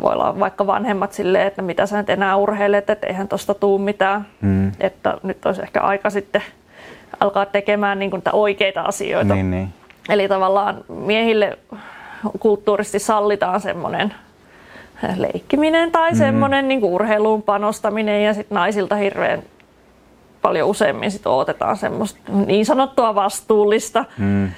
voi 0.00 0.12
olla 0.12 0.38
vaikka 0.38 0.66
vanhemmat 0.66 1.12
silleen, 1.12 1.46
että 1.46 1.62
mitä 1.62 1.86
sä 1.86 1.96
nyt 1.96 2.10
enää 2.10 2.36
urheilet, 2.36 2.90
että 2.90 3.06
eihän 3.06 3.28
tosta 3.28 3.54
tuu 3.54 3.78
mitään. 3.78 4.26
Mm. 4.40 4.72
Että 4.80 5.18
nyt 5.22 5.46
olisi 5.46 5.62
ehkä 5.62 5.80
aika 5.80 6.10
sitten 6.10 6.42
alkaa 7.20 7.46
tekemään 7.46 7.98
niin 7.98 8.10
kuin 8.10 8.22
oikeita 8.32 8.82
asioita. 8.82 9.34
Niin, 9.34 9.50
niin. 9.50 9.79
Eli 10.08 10.28
tavallaan 10.28 10.84
miehille 10.88 11.58
kulttuurisesti 12.40 12.98
sallitaan 12.98 13.60
semmoinen 13.60 14.14
leikkiminen 15.16 15.92
tai 15.92 16.10
mm. 16.10 16.16
semmoinen 16.16 16.68
niin 16.68 16.80
kuin 16.80 16.92
urheiluun 16.92 17.42
panostaminen 17.42 18.24
ja 18.24 18.34
sitten 18.34 18.54
naisilta 18.54 18.96
hirveän 18.96 19.42
paljon 20.42 20.68
useammin 20.68 21.10
sit 21.10 21.26
odotetaan 21.26 21.76
semmoista 21.76 22.20
niin 22.46 22.66
sanottua 22.66 23.14
vastuullista, 23.14 24.04
mm. 24.18 24.50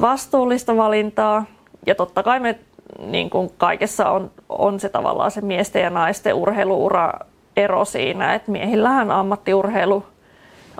vastuullista 0.00 0.76
valintaa. 0.76 1.44
Ja 1.86 1.94
totta 1.94 2.22
kai 2.22 2.40
me 2.40 2.58
niin 3.06 3.30
kuin 3.30 3.50
kaikessa 3.58 4.10
on, 4.10 4.30
on 4.48 4.80
se 4.80 4.88
tavallaan 4.88 5.30
se 5.30 5.40
miesten 5.40 5.82
ja 5.82 5.90
naisten 5.90 6.34
urheiluura 6.34 7.12
ero 7.56 7.84
siinä, 7.84 8.34
että 8.34 8.50
miehillähän 8.50 9.10
ammattiurheilu 9.10 10.06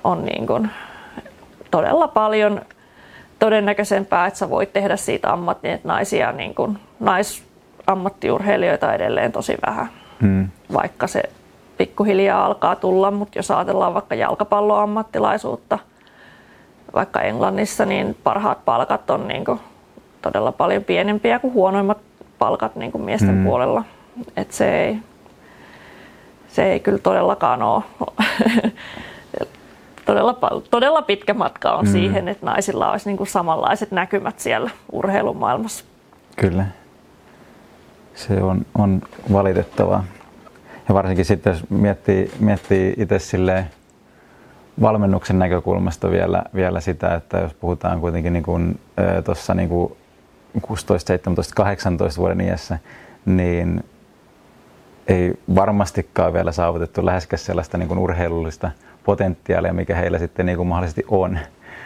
on 0.04 0.24
niin 0.24 0.46
kuin 0.46 0.70
todella 1.70 2.08
paljon 2.08 2.60
todennäköisempää, 3.40 4.26
että 4.26 4.38
sä 4.38 4.50
voit 4.50 4.72
tehdä 4.72 4.96
siitä 4.96 5.32
ammattia, 5.32 5.74
että 5.74 5.88
naisia 5.88 6.32
niin 6.32 6.54
kuin, 6.54 6.78
naisammattiurheilijoita 7.00 8.94
edelleen 8.94 9.32
tosi 9.32 9.56
vähän, 9.66 9.88
hmm. 10.20 10.48
vaikka 10.72 11.06
se 11.06 11.22
pikkuhiljaa 11.78 12.46
alkaa 12.46 12.76
tulla, 12.76 13.10
mutta 13.10 13.38
jos 13.38 13.50
ajatellaan 13.50 13.94
vaikka 13.94 14.14
jalkapalloammattilaisuutta, 14.14 15.78
vaikka 16.94 17.20
Englannissa, 17.20 17.84
niin 17.84 18.16
parhaat 18.24 18.64
palkat 18.64 19.10
on 19.10 19.28
niin 19.28 19.44
kuin 19.44 19.60
todella 20.22 20.52
paljon 20.52 20.84
pienempiä 20.84 21.38
kuin 21.38 21.54
huonoimmat 21.54 21.98
palkat 22.38 22.76
niin 22.76 22.92
kuin 22.92 23.04
miesten 23.04 23.34
mm. 23.34 23.44
puolella. 23.44 23.84
Et 24.36 24.52
se, 24.52 24.84
ei, 24.84 24.98
se 26.48 26.72
ei 26.72 26.80
kyllä 26.80 26.98
todellakaan 26.98 27.62
ole. 27.62 27.82
todella, 30.04 30.62
todella 30.70 31.02
pitkä 31.02 31.34
matka 31.34 31.72
on 31.72 31.84
mm. 31.84 31.92
siihen, 31.92 32.28
että 32.28 32.46
naisilla 32.46 32.90
olisi 32.90 33.08
niin 33.08 33.16
kuin 33.16 33.26
samanlaiset 33.26 33.90
näkymät 33.90 34.38
siellä 34.38 34.70
urheilumaailmassa. 34.92 35.84
Kyllä. 36.36 36.64
Se 38.14 38.42
on, 38.42 38.66
on 38.78 39.02
valitettavaa. 39.32 40.04
Ja 40.88 40.94
varsinkin 40.94 41.24
sitten, 41.24 41.50
jos 41.50 41.70
miettii, 41.70 42.30
miettii 42.40 42.94
itse 42.96 43.18
silleen, 43.18 43.70
valmennuksen 44.80 45.38
näkökulmasta 45.38 46.10
vielä, 46.10 46.42
vielä 46.54 46.80
sitä, 46.80 47.14
että 47.14 47.38
jos 47.38 47.54
puhutaan 47.54 48.00
kuitenkin 48.00 48.32
niin 48.32 48.42
kuin, 48.42 48.80
tuossa 49.24 49.54
niin 49.54 49.68
kuin 49.68 49.96
16, 50.62 51.06
17, 51.08 51.54
18 51.54 52.20
vuoden 52.20 52.40
iässä, 52.40 52.78
niin 53.26 53.84
ei 55.08 55.34
varmastikaan 55.54 56.32
vielä 56.32 56.52
saavutettu 56.52 57.06
läheskään 57.06 57.38
sellaista 57.38 57.78
niin 57.78 57.88
kuin 57.88 57.98
urheilullista 57.98 58.70
potentiaalia, 59.04 59.72
mikä 59.72 59.94
heillä 59.94 60.18
sitten 60.18 60.46
niin 60.46 60.56
kuin 60.56 60.68
mahdollisesti 60.68 61.04
on. 61.08 61.38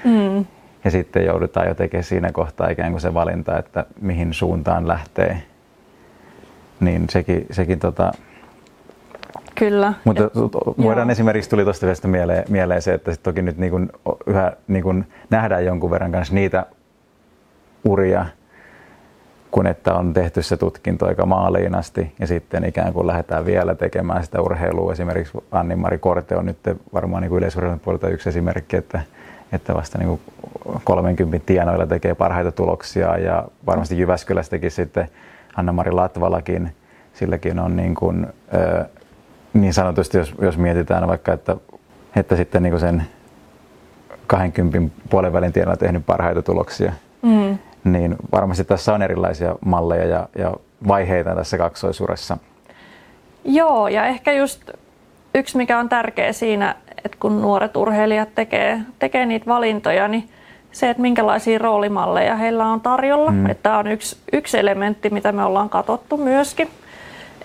Mm. 0.05 0.45
Ja 0.85 0.91
sitten 0.91 1.25
joudutaan 1.25 1.69
jo 1.69 1.75
tekemään 1.75 2.05
siinä 2.05 2.33
kohtaa 2.33 2.69
ikään 2.69 2.93
kuin 2.93 3.01
se 3.01 3.15
valinta, 3.15 3.59
että 3.59 3.87
mihin 4.01 4.35
suuntaan 4.35 4.89
lähtee. 4.89 5.43
Niin 6.81 7.07
sekin, 7.11 7.47
sekin 7.51 7.79
tota, 7.79 8.13
Kyllä. 9.55 9.93
Mutta 10.05 10.23
ja, 10.23 10.31
voidaan 10.85 11.09
joo. 11.09 11.13
esimerkiksi 11.13 11.51
tuli 11.51 11.65
tuosta 11.65 11.87
vielä 11.87 12.13
mieleen, 12.13 12.45
mieleen 12.49 12.83
se, 12.83 12.95
että 12.95 13.13
sit 13.13 13.23
toki 13.23 13.43
nyt 13.43 13.59
niin 13.59 13.71
kuin, 13.71 13.93
yhä 14.27 14.53
niin 14.69 14.83
kuin 14.83 15.07
nähdään 15.31 15.65
jonkun 15.65 15.91
verran 15.91 16.13
kanssa 16.13 16.35
niitä 16.35 16.67
uria, 17.85 18.27
kun 19.55 19.67
että 19.67 19.95
on 19.95 20.13
tehty 20.13 20.43
se 20.43 20.57
tutkinto 20.57 21.07
aika 21.07 21.27
maaliin 21.27 21.75
asti 21.75 22.15
ja 22.21 22.27
sitten 22.27 22.65
ikään 22.65 22.93
kuin 22.93 23.07
lähdetään 23.07 23.47
vielä 23.47 23.75
tekemään 23.75 24.25
sitä 24.25 24.41
urheilua. 24.41 24.93
Esimerkiksi 24.93 25.39
Anni-Mari 25.51 25.99
Korte 25.99 26.37
on 26.37 26.47
nyt 26.47 26.59
varmaan 26.95 27.23
niin 27.23 27.33
yleisurheilun 27.33 27.81
puolelta 27.81 28.09
yksi 28.09 28.29
esimerkki, 28.29 28.77
että, 28.77 29.01
että 29.53 29.75
vasta 29.75 29.99
niin 29.99 30.09
kuin 30.09 30.21
30 30.85 31.47
tienoilla 31.47 31.87
tekee 31.87 32.15
parhaita 32.15 32.53
tuloksia 32.53 33.19
ja 33.19 33.45
varmasti 33.67 33.99
Jyväskylästäkin 33.99 34.71
sitten 34.71 35.09
Anna-Mari 35.57 35.91
Latvalakin, 35.91 36.73
silläkin 37.13 37.59
on 37.59 37.77
niin, 37.77 37.95
kuin, 37.95 38.27
niin 39.53 39.75
sanotusti, 39.75 40.19
jos, 40.19 40.35
jos 40.41 40.59
mietitään 40.59 41.09
vaikka, 41.09 41.33
että, 41.33 41.57
että 42.17 42.37
sitten 42.37 42.63
niin 42.63 42.73
kuin 42.73 42.81
sen 42.81 43.03
20 44.27 44.95
puolen 45.11 45.33
välin 45.33 45.53
tienoilla 45.53 45.77
tehnyt 45.77 46.07
parhaita 46.07 46.43
tuloksia, 46.43 46.93
mm 47.23 47.59
niin 47.85 48.17
varmasti 48.33 48.65
tässä 48.65 48.95
on 48.95 49.03
erilaisia 49.03 49.55
malleja 49.65 50.07
ja, 50.07 50.29
ja 50.39 50.55
vaiheita 50.89 51.35
tässä 51.35 51.59
kaksoisuressa. 51.59 52.39
Joo, 53.45 53.89
ja 53.89 54.07
ehkä 54.07 54.33
just 54.33 54.71
yksi, 55.35 55.57
mikä 55.57 55.79
on 55.79 55.89
tärkeä 55.89 56.33
siinä, 56.33 56.75
että 57.05 57.17
kun 57.21 57.43
nuoret 57.43 57.77
urheilijat 57.77 58.35
tekee, 58.35 58.81
tekee 58.99 59.27
niitä 59.27 59.47
valintoja, 59.47 60.09
niin 60.09 60.29
se, 60.73 60.91
että 60.91 61.03
minkälaisia 61.03 61.59
roolimalleja 61.59 62.37
heillä 62.37 62.67
on 62.67 62.81
tarjolla. 62.81 63.31
Mm. 63.31 63.47
Että 63.47 63.63
tämä 63.63 63.79
on 63.79 63.87
yksi, 63.87 64.17
yksi 64.33 64.59
elementti, 64.59 65.11
mitä 65.11 65.33
me 65.33 65.45
ollaan 65.45 65.69
katsottu 65.69 66.17
myöskin. 66.17 66.69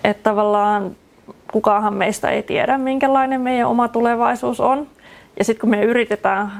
Että 0.04 0.22
tavallaan 0.22 0.96
kukaanhan 1.52 1.94
meistä 1.94 2.30
ei 2.30 2.42
tiedä, 2.42 2.78
minkälainen 2.78 3.40
meidän 3.40 3.68
oma 3.68 3.88
tulevaisuus 3.88 4.60
on. 4.60 4.86
Ja 5.38 5.44
sitten 5.44 5.60
kun 5.60 5.70
me 5.70 5.82
yritetään 5.82 6.52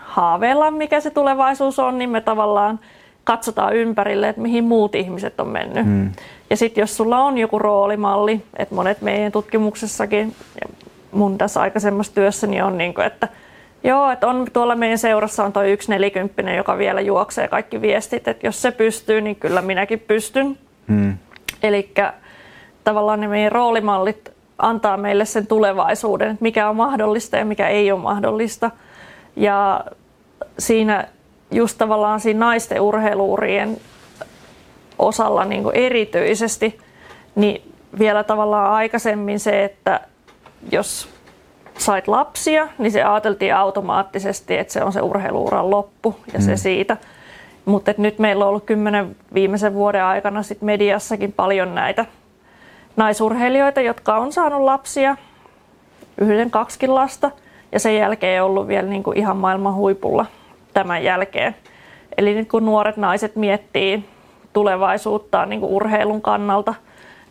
haaveilla, 0.00 0.70
mikä 0.70 1.00
se 1.00 1.10
tulevaisuus 1.10 1.78
on, 1.78 1.98
niin 1.98 2.10
me 2.10 2.20
tavallaan 2.20 2.80
katsotaan 3.24 3.76
ympärille, 3.76 4.28
että 4.28 4.42
mihin 4.42 4.64
muut 4.64 4.94
ihmiset 4.94 5.40
on 5.40 5.48
mennyt. 5.48 5.86
Mm. 5.86 6.12
Ja 6.50 6.56
sitten 6.56 6.82
jos 6.82 6.96
sulla 6.96 7.18
on 7.18 7.38
joku 7.38 7.58
roolimalli, 7.58 8.42
että 8.56 8.74
monet 8.74 9.00
meidän 9.00 9.32
tutkimuksessakin, 9.32 10.34
ja 10.54 10.88
mun 11.12 11.38
tässä 11.38 11.60
aikaisemmassa 11.60 12.14
työssäni 12.14 12.62
on, 12.62 12.78
niin 12.78 12.94
kuin, 12.94 13.06
että 13.06 13.28
joo, 13.84 14.10
että 14.10 14.26
on 14.26 14.46
tuolla 14.52 14.74
meidän 14.74 14.98
seurassa 14.98 15.44
on 15.44 15.52
toi 15.52 15.72
yksi 15.72 15.90
nelikymppinen, 15.90 16.56
joka 16.56 16.78
vielä 16.78 17.00
juoksee 17.00 17.48
kaikki 17.48 17.80
viestit, 17.80 18.28
että 18.28 18.46
jos 18.46 18.62
se 18.62 18.70
pystyy, 18.70 19.20
niin 19.20 19.36
kyllä 19.36 19.62
minäkin 19.62 20.00
pystyn. 20.00 20.58
Mm. 20.86 21.18
Eli 21.62 21.92
tavallaan 22.84 23.20
ne 23.20 23.28
meidän 23.28 23.52
roolimallit 23.52 24.30
antaa 24.58 24.96
meille 24.96 25.24
sen 25.24 25.46
tulevaisuuden, 25.46 26.30
että 26.30 26.42
mikä 26.42 26.68
on 26.68 26.76
mahdollista 26.76 27.36
ja 27.36 27.44
mikä 27.44 27.68
ei 27.68 27.92
ole 27.92 28.00
mahdollista. 28.00 28.70
Ja 29.36 29.84
siinä 30.58 31.08
just 31.50 31.78
tavallaan 31.78 32.20
siinä 32.20 32.40
naisten 32.40 32.80
urheiluurien 32.80 33.76
osalla 34.98 35.44
niin 35.44 35.62
kuin 35.62 35.76
erityisesti, 35.76 36.78
niin 37.34 37.72
vielä 37.98 38.24
tavallaan 38.24 38.72
aikaisemmin 38.72 39.40
se, 39.40 39.64
että 39.64 40.00
jos 40.72 41.08
sait 41.78 42.08
lapsia, 42.08 42.68
niin 42.78 42.92
se 42.92 43.02
ajateltiin 43.02 43.54
automaattisesti, 43.54 44.58
että 44.58 44.72
se 44.72 44.84
on 44.84 44.92
se 44.92 45.00
urheiluuran 45.02 45.70
loppu 45.70 46.16
ja 46.32 46.38
mm. 46.38 46.44
se 46.44 46.56
siitä. 46.56 46.96
Mutta 47.64 47.94
nyt 47.98 48.18
meillä 48.18 48.44
on 48.44 48.48
ollut 48.48 48.64
kymmenen 48.64 49.16
viimeisen 49.34 49.74
vuoden 49.74 50.04
aikana 50.04 50.42
sit 50.42 50.62
mediassakin 50.62 51.32
paljon 51.32 51.74
näitä 51.74 52.06
naisurheilijoita, 52.96 53.80
jotka 53.80 54.16
on 54.16 54.32
saanut 54.32 54.62
lapsia, 54.62 55.16
yhden 56.18 56.50
kaksikin 56.50 56.94
lasta, 56.94 57.30
ja 57.72 57.80
sen 57.80 57.96
jälkeen 57.96 58.44
ollut 58.44 58.68
vielä 58.68 58.88
niin 58.88 59.02
kuin 59.02 59.18
ihan 59.18 59.36
maailman 59.36 59.74
huipulla 59.74 60.26
tämän 60.74 61.04
jälkeen. 61.04 61.56
Eli 62.18 62.34
nyt 62.34 62.48
kun 62.48 62.64
nuoret 62.64 62.96
naiset 62.96 63.36
miettii 63.36 64.04
tulevaisuuttaan 64.52 65.48
niin 65.50 65.60
kuin 65.60 65.72
urheilun 65.72 66.22
kannalta, 66.22 66.74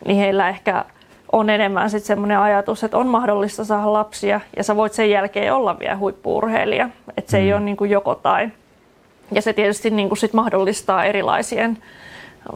niin 0.06 0.18
heillä 0.18 0.48
ehkä 0.48 0.84
on 1.32 1.50
enemmän 1.50 1.90
sitten 1.90 2.06
semmoinen 2.06 2.38
ajatus, 2.38 2.84
että 2.84 2.98
on 2.98 3.06
mahdollista 3.06 3.64
saada 3.64 3.92
lapsia 3.92 4.40
ja 4.56 4.64
sä 4.64 4.76
voit 4.76 4.92
sen 4.92 5.10
jälkeen 5.10 5.54
olla 5.54 5.78
vielä 5.78 5.96
huippuurheilija. 5.96 6.88
Että 7.16 7.30
se 7.30 7.38
mm. 7.38 7.44
ei 7.44 7.52
ole 7.52 7.60
niin 7.60 7.76
kuin 7.76 7.90
joko 7.90 8.14
tai. 8.14 8.48
Ja 9.32 9.42
se 9.42 9.52
tietysti 9.52 9.90
niin 9.90 10.08
kuin 10.08 10.18
sit 10.18 10.32
mahdollistaa 10.32 11.04
erilaisien 11.04 11.78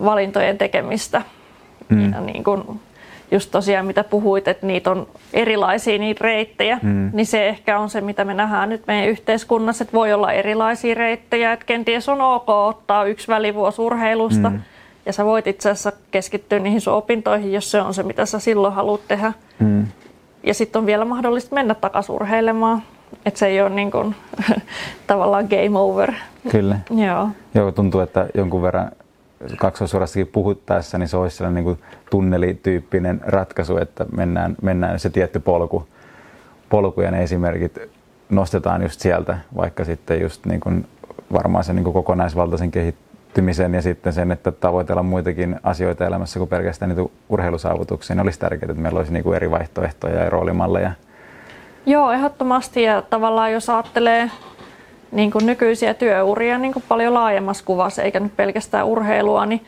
valintojen 0.04 0.58
tekemistä. 0.58 1.22
Mm. 1.88 2.12
Ja 2.12 2.20
niin 2.20 2.44
kuin 2.44 2.80
just 3.30 3.50
tosiaan 3.50 3.86
mitä 3.86 4.04
puhuit, 4.04 4.48
että 4.48 4.66
niitä 4.66 4.90
on 4.90 5.06
erilaisia 5.32 5.98
niitä 5.98 6.24
reittejä, 6.24 6.78
mm. 6.82 7.10
niin 7.12 7.26
se 7.26 7.48
ehkä 7.48 7.78
on 7.78 7.90
se, 7.90 8.00
mitä 8.00 8.24
me 8.24 8.34
nähdään 8.34 8.68
nyt 8.68 8.82
meidän 8.86 9.08
yhteiskunnassa, 9.08 9.84
että 9.84 9.92
voi 9.92 10.12
olla 10.12 10.32
erilaisia 10.32 10.94
reittejä, 10.94 11.52
että 11.52 11.66
kenties 11.66 12.08
on 12.08 12.20
ok 12.20 12.48
ottaa 12.48 13.04
yksi 13.04 13.28
välivuosi 13.28 13.82
urheilusta, 13.82 14.50
mm. 14.50 14.60
ja 15.06 15.12
sä 15.12 15.24
voit 15.24 15.46
itse 15.46 15.70
asiassa 15.70 15.92
keskittyä 16.10 16.58
niihin 16.58 16.80
sun 16.80 16.94
opintoihin, 16.94 17.52
jos 17.52 17.70
se 17.70 17.80
on 17.80 17.94
se, 17.94 18.02
mitä 18.02 18.26
sä 18.26 18.38
silloin 18.38 18.74
haluat 18.74 19.08
tehdä. 19.08 19.32
Mm. 19.58 19.86
Ja 20.42 20.54
sitten 20.54 20.80
on 20.80 20.86
vielä 20.86 21.04
mahdollista 21.04 21.54
mennä 21.54 21.74
takaisin 21.74 22.14
urheilemaan, 22.14 22.82
että 23.26 23.38
se 23.38 23.46
ei 23.46 23.60
ole 23.60 23.70
niin 23.70 23.90
kuin, 23.90 24.14
tavallaan 25.06 25.46
game 25.50 25.78
over. 25.78 26.12
Kyllä. 26.50 26.78
Joo. 26.90 27.28
Joo, 27.54 27.72
tuntuu, 27.72 28.00
että 28.00 28.26
jonkun 28.34 28.62
verran 28.62 28.90
kaksoisurastakin 29.58 30.26
puhuttaessa, 30.26 30.98
niin 30.98 31.08
se 31.08 31.16
olisi 31.16 31.36
sellainen 31.36 31.64
niin 31.64 31.76
kuin 31.76 31.86
tunnelityyppinen 32.10 33.20
ratkaisu, 33.26 33.76
että 33.76 34.06
mennään, 34.16 34.56
mennään 34.62 34.98
se 34.98 35.10
tietty 35.10 35.40
polku, 35.40 35.88
polku 36.68 37.00
ja 37.00 37.10
ne 37.10 37.22
esimerkit 37.22 37.78
nostetaan 38.28 38.82
just 38.82 39.00
sieltä, 39.00 39.38
vaikka 39.56 39.84
sitten 39.84 40.20
just 40.20 40.46
niin 40.46 40.60
kuin 40.60 40.86
varmaan 41.32 41.64
sen 41.64 41.76
niin 41.76 41.84
kuin 41.84 41.94
kokonaisvaltaisen 41.94 42.70
kehittymisen 42.70 43.74
ja 43.74 43.82
sitten 43.82 44.12
sen, 44.12 44.32
että 44.32 44.52
tavoitella 44.52 45.02
muitakin 45.02 45.60
asioita 45.62 46.06
elämässä 46.06 46.38
kuin 46.38 46.48
pelkästään 46.48 46.88
niitä 46.88 47.12
urheilusaavutuksia, 47.28 48.16
niin 48.16 48.22
olisi 48.22 48.38
tärkeää, 48.40 48.70
että 48.70 48.82
meillä 48.82 48.98
olisi 48.98 49.12
niin 49.12 49.24
kuin 49.24 49.36
eri 49.36 49.50
vaihtoehtoja 49.50 50.24
ja 50.24 50.30
roolimalleja. 50.30 50.90
Joo, 51.86 52.12
ehdottomasti 52.12 52.82
ja 52.82 53.02
tavallaan 53.02 53.52
jos 53.52 53.70
ajattelee 53.70 54.30
niin 55.14 55.30
kuin 55.30 55.46
nykyisiä 55.46 55.94
työuria 55.94 56.58
niin 56.58 56.72
kuin 56.72 56.84
paljon 56.88 57.14
laajemmassa 57.14 57.64
kuvassa, 57.64 58.02
eikä 58.02 58.20
nyt 58.20 58.36
pelkästään 58.36 58.86
urheilua, 58.86 59.46
niin 59.46 59.64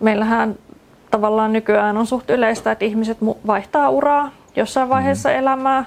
meillähän 0.00 0.54
tavallaan 1.10 1.52
nykyään 1.52 1.96
on 1.96 2.06
suht 2.06 2.30
yleistä, 2.30 2.72
että 2.72 2.84
ihmiset 2.84 3.18
vaihtaa 3.46 3.90
uraa 3.90 4.30
jossain 4.56 4.88
vaiheessa 4.88 5.28
mm. 5.28 5.34
elämää. 5.34 5.84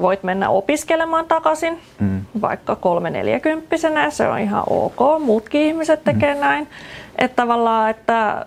Voit 0.00 0.22
mennä 0.22 0.48
opiskelemaan 0.48 1.24
takaisin, 1.26 1.78
mm. 2.00 2.20
vaikka 2.40 2.76
kolme 2.76 3.10
neljäkymppisenä, 3.10 4.10
se 4.10 4.28
on 4.28 4.38
ihan 4.38 4.62
ok. 4.70 5.22
Muutkin 5.24 5.60
ihmiset 5.60 6.04
tekee 6.04 6.34
mm. 6.34 6.40
näin. 6.40 6.68
Että 7.18 7.36
tavallaan, 7.36 7.90
että 7.90 8.46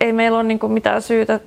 ei 0.00 0.12
meillä 0.12 0.38
ole 0.38 0.48
niin 0.48 0.72
mitään 0.72 1.02
syytä 1.02 1.40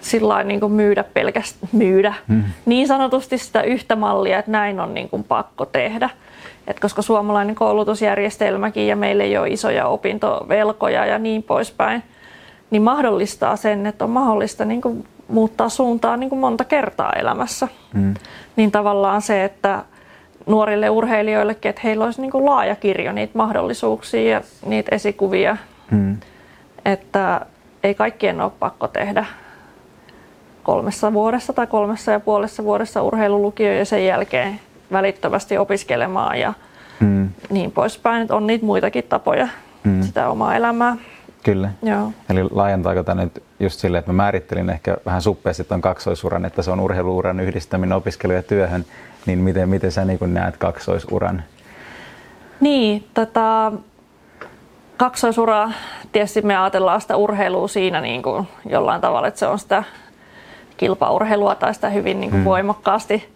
sillä 0.00 0.42
niin 0.42 0.72
myydä 0.72 1.04
pelkästään 1.04 1.68
myydä 1.72 2.14
mm. 2.28 2.44
niin 2.66 2.86
sanotusti 2.86 3.38
sitä 3.38 3.62
yhtä 3.62 3.96
mallia, 3.96 4.38
että 4.38 4.50
näin 4.50 4.80
on 4.80 4.94
niin 4.94 5.08
kuin 5.08 5.24
pakko 5.24 5.66
tehdä. 5.66 6.10
Et 6.66 6.80
koska 6.80 7.02
suomalainen 7.02 7.54
koulutusjärjestelmäkin 7.54 8.86
ja 8.86 8.96
meillä 8.96 9.24
ei 9.24 9.38
ole 9.38 9.48
isoja 9.48 9.86
opintovelkoja 9.86 11.06
ja 11.06 11.18
niin 11.18 11.42
poispäin, 11.42 12.02
niin 12.70 12.82
mahdollistaa 12.82 13.56
sen, 13.56 13.86
että 13.86 14.04
on 14.04 14.10
mahdollista 14.10 14.64
niin 14.64 14.80
kuin 14.80 15.06
muuttaa 15.28 15.68
suuntaa 15.68 16.16
niin 16.16 16.30
kuin 16.30 16.38
monta 16.38 16.64
kertaa 16.64 17.12
elämässä. 17.12 17.68
Mm. 17.92 18.14
Niin 18.56 18.70
tavallaan 18.70 19.22
se, 19.22 19.44
että 19.44 19.84
nuorille 20.46 20.90
urheilijoillekin, 20.90 21.68
että 21.68 21.82
heillä 21.84 22.04
olisi 22.04 22.20
niin 22.20 22.30
kuin 22.30 22.44
laaja 22.44 22.76
kirjo 22.76 23.12
niitä 23.12 23.38
mahdollisuuksia 23.38 24.30
ja 24.30 24.40
niitä 24.66 24.94
esikuvia, 24.94 25.56
mm. 25.90 26.16
että 26.84 27.46
ei 27.82 27.94
kaikkien 27.94 28.40
ole 28.40 28.52
pakko 28.58 28.88
tehdä 28.88 29.26
kolmessa 30.62 31.12
vuodessa 31.12 31.52
tai 31.52 31.66
kolmessa 31.66 32.12
ja 32.12 32.20
puolessa 32.20 32.64
vuodessa 32.64 33.02
urheilulukio 33.02 33.72
ja 33.72 33.84
sen 33.84 34.06
jälkeen 34.06 34.60
välittömästi 34.94 35.58
opiskelemaan 35.58 36.40
ja 36.40 36.52
mm. 37.00 37.28
niin 37.50 37.70
poispäin. 37.72 38.22
Että 38.22 38.36
on 38.36 38.46
niitä 38.46 38.66
muitakin 38.66 39.04
tapoja 39.04 39.48
mm. 39.84 40.02
sitä 40.02 40.28
omaa 40.28 40.56
elämää. 40.56 40.96
Kyllä. 41.42 41.70
Joo. 41.82 42.12
Eli 42.30 42.44
laajentaako 42.50 43.02
tämä 43.02 43.24
nyt 43.24 43.42
just 43.60 43.80
silleen, 43.80 43.98
että 43.98 44.12
mä 44.12 44.16
määrittelin 44.16 44.70
ehkä 44.70 44.96
vähän 45.06 45.22
suppeasti 45.22 45.64
tuon 45.64 45.80
kaksoisuran, 45.80 46.44
että 46.44 46.62
se 46.62 46.70
on 46.70 46.80
urheiluuran 46.80 47.40
yhdistäminen 47.40 47.96
opiskelu 47.96 48.32
ja 48.32 48.42
työhön, 48.42 48.84
niin 49.26 49.38
miten, 49.38 49.68
miten 49.68 49.92
sä 49.92 50.04
niin 50.04 50.18
näet 50.34 50.56
kaksoisuran? 50.56 51.42
Niin, 52.60 53.08
tota, 53.14 53.72
kaksoisura, 54.96 55.70
tietysti 56.12 56.42
me 56.42 56.56
ajatellaan 56.56 57.00
sitä 57.00 57.16
urheilua 57.16 57.68
siinä 57.68 58.00
niin 58.00 58.22
kuin 58.22 58.48
jollain 58.68 59.00
tavalla, 59.00 59.28
että 59.28 59.40
se 59.40 59.46
on 59.46 59.58
sitä 59.58 59.84
kilpaurheilua 60.76 61.54
tai 61.54 61.74
sitä 61.74 61.88
hyvin 61.90 62.20
niin 62.20 62.30
kuin 62.30 62.40
hmm. 62.40 62.50
voimakkaasti 62.50 63.33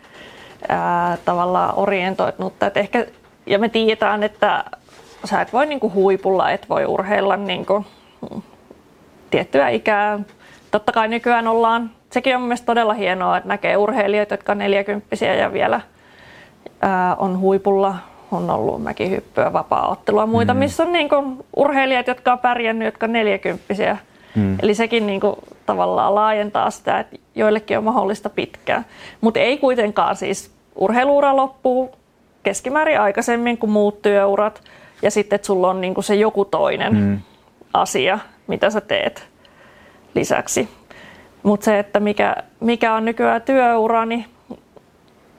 ää, 0.69 1.17
tavallaan 1.25 1.75
orientoitunutta. 1.77 2.67
Et 2.67 2.77
ehkä, 2.77 3.07
ja 3.47 3.59
me 3.59 3.69
tiedetään, 3.69 4.23
että 4.23 4.65
sä 5.25 5.41
et 5.41 5.53
voi 5.53 5.67
niinku 5.67 5.93
huipulla, 5.95 6.51
et 6.51 6.69
voi 6.69 6.85
urheilla 6.85 7.37
niinku, 7.37 7.85
tiettyä 9.31 9.69
ikää. 9.69 10.19
Totta 10.71 10.93
kai 10.93 11.09
nykyään 11.09 11.49
ollaan, 11.49 11.91
sekin 12.11 12.37
on 12.37 12.43
mielestäni 12.43 12.67
todella 12.67 12.95
hienoa, 12.95 13.37
että 13.37 13.49
näkee 13.49 13.77
urheilijoita, 13.77 14.35
jotka 14.35 14.53
on 14.53 14.59
40 14.59 15.17
ja 15.39 15.53
vielä 15.53 15.81
ää, 16.81 17.15
on 17.15 17.41
huipulla. 17.41 17.97
On 18.33 18.51
ollut 18.51 18.83
mäkihyppyä, 18.83 19.53
vapaa-ottelua 19.53 20.27
muita, 20.27 20.55
mm. 20.55 20.59
missä 20.59 20.83
on 20.83 20.93
niinku 20.93 21.47
urheilijat, 21.57 22.07
jotka 22.07 22.33
on 22.33 22.39
pärjännyt, 22.39 22.87
jotka 22.87 23.07
on 23.07 23.13
40 23.13 23.75
Mm. 24.35 24.57
Eli 24.63 24.75
sekin 24.75 25.07
niin 25.07 25.21
kuin, 25.21 25.37
tavallaan 25.67 26.15
laajentaa 26.15 26.71
sitä, 26.71 26.99
että 26.99 27.17
joillekin 27.35 27.79
on 27.79 27.85
mahdollista 27.85 28.31
pitkään. 28.31 28.87
Mutta 29.21 29.41
ei 29.41 29.59
kuitenkaan 29.59 30.17
siis 30.17 30.58
urheiluura 30.79 31.37
loppuu 31.37 31.91
keskimäärin 32.43 33.01
aikaisemmin 33.01 33.59
kuin 33.59 33.71
muut 33.71 34.03
työurat. 34.03 34.63
Ja 35.03 35.11
sitten, 35.11 35.37
että 35.37 35.47
sulla 35.47 35.71
on 35.71 35.81
niin 35.81 35.95
kuin 35.95 36.05
se 36.05 36.15
joku 36.15 36.45
toinen 36.45 36.95
mm. 36.97 37.19
asia, 37.75 38.19
mitä 38.47 38.71
sä 38.71 38.81
teet 38.81 39.29
lisäksi. 40.15 40.69
Mutta 41.43 41.65
se, 41.65 41.79
että 41.79 42.01
mikä, 42.01 42.37
mikä 42.61 42.95
on 42.95 43.05
nykyään 43.05 43.43
työura, 43.43 44.05
niin 44.05 44.25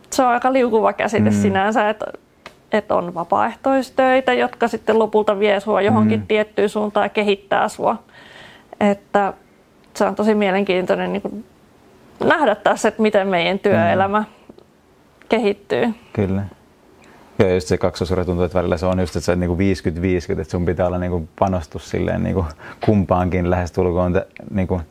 se 0.10 0.24
on 0.24 0.30
aika 0.30 0.54
liukuva 0.54 0.94
käsite 0.94 1.30
mm. 1.30 1.36
sinänsä, 1.36 1.90
että, 1.90 2.06
että 2.72 2.96
on 2.96 3.14
vapaaehtoistöitä, 3.14 4.34
jotka 4.34 4.68
sitten 4.68 5.00
lopulta 5.00 5.40
vie 5.40 5.60
sua 5.60 5.82
johonkin 5.82 6.20
mm. 6.20 6.28
tiettyyn 6.28 6.70
suuntaan 6.70 7.06
ja 7.06 7.10
kehittää 7.10 7.68
sua 7.68 7.98
että 8.80 9.34
se 9.94 10.06
on 10.06 10.16
tosi 10.16 10.36
mielenkiintoinen 10.36 11.14
niin 11.14 11.46
nähdä 12.24 12.56
tässä, 12.56 12.88
että 12.88 13.02
miten 13.02 13.28
meidän 13.28 13.60
työelämä 13.60 14.20
mm. 14.20 14.26
Kehittyy. 15.30 15.94
Kyllä. 16.14 16.44
Joo, 17.40 17.50
just 17.50 17.68
se 17.68 17.78
kaksosura 17.78 18.26
tuntuu, 18.26 18.46
että 18.46 18.58
välillä 18.58 18.78
se 18.78 18.86
on 18.86 19.00
just, 19.00 19.16
että 19.16 19.26
se 19.26 19.32
on 19.32 19.40
niin 19.40 19.52
50-50, 19.52 19.54
että 20.42 20.52
sun 20.52 20.66
pitää 20.66 20.88
olla 20.88 20.98
niin 20.98 21.12
kuin 21.12 21.30
panostus 21.40 21.90
silleen 21.90 22.24
niin 22.24 22.34
kuin 22.34 22.46
kumpaankin 22.86 23.50
lähestulkoon 23.50 24.22
niin 24.52 24.68
kuin 24.68 24.82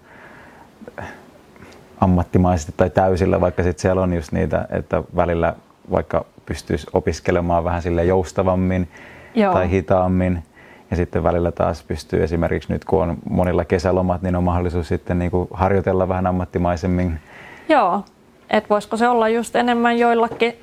ammattimaisesti 2.00 2.72
tai 2.76 2.90
täysillä, 2.90 3.40
vaikka 3.40 3.62
sitten 3.62 3.82
siellä 3.82 4.02
on 4.02 4.12
just 4.12 4.32
niitä, 4.32 4.68
että 4.70 5.02
välillä 5.16 5.54
vaikka 5.90 6.24
pystyisi 6.46 6.86
opiskelemaan 6.92 7.64
vähän 7.64 7.82
sille 7.82 8.04
joustavammin 8.04 8.88
Joo. 9.34 9.52
tai 9.52 9.70
hitaammin. 9.70 10.42
Ja 10.90 10.96
sitten 10.96 11.24
välillä 11.24 11.52
taas 11.52 11.82
pystyy 11.82 12.22
esimerkiksi 12.22 12.72
nyt, 12.72 12.84
kun 12.84 13.02
on 13.02 13.16
monilla 13.30 13.64
kesälomat, 13.64 14.22
niin 14.22 14.36
on 14.36 14.44
mahdollisuus 14.44 14.88
sitten 14.88 15.18
niin 15.18 15.30
kuin 15.30 15.48
harjoitella 15.52 16.08
vähän 16.08 16.26
ammattimaisemmin. 16.26 17.20
Joo, 17.68 18.04
että 18.50 18.68
voisiko 18.68 18.96
se 18.96 19.08
olla 19.08 19.28
just 19.28 19.56
enemmän 19.56 19.98
joillakin 19.98 20.54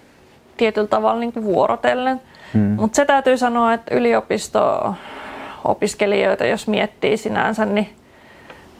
tietyllä 0.58 0.88
tavalla 0.88 1.20
niin 1.20 1.34
kuin 1.34 1.46
vuorotellen. 1.46 2.22
Hmm. 2.54 2.62
Mutta 2.62 2.96
se 2.96 3.06
täytyy 3.06 3.38
sanoa, 3.38 3.74
että 3.74 3.96
yliopisto-opiskelijoita, 3.96 6.46
jos 6.46 6.68
miettii 6.68 7.18
sinänsä, 7.18 7.66
niin 7.66 7.90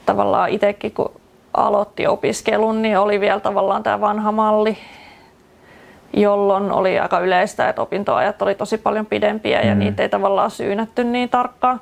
tavallaan 0.06 0.50
itsekin 0.50 0.92
kun 0.92 1.12
aloitti 1.54 2.08
opiskelun, 2.08 2.82
niin 2.82 3.00
oli 3.00 3.20
vielä 3.20 3.40
tavallaan 3.40 3.84
tämä 3.84 4.02
vanha 4.02 4.32
malli, 4.32 4.78
jolloin 6.14 6.72
oli 6.72 7.00
aika 7.00 7.20
yleistä, 7.20 7.70
että 7.70 7.82
opintoajat 7.82 8.42
oli 8.42 8.56
tosi 8.56 8.78
paljon 8.78 9.06
pidempiä 9.06 9.62
ja 9.62 9.74
mm. 9.74 9.80
niitä 9.80 10.04
ei 10.04 10.10
tavallaan 10.10 10.52
syynätty 10.52 11.04
niin 11.04 11.30
tarkkaan. 11.30 11.80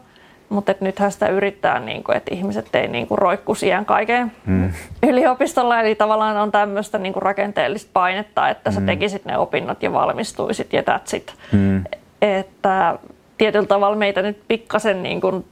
Mutta 0.54 0.74
nythän 0.80 1.12
sitä 1.12 1.28
yrittää, 1.28 1.80
niin 1.80 2.04
kuin, 2.04 2.18
että 2.18 2.34
ihmiset 2.34 2.76
ei 2.76 2.88
niin 2.88 3.08
kuin, 3.08 3.18
roikku 3.18 3.56
siihen 3.56 3.86
kaiken 3.86 4.32
mm. 4.46 4.72
yliopistolla. 5.04 5.82
Eli 5.82 5.96
tavallaan 5.96 6.38
on 6.38 6.52
tämmöistä 6.52 6.98
niin 6.98 7.14
kuin, 7.14 7.24
rakenteellista 7.24 7.90
painetta, 7.94 8.50
että 8.50 8.70
mm. 8.70 8.74
sä 8.74 8.82
tekisit 8.82 9.26
ne 9.26 9.38
opinnot 9.38 9.84
ja 9.84 9.94
valmistuisit 9.94 10.74
ja 10.74 10.82
that's 10.82 11.16
it. 11.16 11.34
Mm. 11.52 11.84
Että 12.22 13.00
tietyllä 13.38 13.66
tavalla 13.66 13.96
meitä 13.96 14.22
nyt 14.22 14.44
pikkasen 14.48 15.04
niin 15.04 15.22
kuin, 15.22 15.46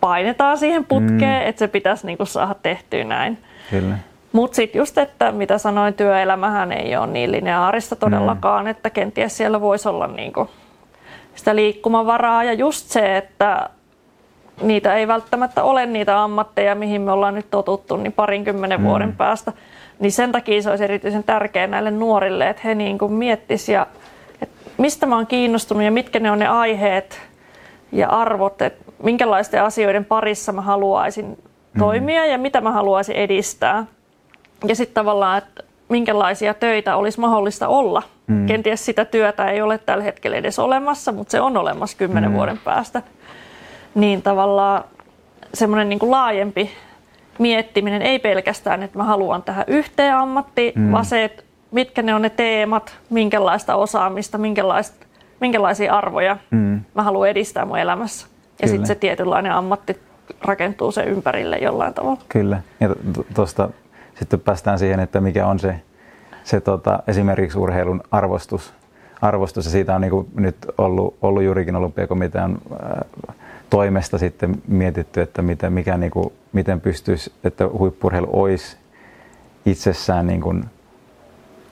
painetaan 0.00 0.58
siihen 0.58 0.84
putkeen, 0.84 1.42
mm. 1.42 1.48
että 1.48 1.58
se 1.58 1.68
pitäisi 1.68 2.06
niin 2.06 2.16
kuin, 2.16 2.26
saada 2.26 2.54
tehtyä 2.62 3.04
näin. 3.04 3.38
Kyllä. 3.70 3.98
Mutta 4.32 4.56
sitten 4.56 4.78
just, 4.78 4.98
että 4.98 5.32
mitä 5.32 5.58
sanoin, 5.58 5.94
työelämähän 5.94 6.72
ei 6.72 6.96
ole 6.96 7.06
niin 7.06 7.32
lineaarista 7.32 7.96
todellakaan, 7.96 8.64
mm. 8.64 8.70
että 8.70 8.90
kenties 8.90 9.36
siellä 9.36 9.60
voisi 9.60 9.88
olla 9.88 10.06
niinku 10.06 10.50
sitä 11.34 11.56
liikkumavaraa. 11.56 12.44
Ja 12.44 12.52
just 12.52 12.86
se, 12.86 13.16
että 13.16 13.68
niitä 14.62 14.94
ei 14.94 15.08
välttämättä 15.08 15.62
ole 15.62 15.86
niitä 15.86 16.22
ammatteja, 16.22 16.74
mihin 16.74 17.02
me 17.02 17.12
ollaan 17.12 17.34
nyt 17.34 17.50
totuttu, 17.50 17.96
niin 17.96 18.12
parinkymmenen 18.12 18.80
mm. 18.80 18.86
vuoden 18.86 19.16
päästä. 19.16 19.52
Niin 19.98 20.12
sen 20.12 20.32
takia 20.32 20.62
se 20.62 20.70
olisi 20.70 20.84
erityisen 20.84 21.24
tärkeää 21.24 21.66
näille 21.66 21.90
nuorille, 21.90 22.48
että 22.48 22.62
he 22.64 22.74
niin 22.74 22.98
miettisivät, 23.08 23.76
ja, 23.76 23.86
että 24.42 24.70
mistä 24.78 25.06
mä 25.06 25.16
oon 25.16 25.26
kiinnostunut 25.26 25.82
ja 25.82 25.90
mitkä 25.90 26.20
ne 26.20 26.30
on 26.30 26.38
ne 26.38 26.46
aiheet 26.48 27.20
ja 27.92 28.08
arvot, 28.08 28.62
että 28.62 28.92
minkälaisten 29.02 29.62
asioiden 29.62 30.04
parissa 30.04 30.52
mä 30.52 30.60
haluaisin 30.60 31.26
mm. 31.26 31.78
toimia 31.78 32.26
ja 32.26 32.38
mitä 32.38 32.60
mä 32.60 32.72
haluaisin 32.72 33.16
edistää. 33.16 33.84
Ja 34.68 34.76
sitten 34.76 34.94
tavallaan, 34.94 35.38
että 35.38 35.62
minkälaisia 35.88 36.54
töitä 36.54 36.96
olisi 36.96 37.20
mahdollista 37.20 37.68
olla. 37.68 38.02
Mm. 38.26 38.46
Kenties 38.46 38.84
sitä 38.84 39.04
työtä 39.04 39.50
ei 39.50 39.62
ole 39.62 39.78
tällä 39.78 40.04
hetkellä 40.04 40.36
edes 40.36 40.58
olemassa, 40.58 41.12
mutta 41.12 41.30
se 41.30 41.40
on 41.40 41.56
olemassa 41.56 41.96
kymmenen 41.96 42.30
mm. 42.30 42.36
vuoden 42.36 42.58
päästä. 42.64 43.02
Niin 43.94 44.22
tavallaan 44.22 44.84
semmoinen 45.54 45.88
niin 45.88 45.98
kuin 45.98 46.10
laajempi 46.10 46.70
miettiminen, 47.38 48.02
ei 48.02 48.18
pelkästään, 48.18 48.82
että 48.82 48.98
mä 48.98 49.04
haluan 49.04 49.42
tähän 49.42 49.64
yhteen 49.68 50.14
ammattiin, 50.14 50.72
mm. 50.76 50.92
vaan 50.92 51.04
se, 51.04 51.24
että 51.24 51.42
mitkä 51.70 52.02
ne 52.02 52.14
on 52.14 52.22
ne 52.22 52.30
teemat, 52.30 52.98
minkälaista 53.10 53.74
osaamista, 53.74 54.38
minkälaista, 54.38 55.06
minkälaisia 55.40 55.94
arvoja 55.94 56.36
mm. 56.50 56.80
mä 56.94 57.02
haluan 57.02 57.28
edistää 57.28 57.64
mun 57.64 57.78
elämässä. 57.78 58.26
Ja 58.62 58.68
sitten 58.68 58.86
se 58.86 58.94
tietynlainen 58.94 59.52
ammatti 59.52 60.00
rakentuu 60.42 60.92
sen 60.92 61.08
ympärille 61.08 61.58
jollain 61.58 61.94
tavalla. 61.94 62.20
Kyllä. 62.28 62.62
Ja 62.80 62.88
tuosta 63.34 63.68
sitten 64.18 64.40
päästään 64.40 64.78
siihen, 64.78 65.00
että 65.00 65.20
mikä 65.20 65.46
on 65.46 65.58
se, 65.58 65.74
se 66.44 66.60
tota, 66.60 67.02
esimerkiksi 67.06 67.58
urheilun 67.58 68.00
arvostus. 68.10 68.74
arvostus 69.22 69.64
ja 69.64 69.70
siitä 69.70 69.94
on 69.94 70.00
niin 70.00 70.26
nyt 70.34 70.56
ollut, 70.78 71.16
ollut 71.22 71.42
juurikin 71.42 71.76
olympiakomitean 71.76 72.58
äh, 72.72 73.29
toimesta 73.70 74.18
sitten 74.18 74.62
mietitty, 74.68 75.20
että 75.20 75.42
miten, 75.42 75.72
mikä, 75.72 75.96
niin 75.96 76.10
kuin, 76.10 76.32
miten 76.52 76.80
pystyisi, 76.80 77.32
että 77.44 77.68
huippurheilu 77.78 78.28
olisi 78.32 78.76
itsessään 79.66 80.26
niin 80.26 80.40
kuin 80.40 80.64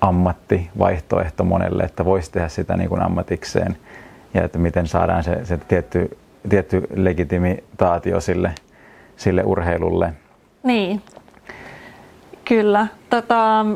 ammattivaihtoehto 0.00 1.44
monelle, 1.44 1.82
että 1.82 2.04
voisi 2.04 2.32
tehdä 2.32 2.48
sitä 2.48 2.76
niin 2.76 2.88
kuin 2.88 3.02
ammatikseen 3.02 3.76
ja 4.34 4.44
että 4.44 4.58
miten 4.58 4.86
saadaan 4.86 5.24
se, 5.24 5.44
se 5.44 5.56
tietty, 5.56 6.18
tietty 6.48 6.82
legitimitaatio 6.94 8.20
sille, 8.20 8.54
sille 9.16 9.42
urheilulle. 9.44 10.12
Niin, 10.62 11.02
Kyllä. 12.48 12.86
Tota, 13.10 13.66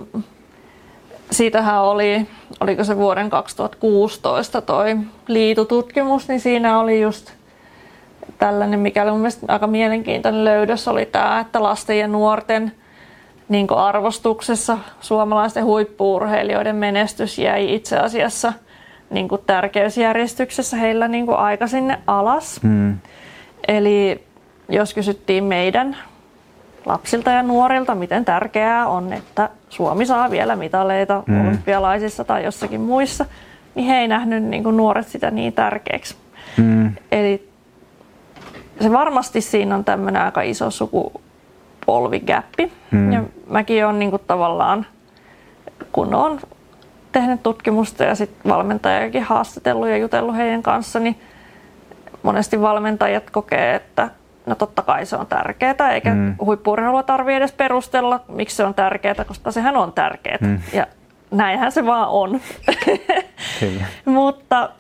siitähän 1.31 1.83
oli, 1.83 2.27
oliko 2.61 2.85
se 2.85 2.97
vuoden 2.97 3.31
2016 3.31 4.61
toi 4.61 4.97
liitututkimus, 5.29 6.29
niin 6.29 6.41
siinä 6.41 6.81
oli 6.81 7.01
just 7.01 7.33
tällainen, 8.39 8.81
mikä 8.81 9.03
oli 9.03 9.11
mun 9.11 9.21
mielestä 9.21 9.47
aika 9.49 9.67
mielenkiintoinen 9.67 10.45
löydös, 10.45 10.89
oli 10.89 11.07
tämä, 11.07 11.41
että 11.41 11.63
lasten 11.63 11.99
ja 11.99 12.09
nuorten 12.09 12.73
niin 13.49 13.67
arvostuksessa 13.77 14.79
suomalaisten 15.01 15.65
huippuurheilijoiden 15.65 16.77
menestys 16.77 17.39
jäi 17.39 17.75
itse 17.75 17.99
asiassa 17.99 18.53
niin 19.11 19.29
tärkeysjärjestyksessä 19.47 20.77
heillä 20.77 21.09
niin 21.09 21.31
aika 21.31 21.67
sinne 21.67 21.99
alas. 22.07 22.61
Hmm. 22.63 22.99
Eli 23.69 24.25
jos 24.69 24.95
kysyttiin 24.95 25.45
meidän 25.45 25.97
lapsilta 26.87 27.31
ja 27.31 27.43
nuorilta, 27.43 27.95
miten 27.95 28.25
tärkeää 28.25 28.89
on, 28.89 29.13
että 29.13 29.49
Suomi 29.69 30.07
saa 30.07 30.31
vielä 30.31 30.57
mitaleita 30.57 31.23
mm. 31.27 31.41
olympialaisissa 31.41 32.25
tai 32.25 32.45
jossakin 32.45 32.81
muissa, 32.81 33.27
niin 33.75 33.87
he 33.87 33.97
ei 33.97 34.09
nähnyt 34.09 34.43
niin 34.43 34.63
kuin 34.63 34.77
nuoret 34.77 35.09
sitä 35.09 35.31
niin 35.31 35.53
tärkeäksi. 35.53 36.17
Mm. 36.57 36.93
Eli 37.13 37.52
se 38.83 38.93
varmasti 38.93 39.41
siinä 39.41 39.75
on 39.75 39.85
tämmöinen 39.85 40.23
aika 40.23 40.43
iso 40.43 40.71
sukupolvigäppi. 40.71 42.73
Mm. 42.91 43.13
Ja 43.13 43.23
mäkin 43.51 43.87
olen 43.87 43.99
niin 43.99 44.11
kuin 44.11 44.23
tavallaan, 44.27 44.87
kun 45.93 46.15
olen 46.15 46.41
tehnyt 47.13 47.43
tutkimusta 47.43 48.05
ja 48.05 48.15
sitten 48.15 48.53
valmentajakin 48.53 49.23
haastatellut 49.23 49.89
ja 49.89 49.97
jutellut 49.97 50.37
heidän 50.37 50.63
kanssa, 50.63 50.99
niin 50.99 51.21
monesti 52.23 52.61
valmentajat 52.61 53.31
kokee, 53.31 53.75
että 53.75 54.11
No 54.47 54.55
totta 54.55 54.83
kai 54.83 55.07
se 55.07 55.17
on 55.17 55.27
tärkeää, 55.27 55.93
eikä 55.93 56.15
mm. 56.15 56.35
huippuurheilua 56.41 57.03
tarvitse 57.03 57.37
edes 57.37 57.53
perustella, 57.53 58.21
miksi 58.29 58.57
se 58.57 58.65
on 58.65 58.75
tärkeää, 58.75 59.25
koska 59.27 59.51
sehän 59.51 59.77
on 59.77 59.93
tärkeää. 59.93 60.39
Mm. 60.41 60.61
Ja 60.73 60.87
näinhän 61.31 61.73
se 61.73 61.87
vaan 61.87 62.09
on. 62.09 62.41
Mutta 64.05 64.71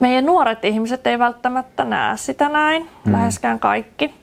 meidän 0.00 0.26
nuoret 0.26 0.64
ihmiset 0.64 1.06
ei 1.06 1.18
välttämättä 1.18 1.84
näe 1.84 2.16
sitä 2.16 2.48
näin, 2.48 2.88
mm. 3.04 3.12
läheskään 3.12 3.58
kaikki. 3.58 4.14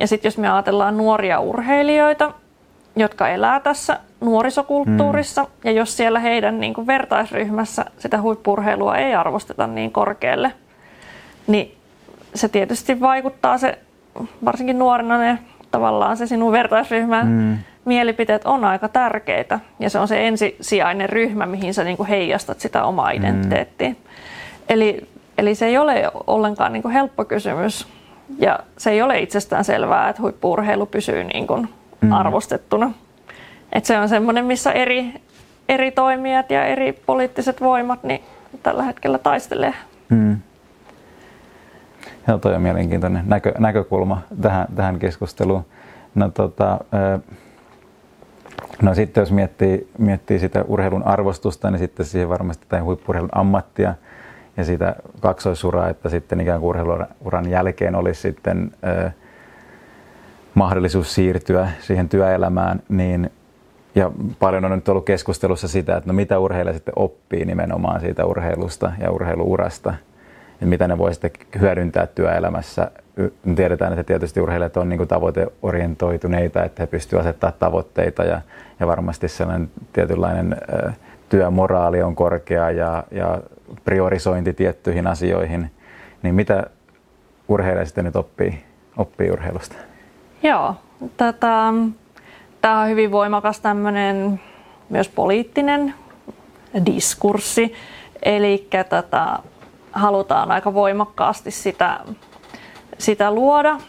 Ja 0.00 0.06
sitten 0.06 0.28
jos 0.28 0.38
me 0.38 0.48
ajatellaan 0.48 0.96
nuoria 0.96 1.40
urheilijoita, 1.40 2.32
jotka 2.96 3.28
elää 3.28 3.60
tässä 3.60 4.00
nuorisokulttuurissa, 4.20 5.42
mm. 5.42 5.48
ja 5.64 5.70
jos 5.70 5.96
siellä 5.96 6.18
heidän 6.20 6.60
niin 6.60 6.74
kuin 6.74 6.86
vertaisryhmässä 6.86 7.84
sitä 7.98 8.20
huippurheilua 8.20 8.96
ei 8.96 9.14
arvosteta 9.14 9.66
niin 9.66 9.92
korkealle, 9.92 10.52
niin 11.46 11.74
se 12.34 12.48
tietysti 12.48 13.00
vaikuttaa 13.00 13.58
se, 13.58 13.78
varsinkin 14.44 14.78
nuorena 14.78 15.18
ne 15.18 15.38
tavallaan 15.70 16.16
se 16.16 16.26
sinun 16.26 16.52
vertaisryhmän 16.52 17.26
mm. 17.26 17.58
mielipiteet 17.84 18.44
on 18.44 18.64
aika 18.64 18.88
tärkeitä. 18.88 19.60
Ja 19.78 19.90
se 19.90 19.98
on 19.98 20.08
se 20.08 20.26
ensisijainen 20.26 21.08
ryhmä, 21.08 21.46
mihin 21.46 21.74
sä 21.74 21.84
niin 21.84 21.96
kuin 21.96 22.08
heijastat 22.08 22.60
sitä 22.60 22.84
omaa 22.84 23.10
mm. 23.10 23.16
identiteettiä. 23.16 23.88
Mm. 23.88 23.96
Eli, 24.68 25.08
eli 25.38 25.54
se 25.54 25.66
ei 25.66 25.78
ole 25.78 26.10
ollenkaan 26.26 26.72
niin 26.72 26.82
kuin 26.82 26.92
helppo 26.92 27.24
kysymys. 27.24 27.88
Ja 28.38 28.58
se 28.78 28.90
ei 28.90 29.02
ole 29.02 29.20
itsestään 29.20 29.64
selvää, 29.64 30.08
että 30.08 30.22
huippuurheilu 30.22 30.86
pysyy 30.86 31.24
niin 31.24 31.46
kuin 31.46 31.68
mm. 32.00 32.12
arvostettuna. 32.12 32.92
Et 33.72 33.84
se 33.84 33.98
on 33.98 34.08
semmoinen, 34.08 34.44
missä 34.44 34.72
eri, 34.72 35.14
eri 35.68 35.90
toimijat 35.90 36.50
ja 36.50 36.64
eri 36.64 36.92
poliittiset 36.92 37.60
voimat 37.60 38.04
niin 38.04 38.22
tällä 38.62 38.82
hetkellä 38.82 39.18
taistelee. 39.18 39.74
Mm. 40.08 40.36
Joo, 42.28 42.38
toi 42.38 42.54
on 42.54 42.62
mielenkiintoinen 42.62 43.22
näkö, 43.26 43.52
näkökulma 43.58 44.22
tähän, 44.40 44.66
tähän 44.76 44.98
keskusteluun. 44.98 45.64
No, 46.14 46.28
tota, 46.28 46.78
no 48.82 48.94
sitten 48.94 49.22
jos 49.22 49.32
miettii, 49.32 49.90
miettii 49.98 50.38
sitä 50.38 50.64
urheilun 50.68 51.06
arvostusta, 51.06 51.70
niin 51.70 51.78
sitten 51.78 52.06
siihen 52.06 52.28
varmasti 52.28 52.66
tai 52.68 52.80
huippurheilun 52.80 53.30
ammattia 53.32 53.94
ja 54.56 54.64
sitä 54.64 54.96
kaksoisuraa, 55.20 55.88
että 55.88 56.08
sitten 56.08 56.40
ikään 56.40 56.60
kuin 56.60 56.68
urheiluran 56.68 57.50
jälkeen 57.50 57.94
olisi 57.94 58.20
sitten 58.20 58.70
ö, 58.86 59.10
mahdollisuus 60.54 61.14
siirtyä 61.14 61.68
siihen 61.80 62.08
työelämään, 62.08 62.82
niin 62.88 63.30
ja 63.94 64.10
paljon 64.38 64.64
on 64.64 64.70
nyt 64.70 64.88
ollut 64.88 65.04
keskustelussa 65.04 65.68
sitä, 65.68 65.96
että 65.96 66.10
no 66.10 66.14
mitä 66.14 66.38
urheilija 66.38 66.74
sitten 66.74 66.94
oppii 66.96 67.44
nimenomaan 67.44 68.00
siitä 68.00 68.24
urheilusta 68.24 68.92
ja 69.00 69.10
urheiluurasta, 69.10 69.94
ja 70.60 70.66
mitä 70.66 70.88
ne 70.88 70.98
voi 70.98 71.14
sitten 71.14 71.30
hyödyntää 71.60 72.06
työelämässä. 72.06 72.90
Tiedetään, 73.56 73.92
että 73.92 74.04
tietysti 74.04 74.40
urheilijat 74.40 74.76
on 74.76 74.88
niin 74.88 74.96
kuin 74.96 75.08
tavoiteorientoituneita, 75.08 76.64
että 76.64 76.82
he 76.82 76.86
pystyvät 76.86 77.20
asettamaan 77.20 77.58
tavoitteita 77.58 78.24
ja, 78.24 78.40
ja 78.80 78.86
varmasti 78.86 79.28
sellainen 79.28 79.70
tietynlainen 79.92 80.56
ö, 80.72 80.92
työmoraali 81.28 82.02
on 82.02 82.16
korkea 82.16 82.70
ja, 82.70 83.04
ja 83.10 83.38
priorisointi 83.84 84.52
tiettyihin 84.52 85.06
asioihin. 85.06 85.70
Niin 86.22 86.34
mitä 86.34 86.66
urheilija 87.48 87.84
sitten 87.84 88.04
nyt 88.04 88.16
oppii, 88.16 88.64
oppii 88.96 89.30
urheilusta? 89.30 89.76
Joo, 90.42 90.74
tota, 91.16 91.74
tämä 92.60 92.80
on 92.80 92.88
hyvin 92.88 93.10
voimakas 93.10 93.60
tämmöinen 93.60 94.40
myös 94.88 95.08
poliittinen 95.08 95.94
diskurssi. 96.86 97.74
Eli 98.22 98.68
tota, 98.88 99.38
halutaan 99.92 100.52
aika 100.52 100.74
voimakkaasti 100.74 101.50
sitä, 101.50 102.00
sitä 102.98 103.30
luoda. 103.30 103.80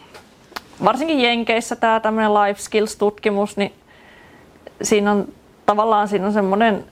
Varsinkin 0.83 1.19
Jenkeissä 1.19 1.75
tämä 1.75 1.99
tämmöinen 1.99 2.33
life 2.33 2.61
skills-tutkimus, 2.61 3.57
niin 3.57 3.73
siinä 4.81 5.11
on 5.11 5.27
tavallaan 5.65 6.07
siinä 6.07 6.25
on 6.25 6.33
semmoinen 6.33 6.85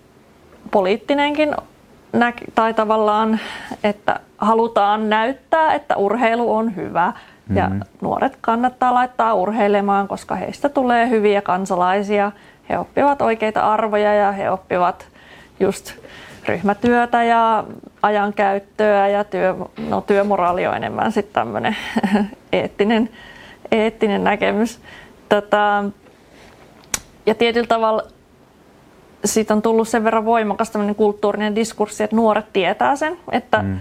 poliittinenkin 0.72 1.56
tai 2.56 2.74
tavallaan, 2.74 3.40
että 3.84 4.20
halutaan 4.38 5.10
näyttää, 5.10 5.74
että 5.74 5.96
urheilu 5.96 6.56
on 6.56 6.76
hyvä 6.76 7.14
ja 7.56 7.68
mm-hmm. 7.68 7.82
nuoret 8.02 8.38
kannattaa 8.42 8.94
laittaa 8.94 9.34
urheilemaan, 9.34 10.08
koska 10.08 10.36
heistä 10.36 10.70
tulee 10.70 11.10
hyviä 11.10 11.42
kansalaisia. 11.42 12.32
He 12.70 12.78
oppivat 12.78 13.22
oikeita 13.22 13.62
arvoja 13.62 14.14
ja 14.14 14.32
he 14.32 14.52
oppivat 14.52 15.08
just 15.60 15.94
ryhmätyötä 16.48 17.24
ja 17.24 17.64
ajankäyttöä 18.02 19.08
ja 19.08 19.24
työ, 19.24 19.56
no, 19.90 20.02
työmoraali 20.02 20.68
on 20.68 20.76
enemmän 20.76 21.12
sitten 21.12 21.34
tämmöinen 21.34 21.76
eettinen, 22.52 23.10
eettinen 23.72 24.24
näkemys. 24.24 24.80
Tota, 25.30 25.84
ja 27.26 27.36
tietyllä 27.36 27.68
tavalla 27.68 28.04
siitä 29.26 29.54
on 29.54 29.62
tullut 29.62 29.88
sen 29.88 30.04
verran 30.04 30.26
voimakas 30.26 30.72
tämmöinen 30.72 30.96
kulttuurinen 30.96 31.56
diskurssi, 31.56 32.04
että 32.04 32.16
nuoret 32.16 32.46
tietää 32.54 32.96
sen, 32.96 33.18
että, 33.32 33.62
mm. 33.62 33.80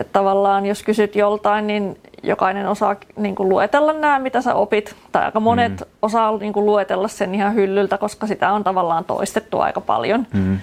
että 0.00 0.12
tavallaan 0.12 0.66
jos 0.66 0.82
kysyt 0.82 1.16
joltain, 1.16 1.66
niin 1.66 1.98
jokainen 2.22 2.68
osaa 2.68 2.96
niin 3.16 3.34
kuin 3.34 3.48
luetella 3.48 3.92
nämä, 3.92 4.18
mitä 4.18 4.40
sä 4.40 4.54
opit, 4.54 4.94
tai 5.12 5.24
aika 5.24 5.40
monet 5.40 5.80
mm. 5.80 5.86
osaa 6.02 6.36
niin 6.36 6.52
kuin 6.52 6.66
luetella 6.66 7.08
sen 7.08 7.34
ihan 7.34 7.54
hyllyltä, 7.54 7.98
koska 7.98 8.26
sitä 8.26 8.52
on 8.52 8.64
tavallaan 8.64 9.04
toistettu 9.04 9.60
aika 9.60 9.80
paljon. 9.80 10.26
Mm. 10.32 10.58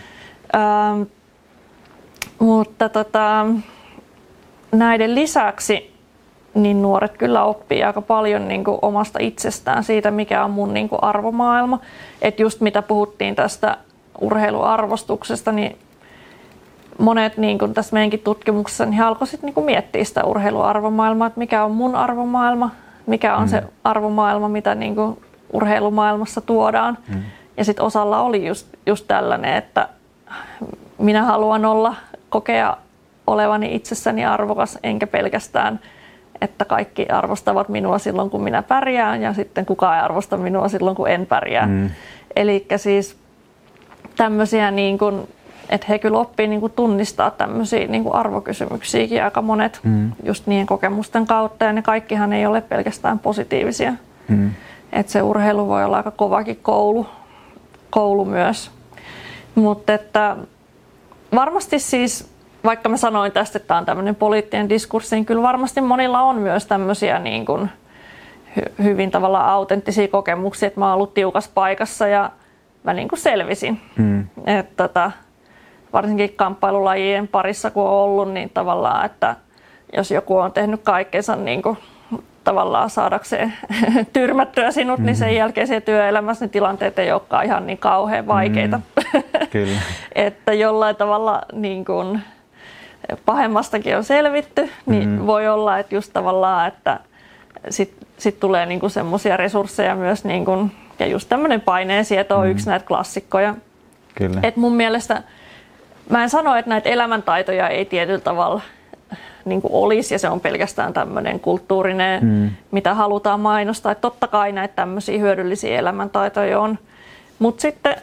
Ähm, 0.56 1.02
mutta 2.40 2.90
tota, 2.90 3.46
näiden 4.72 5.16
lisäksi 5.16 6.00
niin 6.54 6.82
nuoret 6.82 7.18
kyllä 7.18 7.44
oppii 7.44 7.84
aika 7.84 8.02
paljon 8.02 8.48
niin 8.48 8.64
kuin 8.64 8.80
omasta 8.82 9.20
itsestään 9.22 9.84
siitä, 9.84 10.12
mikä 10.12 10.44
on 10.44 10.52
mun 10.52 10.74
niin 10.74 10.90
kuin 10.90 11.04
arvomaailma. 11.04 11.80
Että 12.22 12.42
just 12.42 12.62
mitä 12.62 12.82
puhuttiin 12.82 13.36
tästä 13.36 13.78
urheiluarvostuksesta, 14.22 15.52
niin 15.52 15.78
monet 16.98 17.38
niin 17.38 17.60
kuin 17.60 17.74
tässä 17.74 17.94
meidänkin 17.94 18.20
tutkimuksessa 18.20 18.86
niin 18.86 18.94
he 18.94 19.04
alkoivat 19.04 19.42
niin 19.42 19.66
miettiä 19.66 20.04
sitä 20.04 20.24
urheiluarvomaailmaa, 20.24 21.28
että 21.28 21.40
mikä 21.40 21.64
on 21.64 21.72
mun 21.72 21.96
arvomaailma, 21.96 22.72
mikä 23.06 23.36
on 23.36 23.44
mm. 23.44 23.50
se 23.50 23.64
arvomaailma, 23.84 24.50
mitä 24.50 24.76
niin 24.76 24.96
kuin 24.96 25.22
urheilumaailmassa 25.54 26.42
tuodaan. 26.42 26.98
Mm. 27.08 27.22
Ja 27.58 27.66
sitten 27.66 27.86
osalla 27.86 28.22
oli 28.22 28.48
just, 28.48 28.68
just 28.86 29.06
tällainen, 29.08 29.56
että 29.56 29.90
minä 30.98 31.24
haluan 31.24 31.66
olla, 31.66 31.96
kokea 32.30 32.78
olevani 33.28 33.76
itsessäni 33.76 34.26
arvokas, 34.26 34.80
enkä 34.84 35.08
pelkästään, 35.08 35.80
että 36.42 36.66
kaikki 36.66 37.06
arvostavat 37.06 37.70
minua 37.70 38.00
silloin, 38.00 38.30
kun 38.30 38.44
minä 38.44 38.64
pärjään, 38.64 39.22
ja 39.22 39.34
sitten 39.34 39.66
kukaan 39.66 39.96
ei 39.96 40.02
arvosta 40.02 40.38
minua 40.38 40.68
silloin, 40.68 40.96
kun 40.96 41.10
en 41.10 41.26
pärjää. 41.26 41.66
Mm. 41.66 41.90
Eli 42.36 42.66
siis 42.78 43.18
tämmöisiä 44.20 44.72
niin 44.72 44.98
kuin, 44.98 45.28
että 45.70 45.88
he 45.90 46.00
kyllä 46.00 46.20
oppii 46.20 46.48
niin 46.48 46.60
kuin 46.60 46.74
tunnistaa 46.76 47.32
tämmöisiä 47.32 47.88
niin 47.88 48.04
kuin 48.04 48.16
arvokysymyksiäkin 48.16 49.24
aika 49.24 49.42
monet 49.42 49.80
mm. 49.84 50.12
just 50.24 50.48
niiden 50.48 50.66
kokemusten 50.66 51.28
kautta 51.28 51.66
ja 51.66 51.74
ne 51.74 51.82
kaikkihan 51.82 52.34
ei 52.34 52.46
ole 52.46 52.62
pelkästään 52.62 53.20
positiivisia. 53.20 53.94
Mm. 54.28 54.52
Että 54.94 55.12
se 55.12 55.22
urheilu 55.22 55.68
voi 55.68 55.84
olla 55.84 55.98
aika 55.98 56.12
kovakin 56.12 56.60
koulu, 56.62 57.08
koulu 57.90 58.26
myös. 58.26 58.72
Mutta 59.56 59.94
että 59.94 60.36
varmasti 61.36 61.80
siis, 61.80 62.30
vaikka 62.64 62.90
mä 62.90 62.98
sanoin 62.98 63.32
tästä, 63.32 63.58
että 63.58 63.68
tämä 63.68 63.78
on 63.78 63.86
tämmöinen 63.86 64.16
poliittinen 64.16 64.70
diskurssi, 64.70 65.16
niin 65.16 65.26
kyllä 65.26 65.42
varmasti 65.42 65.82
monilla 65.82 66.22
on 66.22 66.36
myös 66.36 66.66
tämmöisiä 66.66 67.20
niin 67.20 67.46
kuin 67.46 67.70
hyvin 68.84 69.12
tavalla 69.12 69.52
autenttisia 69.52 70.08
kokemuksia, 70.08 70.68
että 70.68 70.80
mä 70.80 70.86
oon 70.86 70.96
ollut 70.96 71.14
tiukassa 71.14 71.52
paikassa 71.54 72.08
ja 72.08 72.32
mä 72.84 72.94
niin 72.94 73.08
kuin 73.08 73.20
selvisin. 73.20 73.82
Mm. 73.98 74.28
Et 74.46 74.76
tota, 74.78 75.12
varsinkin 75.94 76.34
kamppailulajien 76.34 77.28
parissa 77.28 77.72
kun 77.72 77.84
on 77.84 77.90
ollut, 77.90 78.32
niin 78.34 78.50
tavallaan, 78.50 79.06
että 79.06 79.36
jos 79.96 80.12
joku 80.12 80.38
on 80.38 80.52
tehnyt 80.52 80.82
kaikkensa 80.84 81.36
niin 81.36 81.62
kuin 81.62 81.78
tavallaan 82.44 82.90
saadakseen 82.90 83.54
tyrmättyä 84.14 84.72
sinut, 84.72 85.00
mm. 85.00 85.06
niin 85.06 85.16
sen 85.16 85.28
mm-hmm. 85.28 85.38
jälkeen 85.38 85.68
se 85.68 85.82
työelämässä 85.82 86.46
ne 86.46 86.50
tilanteet 86.50 87.00
ei 87.00 87.12
olekaan 87.12 87.46
ihan 87.46 87.68
niin 87.68 87.78
kauhean 87.78 88.28
vaikeita. 88.28 88.78
Mm. 88.78 89.24
Kyllä. 89.50 89.80
että 90.16 90.54
jollain 90.54 90.96
tavalla 90.96 91.42
niin 91.54 91.86
kuin, 91.86 92.22
pahemmastakin 93.26 93.98
on 93.98 94.04
selvitty, 94.04 94.70
niin 94.86 95.10
mm. 95.10 95.26
voi 95.26 95.48
olla, 95.48 95.80
että 95.80 95.96
just 95.96 96.14
tavallaan, 96.14 96.68
että 96.68 97.00
sitten 97.70 98.08
sit 98.18 98.40
tulee 98.40 98.66
niin 98.66 98.90
semmoisia 98.90 99.38
resursseja 99.38 99.96
myös 99.96 100.26
niin 100.26 100.46
kuin 100.46 100.72
ja 101.00 101.06
just 101.06 101.30
tämmöinen 101.30 101.62
sieto 102.04 102.38
on 102.38 102.46
mm. 102.46 102.52
yksi 102.52 102.70
näitä 102.70 102.86
klassikkoja. 102.86 103.56
Kyllä. 104.16 104.40
Et 104.44 104.56
mun 104.56 104.76
mielestä, 104.76 105.24
mä 106.10 106.24
en 106.24 106.30
sano, 106.30 106.56
että 106.56 106.70
näitä 106.70 106.90
elämäntaitoja 106.90 107.70
ei 107.70 107.86
tietyllä 107.86 108.20
tavalla 108.20 108.62
niin 109.46 109.62
kuin 109.62 109.74
olisi 109.74 110.14
ja 110.14 110.20
se 110.20 110.30
on 110.30 110.40
pelkästään 110.40 110.94
tämmöinen 110.94 111.40
kulttuurinen, 111.40 112.24
mm. 112.24 112.50
mitä 112.72 112.94
halutaan 112.94 113.40
mainostaa. 113.40 113.92
Että 113.92 114.02
totta 114.02 114.28
kai 114.28 114.52
näitä 114.52 114.76
tämmöisiä 114.76 115.20
hyödyllisiä 115.20 115.80
elämäntaitoja 115.80 116.60
on, 116.60 116.80
mutta 117.40 117.62
sitten 117.62 117.96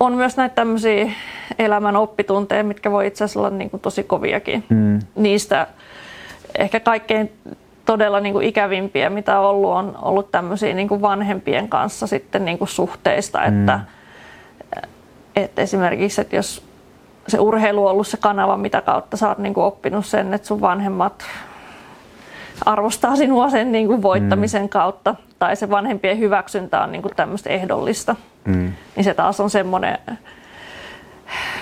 on 0.00 0.12
myös 0.12 0.36
näitä 0.36 0.54
tämmöisiä 0.54 1.10
elämän 1.58 1.96
oppitunteja, 1.96 2.64
mitkä 2.64 2.90
voi 2.90 3.06
itse 3.06 3.24
asiassa 3.24 3.40
olla 3.40 3.50
niin 3.50 3.70
kuin 3.70 3.80
tosi 3.80 4.02
koviakin. 4.02 4.64
Mm. 4.68 4.98
Niistä 5.14 5.66
ehkä 6.58 6.80
kaikkein 6.80 7.32
todella 7.84 8.20
niin 8.20 8.32
kuin 8.32 8.46
ikävimpiä, 8.46 9.10
mitä 9.10 9.40
on 9.40 9.46
ollut, 9.46 9.70
on 9.70 9.98
ollut 10.02 10.30
tämmöisiä 10.30 10.74
niin 10.74 10.88
kuin 10.88 11.02
vanhempien 11.02 11.68
kanssa 11.68 12.06
sitten 12.06 12.44
niin 12.44 12.58
kuin 12.58 12.68
suhteista, 12.68 13.38
mm. 13.38 13.46
että, 13.46 13.80
että 15.36 15.62
esimerkiksi, 15.62 16.20
että 16.20 16.36
jos 16.36 16.64
se 17.28 17.38
urheilu 17.38 17.86
on 17.86 17.92
ollut 17.92 18.06
se 18.06 18.16
kanava, 18.16 18.56
mitä 18.56 18.80
kautta 18.80 19.16
sä 19.16 19.28
oot 19.28 19.38
niin 19.38 19.54
kuin 19.54 19.64
oppinut 19.64 20.06
sen, 20.06 20.34
että 20.34 20.46
sun 20.46 20.60
vanhemmat 20.60 21.24
arvostaa 22.64 23.16
sinua 23.16 23.50
sen 23.50 23.72
niin 23.72 23.86
kuin 23.86 24.02
voittamisen 24.02 24.62
mm. 24.62 24.68
kautta, 24.68 25.14
tai 25.38 25.56
se 25.56 25.70
vanhempien 25.70 26.18
hyväksyntä 26.18 26.82
on 26.82 26.92
niin 26.92 27.02
kuin 27.02 27.16
tämmöistä 27.16 27.50
ehdollista, 27.50 28.16
mm. 28.44 28.72
niin 28.96 29.04
se 29.04 29.14
taas 29.14 29.40
on 29.40 29.50
semmoinen 29.50 29.98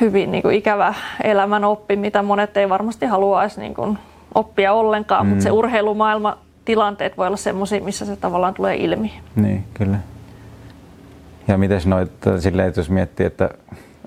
hyvin 0.00 0.32
niin 0.32 0.42
kuin 0.42 0.54
ikävä 0.54 0.94
elämän 1.22 1.64
oppi, 1.64 1.96
mitä 1.96 2.22
monet 2.22 2.56
ei 2.56 2.68
varmasti 2.68 3.06
haluaisi 3.06 3.60
niin 3.60 3.74
kuin 3.74 3.98
oppia 4.34 4.72
ollenkaan, 4.72 5.26
mm. 5.26 5.28
mutta 5.28 5.42
se 5.42 5.50
urheilumaailma 5.50 6.38
tilanteet 6.64 7.16
voi 7.16 7.26
olla 7.26 7.36
semmoisia, 7.36 7.80
missä 7.80 8.06
se 8.06 8.16
tavallaan 8.16 8.54
tulee 8.54 8.76
ilmi. 8.76 9.12
Niin, 9.36 9.64
kyllä. 9.74 9.98
Ja 11.48 11.58
miten 11.58 11.80
noita 11.84 12.40
silleen, 12.40 12.72
jos 12.76 12.90
miettii, 12.90 13.26
että, 13.26 13.50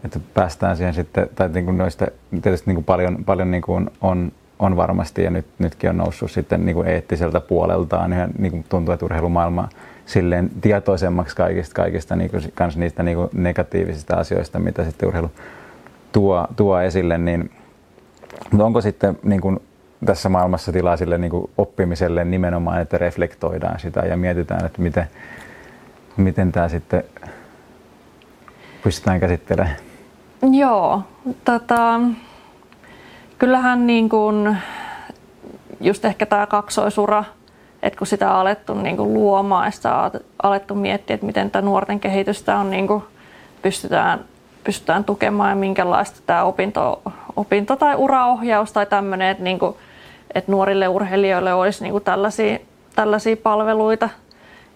että 0.05 0.19
päästään 0.33 0.77
siihen 0.77 0.93
sitten, 0.93 1.29
tai 1.35 1.49
niin 1.49 1.65
kuin 1.65 1.77
noista 1.77 2.07
tietysti 2.41 2.67
niin 2.69 2.75
kuin 2.75 2.85
paljon, 2.85 3.17
paljon 3.25 3.51
niin 3.51 3.61
kuin 3.61 3.89
on, 4.01 4.31
on 4.59 4.75
varmasti 4.75 5.23
ja 5.23 5.29
nyt, 5.29 5.45
nytkin 5.59 5.89
on 5.89 5.97
noussut 5.97 6.31
sitten 6.31 6.65
niin 6.65 6.75
kuin 6.75 6.87
eettiseltä 6.87 7.39
puoleltaan 7.39 8.11
ja 8.11 8.29
niin 8.37 8.51
kuin 8.51 8.65
tuntuu, 8.69 8.93
että 8.93 9.05
urheilumaailma 9.05 9.69
silleen 10.05 10.49
tietoisemmaksi 10.61 11.35
kaikista, 11.35 11.73
kaikista 11.73 12.15
niin 12.15 12.29
kuin, 12.31 12.43
kans 12.55 12.77
niistä 12.77 13.03
niin 13.03 13.17
kuin 13.17 13.29
negatiivisista 13.33 14.15
asioista, 14.15 14.59
mitä 14.59 14.83
sitten 14.83 15.07
urheilu 15.07 15.31
tuo, 16.11 16.47
tuo 16.55 16.79
esille, 16.79 17.17
niin 17.17 17.51
mutta 18.51 18.65
onko 18.65 18.81
sitten 18.81 19.19
niin 19.23 19.41
kuin 19.41 19.59
tässä 20.05 20.29
maailmassa 20.29 20.71
tilaa 20.71 20.97
sille 20.97 21.17
niin 21.17 21.49
oppimiselle 21.57 22.23
nimenomaan, 22.23 22.81
että 22.81 22.97
reflektoidaan 22.97 23.79
sitä 23.79 23.99
ja 23.99 24.17
mietitään, 24.17 24.65
että 24.65 24.81
miten, 24.81 25.07
miten 26.17 26.51
tämä 26.51 26.69
sitten 26.69 27.03
pystytään 28.83 29.19
käsittelemään. 29.19 29.75
Joo, 30.51 31.01
tota, 31.45 31.99
kyllähän 33.37 33.87
niin 33.87 34.09
kuin, 34.09 34.57
just 35.81 36.05
ehkä 36.05 36.25
tämä 36.25 36.47
kaksoisura, 36.47 37.23
että 37.83 37.97
kun 37.97 38.07
sitä 38.07 38.31
on 38.31 38.35
alettu 38.35 38.73
niin 38.73 38.97
kuin 38.97 39.13
luomaan 39.13 39.65
ja 39.65 39.71
sitä 39.71 39.95
on 39.95 40.11
alettu 40.43 40.75
miettiä, 40.75 41.13
että 41.13 41.25
miten 41.25 41.51
tämä 41.51 41.65
nuorten 41.65 41.99
kehitystä 41.99 42.57
on 42.57 42.69
niin 42.69 42.87
kuin 42.87 43.03
pystytään, 43.61 44.19
pystytään 44.63 45.03
tukemaan 45.03 45.49
ja 45.49 45.55
minkälaista 45.55 46.19
tämä 46.25 46.43
opinto, 46.43 47.01
opinto- 47.35 47.75
tai 47.75 47.95
uraohjaus 47.95 48.71
tai 48.71 48.85
tämmöinen, 48.85 49.27
että, 49.27 49.43
niin 49.43 49.59
kuin, 49.59 49.75
että 50.33 50.51
nuorille 50.51 50.87
urheilijoille 50.87 51.53
olisi 51.53 51.83
niin 51.83 51.91
kuin 51.91 52.03
tällaisia, 52.03 52.59
tällaisia 52.95 53.37
palveluita. 53.37 54.09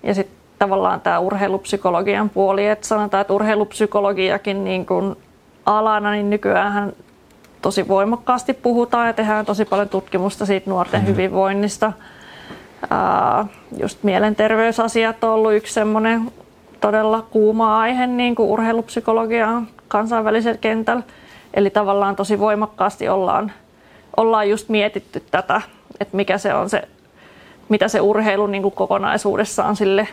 Ja 0.03 0.13
sitten 0.15 0.37
tavallaan 0.59 1.01
tämä 1.01 1.19
urheilupsykologian 1.19 2.29
puoli, 2.29 2.67
että 2.67 2.87
sanotaan, 2.87 3.21
että 3.21 3.33
urheilupsykologiakin 3.33 4.63
niin 4.63 4.85
kuin 4.85 5.15
alana, 5.65 6.11
niin 6.11 6.29
nykyään 6.29 6.93
tosi 7.61 7.87
voimakkaasti 7.87 8.53
puhutaan 8.53 9.07
ja 9.07 9.13
tehdään 9.13 9.45
tosi 9.45 9.65
paljon 9.65 9.89
tutkimusta 9.89 10.45
siitä 10.45 10.69
nuorten 10.69 10.99
mm-hmm. 10.99 11.13
hyvinvoinnista. 11.13 11.93
just 13.77 14.03
mielenterveysasiat 14.03 15.23
on 15.23 15.29
ollut 15.29 15.53
yksi 15.53 15.73
semmoinen 15.73 16.31
todella 16.81 17.21
kuuma 17.31 17.79
aihe 17.79 18.07
niin 18.07 18.35
kuin 18.35 18.49
urheilupsykologiaan 18.49 19.67
kansainvälisellä 19.87 20.57
kentällä. 20.57 21.03
Eli 21.53 21.69
tavallaan 21.69 22.15
tosi 22.15 22.39
voimakkaasti 22.39 23.09
ollaan, 23.09 23.51
ollaan 24.17 24.49
just 24.49 24.69
mietitty 24.69 25.23
tätä, 25.31 25.61
että 25.99 26.15
mikä 26.15 26.37
se 26.37 26.53
on 26.53 26.69
se, 26.69 26.87
mitä 27.69 27.87
se 27.87 28.01
urheilu 28.01 28.47
niin 28.47 28.61
kuin 28.61 28.75
kokonaisuudessaan 28.75 29.75
sille 29.75 30.07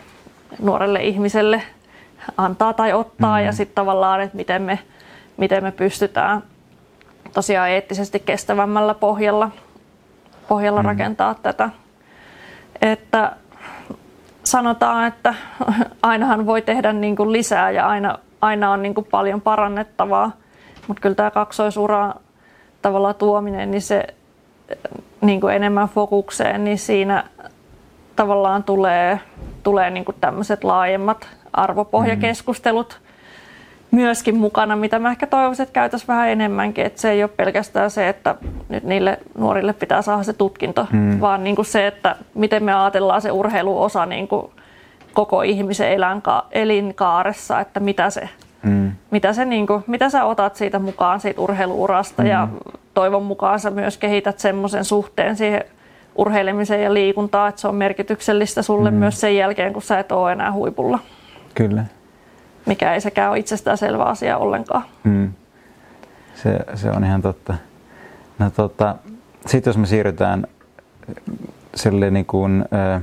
nuorelle 0.58 1.02
ihmiselle 1.02 1.62
antaa 2.36 2.72
tai 2.72 2.92
ottaa 2.92 3.36
mm-hmm. 3.36 3.46
ja 3.46 3.52
sitten 3.52 3.74
tavallaan, 3.74 4.20
että 4.20 4.36
miten 4.36 4.62
me, 4.62 4.78
miten 5.36 5.62
me 5.62 5.72
pystytään 5.72 6.42
tosiaan 7.34 7.70
eettisesti 7.70 8.20
kestävämmällä 8.20 8.94
pohjalla, 8.94 9.50
pohjalla 10.48 10.82
mm-hmm. 10.82 10.98
rakentaa 10.98 11.34
tätä. 11.34 11.70
Että 12.82 13.32
sanotaan, 14.44 15.06
että 15.06 15.34
ainahan 16.02 16.46
voi 16.46 16.62
tehdä 16.62 16.92
niin 16.92 17.16
kuin 17.16 17.32
lisää 17.32 17.70
ja 17.70 17.88
aina, 17.88 18.18
aina 18.40 18.70
on 18.70 18.82
niin 18.82 18.94
kuin 18.94 19.06
paljon 19.10 19.40
parannettavaa, 19.40 20.30
mutta 20.88 21.00
kyllä 21.00 21.14
tämä 21.14 21.30
kaksoisura 21.30 22.14
tavalla 22.82 23.14
tuominen, 23.14 23.70
niin 23.70 23.82
se 23.82 24.06
niin 25.20 25.40
kuin 25.40 25.54
enemmän 25.54 25.88
fokukseen, 25.88 26.64
niin 26.64 26.78
siinä 26.78 27.24
tavallaan 28.16 28.64
tulee, 28.64 29.20
tulee 29.62 29.90
niin 29.90 30.04
kuin 30.04 30.16
tämmöiset 30.20 30.64
laajemmat 30.64 31.28
arvopohjakeskustelut 31.52 33.00
mm. 33.00 33.96
myöskin 33.96 34.36
mukana, 34.36 34.76
mitä 34.76 34.98
mä 34.98 35.10
ehkä 35.10 35.26
toivoisin, 35.26 35.62
että 35.62 35.72
käytäisiin 35.72 36.08
vähän 36.08 36.28
enemmänkin. 36.28 36.86
Että 36.86 37.00
se 37.00 37.10
ei 37.10 37.22
ole 37.22 37.30
pelkästään 37.36 37.90
se, 37.90 38.08
että 38.08 38.34
nyt 38.68 38.84
niille 38.84 39.18
nuorille 39.38 39.72
pitää 39.72 40.02
saada 40.02 40.22
se 40.22 40.32
tutkinto, 40.32 40.86
mm. 40.92 41.20
vaan 41.20 41.44
niin 41.44 41.56
kuin 41.56 41.66
se, 41.66 41.86
että 41.86 42.16
miten 42.34 42.64
me 42.64 42.74
ajatellaan 42.74 43.22
se 43.22 43.30
urheiluosa 43.30 44.06
niin 44.06 44.28
kuin 44.28 44.50
koko 45.12 45.42
ihmisen 45.42 45.88
elinkaaressa, 46.52 47.60
että 47.60 47.80
mitä 47.80 48.10
se, 48.10 48.28
mm. 48.66 48.92
mitä, 49.10 49.32
se 49.32 49.44
niin 49.44 49.66
kuin, 49.66 49.84
mitä 49.86 50.10
sä 50.10 50.24
otat 50.24 50.56
siitä 50.56 50.78
mukaan 50.78 51.20
siitä 51.20 51.40
urheiluurasta 51.40 52.22
mm. 52.22 52.28
ja 52.28 52.48
toivon 52.94 53.22
mukaan 53.22 53.60
sä 53.60 53.70
myös 53.70 53.98
kehität 53.98 54.38
semmoisen 54.38 54.84
suhteen 54.84 55.36
siihen 55.36 55.64
urheilemiseen 56.16 56.82
ja 56.82 56.94
liikuntaan, 56.94 57.48
että 57.48 57.60
se 57.60 57.68
on 57.68 57.74
merkityksellistä 57.74 58.62
sulle 58.62 58.90
mm. 58.90 58.96
myös 58.96 59.20
sen 59.20 59.36
jälkeen, 59.36 59.72
kun 59.72 59.82
sä 59.82 59.98
et 59.98 60.12
ole 60.12 60.32
enää 60.32 60.52
huipulla. 60.52 60.98
Kyllä. 61.54 61.84
Mikä 62.66 62.94
ei 62.94 63.00
sekään 63.00 63.30
ole 63.30 63.38
itsestään 63.38 63.78
selvä 63.78 64.04
asia 64.04 64.36
ollenkaan. 64.36 64.82
Mm. 65.04 65.32
Se, 66.34 66.58
se 66.74 66.90
on 66.90 67.04
ihan 67.04 67.22
totta. 67.22 67.54
No, 68.38 68.50
tota, 68.50 68.94
Sitten 69.46 69.70
jos 69.70 69.78
me 69.78 69.86
siirrytään 69.86 70.46
sille 71.74 72.10
niin 72.10 72.26
kuin, 72.26 72.64
äh, 72.94 73.02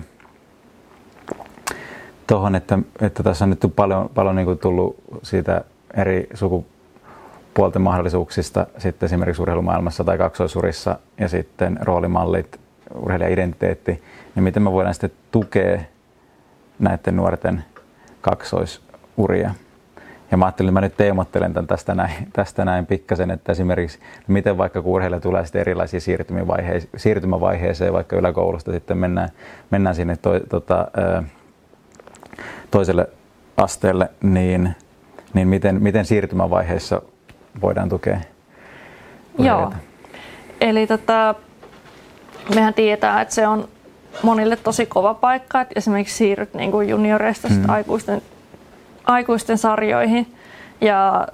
tuohon, 2.27 2.55
että, 2.55 2.79
että 3.01 3.23
tässä 3.23 3.45
on 3.45 3.49
nyt 3.49 3.73
paljon, 3.75 4.09
paljon 4.13 4.35
niin 4.35 4.57
tullut 4.57 4.95
siitä 5.23 5.63
eri 5.93 6.27
sukupuolten 6.33 7.81
mahdollisuuksista 7.81 8.67
sitten 8.77 9.07
esimerkiksi 9.07 9.41
urheilumaailmassa 9.41 10.03
tai 10.03 10.17
kaksoisurissa 10.17 10.99
ja 11.19 11.29
sitten 11.29 11.79
roolimallit 11.81 12.59
urheilija-identiteetti, 12.95 14.03
niin 14.35 14.43
miten 14.43 14.63
me 14.63 14.71
voidaan 14.71 14.93
sitten 14.93 15.11
tukea 15.31 15.79
näiden 16.79 17.15
nuorten 17.15 17.63
kaksoisuria. 18.21 19.51
Ja 20.31 20.37
mä 20.37 20.45
ajattelin, 20.45 20.69
että 20.69 20.79
mä 20.79 20.81
nyt 20.81 20.97
teemottelen 20.97 21.53
tämän 21.53 21.67
tästä 21.67 21.95
näin, 21.95 22.27
tästä 22.33 22.65
näin 22.65 22.85
pikkasen, 22.85 23.31
että 23.31 23.51
esimerkiksi 23.51 23.99
miten 24.27 24.57
vaikka 24.57 24.81
kun 24.81 24.91
urheilija 24.91 25.19
tulee 25.19 25.45
sitten 25.45 25.61
erilaisiin 25.61 26.01
siirtymävaiheeseen, 26.97 27.93
vaikka 27.93 28.15
yläkoulusta 28.15 28.71
sitten 28.71 28.97
mennään, 28.97 29.29
mennään 29.71 29.95
sinne 29.95 30.17
to, 30.17 30.39
tota, 30.39 30.87
toiselle 32.71 33.07
asteelle, 33.57 34.09
niin, 34.21 34.75
niin 35.33 35.47
miten, 35.47 35.83
miten 35.83 36.05
siirtymävaiheessa 36.05 37.01
voidaan 37.61 37.89
tukea 37.89 38.19
urheilijoita? 39.37 39.75
Joo. 39.75 39.83
Eli 40.61 40.87
tota, 40.87 41.35
mehän 42.55 42.73
tietää, 42.73 43.21
että 43.21 43.33
se 43.33 43.47
on 43.47 43.67
monille 44.23 44.55
tosi 44.55 44.85
kova 44.85 45.13
paikka, 45.13 45.61
että 45.61 45.73
esimerkiksi 45.75 46.15
siirryt 46.15 46.53
niin 46.53 46.71
kuin 46.71 46.89
junioreista 46.89 47.47
mm. 47.49 47.69
aikuisten, 47.69 48.21
aikuisten 49.03 49.57
sarjoihin. 49.57 50.35
Ja 50.81 51.27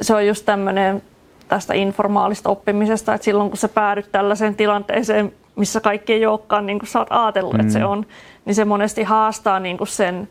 se 0.00 0.14
on 0.14 0.26
just 0.26 0.44
tämmöinen 0.46 1.02
tästä 1.48 1.74
informaalista 1.74 2.50
oppimisesta, 2.50 3.14
että 3.14 3.24
silloin 3.24 3.50
kun 3.50 3.56
sä 3.56 3.68
päädyt 3.68 4.12
tällaiseen 4.12 4.54
tilanteeseen, 4.54 5.32
missä 5.56 5.80
kaikki 5.80 6.12
ei 6.12 6.26
olekaan 6.26 6.66
niin 6.66 6.78
kuin 6.78 6.88
sä 6.88 6.98
oot 6.98 7.08
ajatellut, 7.10 7.54
mm. 7.54 7.60
että 7.60 7.72
se 7.72 7.78
mm. 7.78 7.86
on, 7.86 8.06
niin 8.46 8.54
se 8.54 8.64
monesti 8.64 9.02
haastaa 9.02 9.60
niin 9.60 9.78
kuin 9.78 9.88
sen 9.88 10.28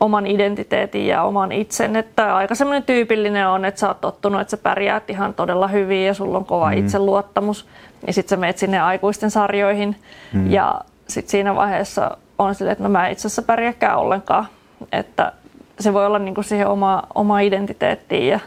oman 0.00 0.26
identiteetin 0.26 1.06
ja 1.06 1.22
oman 1.22 1.52
itsen. 1.52 1.96
Että 1.96 2.36
aika 2.36 2.54
semmoinen 2.54 2.82
tyypillinen 2.82 3.48
on, 3.48 3.64
että 3.64 3.80
sä 3.80 3.88
oot 3.88 4.00
tottunut, 4.00 4.40
että 4.40 4.50
sä 4.50 4.56
pärjäät 4.56 5.10
ihan 5.10 5.34
todella 5.34 5.68
hyvin 5.68 6.06
ja 6.06 6.14
sulla 6.14 6.38
on 6.38 6.44
kova 6.44 6.70
mm. 6.70 6.78
itseluottamus. 6.78 7.66
Ja 8.06 8.12
sitten 8.12 8.30
sä 8.30 8.40
menet 8.40 8.58
sinne 8.58 8.80
aikuisten 8.80 9.30
sarjoihin 9.30 9.96
mm. 10.32 10.50
ja 10.50 10.80
sitten 11.08 11.30
siinä 11.30 11.54
vaiheessa 11.54 12.16
on 12.38 12.54
silleen, 12.54 12.72
että 12.72 12.84
no 12.84 12.90
mä 12.90 13.08
itse 13.08 13.28
asiassa 13.28 13.42
pärjääkään 13.42 13.98
ollenkaan. 13.98 14.46
Että 14.92 15.32
se 15.80 15.92
voi 15.92 16.06
olla 16.06 16.18
niin 16.18 16.34
kuin 16.34 16.44
siihen 16.44 16.68
oma, 16.68 17.02
oma 17.14 17.40
identiteettiin 17.40 18.28
ja 18.28 18.40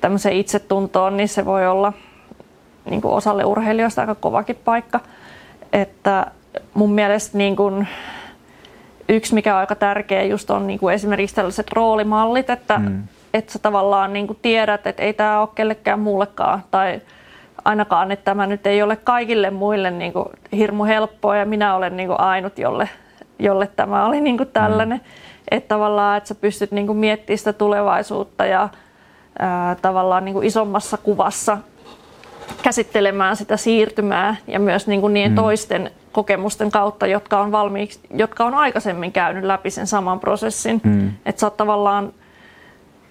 tämmöiseen 0.00 0.36
itsetuntoon, 0.36 1.16
niin 1.16 1.28
se 1.28 1.44
voi 1.44 1.66
olla 1.66 1.92
niin 2.90 3.02
kuin 3.02 3.14
osalle 3.14 3.44
urheilijoista 3.44 4.00
aika 4.00 4.14
kovakin 4.14 4.58
paikka. 4.64 5.00
Että 5.72 6.26
mun 6.74 6.92
mielestä 6.92 7.38
niin 7.38 7.56
kuin 7.56 7.88
yksi, 9.08 9.34
mikä 9.34 9.54
on 9.54 9.60
aika 9.60 9.74
tärkeä, 9.74 10.22
just 10.22 10.50
on 10.50 10.66
niin 10.66 10.78
kuin 10.78 10.94
esimerkiksi 10.94 11.36
tällaiset 11.36 11.72
roolimallit, 11.72 12.50
että, 12.50 12.78
mm. 12.78 13.02
että 13.34 13.52
sä 13.52 13.58
tavallaan 13.58 14.12
niin 14.12 14.26
kuin 14.26 14.38
tiedät, 14.42 14.86
että 14.86 15.02
ei 15.02 15.12
tämä 15.12 15.40
ole 15.40 15.48
kellekään 15.54 16.00
muullekaan 16.00 16.64
tai 16.70 17.00
ainakaan, 17.64 18.12
että 18.12 18.24
tämä 18.24 18.46
nyt 18.46 18.66
ei 18.66 18.82
ole 18.82 18.96
kaikille 18.96 19.50
muille 19.50 19.90
niin 19.90 20.12
kuin 20.12 20.28
hirmu 20.52 20.84
helppoa 20.84 21.36
ja 21.36 21.46
minä 21.46 21.74
olen 21.74 21.96
niin 21.96 22.08
kuin 22.08 22.20
ainut, 22.20 22.58
jolle, 22.58 22.88
jolle 23.38 23.66
tämä 23.66 24.06
oli 24.06 24.20
niin 24.20 24.36
kuin 24.36 24.48
tällainen. 24.52 24.98
Mm. 24.98 25.04
Että 25.50 25.68
tavallaan, 25.68 26.16
että 26.16 26.28
sä 26.28 26.34
pystyt 26.34 26.70
niin 26.70 26.86
kuin 26.86 26.98
miettimään 26.98 27.38
sitä 27.38 27.52
tulevaisuutta 27.52 28.46
ja 28.46 28.68
ää, 29.38 29.74
tavallaan 29.82 30.24
niin 30.24 30.32
kuin 30.32 30.46
isommassa 30.46 30.96
kuvassa 30.96 31.58
käsittelemään 32.62 33.36
sitä 33.36 33.56
siirtymää 33.56 34.36
ja 34.46 34.60
myös 34.60 34.86
niin 34.86 35.00
kuin 35.00 35.14
niiden 35.14 35.32
mm. 35.32 35.36
toisten 35.36 35.90
kokemusten 36.16 36.70
kautta, 36.70 37.06
jotka 37.06 37.40
on, 37.40 37.52
valmiiksi, 37.52 38.00
jotka 38.10 38.44
on 38.44 38.54
aikaisemmin 38.54 39.12
käynyt 39.12 39.44
läpi 39.44 39.70
sen 39.70 39.86
saman 39.86 40.20
prosessin. 40.20 40.80
Mm. 40.84 41.12
Että 41.26 41.40
sä 41.40 41.46
oot 41.46 41.56
tavallaan 41.56 42.12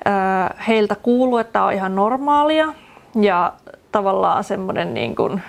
ää, 0.06 0.56
heiltä 0.68 0.96
kuullut, 0.96 1.40
että 1.40 1.54
tämä 1.54 1.66
on 1.66 1.74
ihan 1.74 1.96
normaalia 1.96 2.74
ja 3.22 3.54
tavallaan 3.92 4.44
semmoinen 4.44 4.94
niin 4.94 5.16
kuin, 5.16 5.42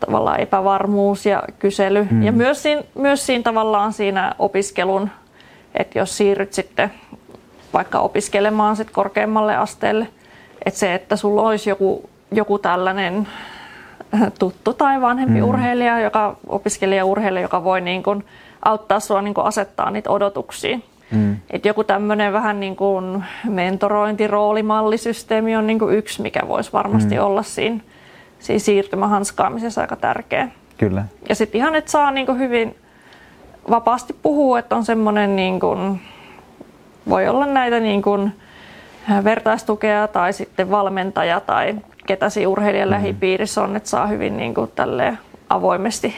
tavallaan 0.00 0.40
epävarmuus 0.40 1.26
ja 1.26 1.42
kysely. 1.58 2.06
Mm. 2.10 2.22
Ja 2.22 2.32
myös 2.32 2.62
siinä, 2.62 2.82
myös 2.94 3.26
siinä 3.26 3.42
tavallaan 3.42 3.92
siinä 3.92 4.34
opiskelun, 4.38 5.10
että 5.74 5.98
jos 5.98 6.16
siirryt 6.16 6.52
sitten 6.52 6.92
vaikka 7.72 7.98
opiskelemaan 7.98 8.76
sit 8.76 8.90
korkeammalle 8.90 9.56
asteelle, 9.56 10.08
että 10.66 10.80
se, 10.80 10.94
että 10.94 11.16
sulla 11.16 11.42
olisi 11.42 11.70
joku, 11.70 12.10
joku 12.32 12.58
tällainen 12.58 13.28
tuttu 14.38 14.74
tai 14.74 15.00
vanhempi 15.00 15.40
mm. 15.40 15.48
urheilija, 15.48 16.00
joka 16.00 16.36
opiskelija 16.48 17.04
urheilija, 17.04 17.42
joka 17.42 17.64
voi 17.64 17.80
niin 17.80 18.02
kuin 18.02 18.24
auttaa 18.64 19.00
sinua 19.00 19.22
niin 19.22 19.34
kuin 19.34 19.46
asettaa 19.46 19.90
niitä 19.90 20.10
odotuksia. 20.10 20.78
Mm. 21.10 21.36
Et 21.50 21.64
joku 21.64 21.84
tämmöinen 21.84 22.32
vähän 22.32 22.60
niin 22.60 22.76
kuin 22.76 23.24
mentorointi, 23.48 24.26
roolimallisysteemi 24.26 25.56
on 25.56 25.66
niin 25.66 25.78
kuin 25.78 25.96
yksi, 25.96 26.22
mikä 26.22 26.40
voisi 26.48 26.72
varmasti 26.72 27.14
mm. 27.14 27.24
olla 27.24 27.42
siinä, 27.42 27.80
siinä 28.38 28.58
siirtymähanskaamisessa 28.58 29.80
aika 29.80 29.96
tärkeä. 29.96 30.48
Kyllä. 30.78 31.04
Ja 31.28 31.34
sitten 31.34 31.58
ihan, 31.58 31.74
että 31.74 31.90
saa 31.90 32.10
niin 32.10 32.26
kuin 32.26 32.38
hyvin 32.38 32.76
vapaasti 33.70 34.16
puhua, 34.22 34.58
että 34.58 34.76
on 34.76 34.84
semmoinen, 34.84 35.36
niin 35.36 35.60
kuin, 35.60 36.00
voi 37.08 37.28
olla 37.28 37.46
näitä 37.46 37.80
niin 37.80 38.02
kuin 38.02 38.32
vertaistukea 39.24 40.08
tai 40.08 40.32
sitten 40.32 40.70
valmentaja 40.70 41.40
tai 41.40 41.74
ketä 42.06 42.30
siinä 42.30 42.48
urheilijan 42.48 42.88
mm. 42.88 42.90
lähipiirissä 42.90 43.62
on, 43.62 43.76
että 43.76 43.88
saa 43.88 44.06
hyvin 44.06 44.36
niin 44.36 44.54
kuin 44.54 44.70
avoimesti 45.48 46.14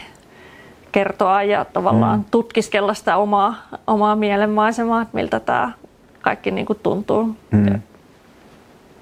kertoa 0.93 1.43
ja 1.43 1.64
tavallaan 1.64 2.18
mm. 2.18 2.24
tutkiskella 2.30 2.95
sitä 2.95 3.16
omaa, 3.16 3.55
omaa 3.87 4.16
mielenmaisemaa, 4.16 5.03
että 5.03 5.14
miltä 5.16 5.41
tämä 5.41 5.72
kaikki 6.20 6.51
niin 6.51 6.66
kuin 6.66 6.78
tuntuu. 6.82 7.37
Mm. 7.51 7.80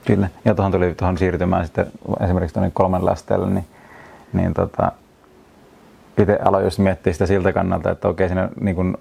Kyllä. 0.06 0.28
Ja 0.44 0.54
tuohon 0.54 0.72
tuli 0.72 0.94
tuohon 0.94 1.18
siirtymään 1.18 1.64
sitten 1.64 1.86
esimerkiksi 2.20 2.54
tuonne 2.54 2.70
kolmen 2.74 3.08
asteelle, 3.08 3.50
niin, 3.50 3.64
niin 4.32 4.54
tota, 4.54 4.92
itse 6.18 6.38
aloin 6.44 6.64
just 6.64 6.78
miettiä 6.78 7.12
sitä 7.12 7.26
siltä 7.26 7.52
kannalta, 7.52 7.90
että 7.90 8.08
okei 8.08 8.28
siinä 8.28 8.48
niin 8.60 8.76
kuin, 8.76 8.96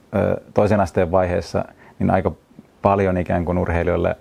toisen 0.53 0.79
asteen 0.79 1.11
vaiheessa 1.11 1.65
niin 1.99 2.11
aika 2.11 2.31
paljon 2.81 3.17
ikään 3.17 3.45
kuin 3.45 3.57
urheilijoille 3.57 4.15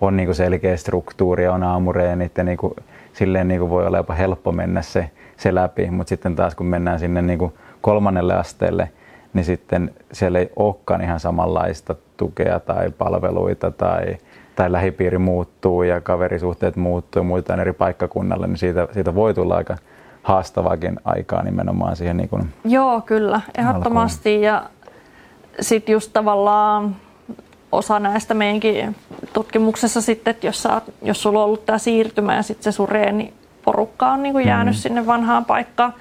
on 0.00 0.16
niin 0.16 0.26
kuin 0.26 0.36
selkeä 0.36 0.76
struktuuri 0.76 1.48
on 1.48 1.62
aamureenit 1.62 2.38
ja 2.38 2.44
niin 2.44 2.58
kuin, 2.58 2.74
silleen 3.16 3.48
niin 3.48 3.60
kuin 3.60 3.70
voi 3.70 3.86
olla 3.86 3.96
jopa 3.96 4.14
helppo 4.14 4.52
mennä 4.52 4.82
se, 4.82 5.10
se 5.36 5.54
läpi, 5.54 5.90
mutta 5.90 6.08
sitten 6.08 6.36
taas 6.36 6.54
kun 6.54 6.66
mennään 6.66 6.98
sinne 6.98 7.22
niin 7.22 7.38
kuin 7.38 7.52
kolmannelle 7.80 8.34
asteelle, 8.34 8.90
niin 9.32 9.44
sitten 9.44 9.94
siellä 10.12 10.38
ei 10.38 10.50
olekaan 10.56 11.02
ihan 11.02 11.20
samanlaista 11.20 11.94
tukea 12.16 12.60
tai 12.60 12.90
palveluita 12.90 13.70
tai, 13.70 14.16
tai 14.56 14.72
lähipiiri 14.72 15.18
muuttuu 15.18 15.82
ja 15.82 16.00
kaverisuhteet 16.00 16.76
muuttuu 16.76 17.20
ja 17.20 17.24
muutetaan 17.24 17.60
eri 17.60 17.72
paikkakunnalle, 17.72 18.46
niin 18.46 18.56
siitä, 18.56 18.88
siitä 18.92 19.14
voi 19.14 19.34
tulla 19.34 19.56
aika 19.56 19.76
haastavaakin 20.22 21.00
aikaa 21.04 21.42
nimenomaan 21.42 21.96
siihen 21.96 22.16
niin 22.16 22.28
kuin 22.28 22.48
Joo, 22.64 23.00
kyllä, 23.00 23.40
ehdottomasti. 23.58 24.34
Alkuun. 24.34 24.44
Ja 24.44 24.70
sitten 25.60 25.92
just 25.92 26.10
tavallaan 26.12 26.96
osa 27.76 27.98
näistä 27.98 28.34
meidänkin 28.34 28.96
tutkimuksessa 29.32 30.00
sitten, 30.00 30.30
että 30.30 30.46
jos, 30.46 30.62
sä, 30.62 30.82
jos 31.02 31.22
sulla 31.22 31.38
on 31.38 31.44
ollut 31.44 31.66
tämä 31.66 31.78
siirtymä 31.78 32.36
ja 32.36 32.42
sitten 32.42 32.72
se 32.72 32.76
sun 32.76 32.88
porukka 33.64 34.12
on 34.12 34.22
niin 34.22 34.32
kuin 34.32 34.46
jäänyt 34.46 34.74
mm. 34.74 34.78
sinne 34.78 35.06
vanhaan 35.06 35.44
paikkaan, 35.44 35.94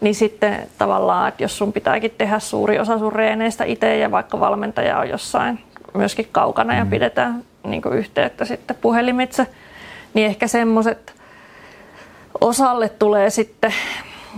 niin 0.00 0.14
sitten 0.14 0.68
tavallaan, 0.78 1.28
että 1.28 1.44
jos 1.44 1.58
sun 1.58 1.72
pitääkin 1.72 2.14
tehdä 2.18 2.38
suuri 2.38 2.78
osa 2.78 2.98
sun 2.98 3.12
reeneistä 3.12 3.64
itse 3.64 3.98
ja 3.98 4.10
vaikka 4.10 4.40
valmentaja 4.40 4.98
on 4.98 5.08
jossain 5.08 5.58
myöskin 5.94 6.28
kaukana 6.32 6.72
mm. 6.72 6.78
ja 6.78 6.86
pidetään 6.86 7.44
niin 7.64 7.82
kuin 7.82 7.98
yhteyttä 7.98 8.44
sitten 8.44 8.76
puhelimitse, 8.80 9.46
niin 10.14 10.26
ehkä 10.26 10.46
semmoiset 10.46 11.14
osalle 12.40 12.88
tulee 12.88 13.30
sitten 13.30 13.74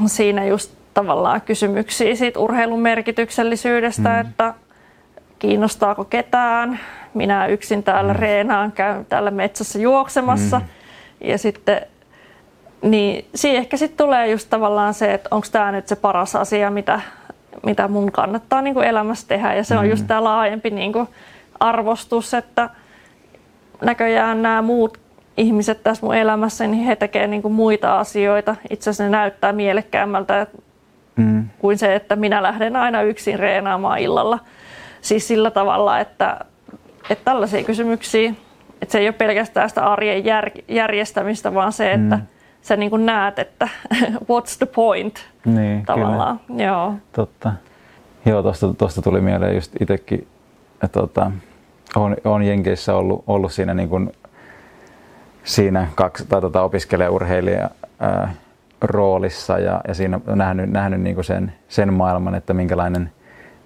siinä 0.06 0.44
just 0.44 0.72
tavallaan 0.94 1.40
kysymyksiä 1.40 2.14
siitä 2.14 2.40
urheilun 2.40 2.80
merkityksellisyydestä, 2.80 4.08
mm. 4.08 4.20
että 4.20 4.54
kiinnostaako 5.38 6.04
ketään. 6.04 6.80
Minä 7.14 7.46
yksin 7.46 7.82
täällä 7.82 8.12
mm. 8.12 8.18
reenaan, 8.18 8.72
käyn 8.72 9.04
täällä 9.04 9.30
metsässä 9.30 9.78
juoksemassa. 9.78 10.58
Mm. 10.58 10.66
Ja 11.28 11.38
sitten, 11.38 11.80
niin 12.82 13.24
siinä 13.34 13.58
ehkä 13.58 13.76
sitten 13.76 14.06
tulee 14.06 14.30
just 14.30 14.50
tavallaan 14.50 14.94
se, 14.94 15.14
että 15.14 15.28
onko 15.30 15.46
tämä 15.52 15.72
nyt 15.72 15.88
se 15.88 15.96
paras 15.96 16.36
asia, 16.36 16.70
mitä, 16.70 17.00
mitä 17.62 17.88
mun 17.88 18.12
kannattaa 18.12 18.62
niin 18.62 18.74
kuin 18.74 18.86
elämässä 18.86 19.28
tehdä. 19.28 19.54
Ja 19.54 19.64
se 19.64 19.74
mm. 19.74 19.80
on 19.80 19.90
just 19.90 20.06
tämä 20.06 20.24
laajempi 20.24 20.70
niin 20.70 20.92
kuin 20.92 21.08
arvostus, 21.60 22.34
että 22.34 22.70
näköjään 23.80 24.42
nämä 24.42 24.62
muut 24.62 24.98
ihmiset 25.36 25.82
tässä 25.82 26.06
mun 26.06 26.14
elämässä, 26.14 26.66
niin 26.66 26.84
he 26.84 26.96
tekevät 26.96 27.30
niin 27.30 27.42
kuin 27.42 27.54
muita 27.54 27.98
asioita. 27.98 28.56
Itse 28.70 28.90
asiassa 28.90 29.04
ne 29.04 29.10
näyttää 29.10 29.52
mielekkäämmältä 29.52 30.46
mm. 31.16 31.48
kuin 31.58 31.78
se, 31.78 31.94
että 31.94 32.16
minä 32.16 32.42
lähden 32.42 32.76
aina 32.76 33.02
yksin 33.02 33.38
reenaamaan 33.38 33.98
illalla. 33.98 34.38
Siis 35.06 35.28
sillä 35.28 35.50
tavalla, 35.50 35.98
että, 35.98 36.40
että 37.10 37.24
tällaisia 37.24 37.64
kysymyksiä, 37.64 38.34
että 38.82 38.92
se 38.92 38.98
ei 38.98 39.06
ole 39.06 39.12
pelkästään 39.12 39.68
sitä 39.68 39.86
arjen 39.86 40.24
jär, 40.24 40.50
järjestämistä, 40.68 41.54
vaan 41.54 41.72
se, 41.72 41.92
että 41.92 42.16
mm. 42.16 42.22
sä 42.62 42.76
niin 42.76 42.90
kuin 42.90 43.06
näet, 43.06 43.38
että 43.38 43.68
what's 44.30 44.56
the 44.58 44.66
point 44.66 45.14
niin, 45.44 45.84
tavallaan. 45.84 46.40
Kyllä. 46.46 46.62
Joo. 46.62 46.94
Totta. 47.12 47.52
Joo, 48.24 48.42
tuosta, 48.42 48.74
tuosta 48.74 49.02
tuli 49.02 49.20
mieleen 49.20 49.54
just 49.54 49.72
itsekin, 49.80 50.26
että 50.84 51.00
tota, 51.00 51.30
on, 51.96 52.16
on 52.24 52.42
Jenkeissä 52.42 52.94
ollut, 52.94 53.24
ollut 53.26 53.52
siinä, 53.52 53.74
niin 53.74 53.88
kuin, 53.88 54.12
siinä 55.44 55.88
kaksi, 55.94 56.26
tai 56.26 56.40
tota, 56.40 56.62
opiskelija-urheilija 56.62 57.70
ää, 58.00 58.34
roolissa 58.80 59.58
ja, 59.58 59.80
ja 59.88 59.94
siinä 59.94 60.20
nähnyt, 60.26 60.70
nähnyt 60.70 61.00
niin 61.00 61.14
kuin 61.14 61.24
sen, 61.24 61.52
sen 61.68 61.92
maailman, 61.92 62.34
että 62.34 62.54
minkälainen 62.54 63.10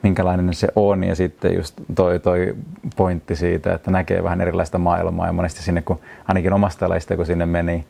minkälainen 0.02 0.54
se 0.54 0.68
on 0.76 1.04
ja 1.04 1.14
sitten 1.14 1.54
just 1.54 1.74
toi, 1.94 2.18
toi 2.18 2.54
pointti 2.96 3.36
siitä, 3.36 3.74
että 3.74 3.90
näkee 3.90 4.22
vähän 4.22 4.40
erilaista 4.40 4.78
maailmaa 4.78 5.26
ja 5.26 5.32
monesti 5.32 5.62
sinne, 5.62 5.82
kun 5.82 6.00
ainakin 6.28 6.52
omasta 6.52 6.88
lajista, 6.88 7.16
kun 7.16 7.26
sinne 7.26 7.46
meni, 7.46 7.84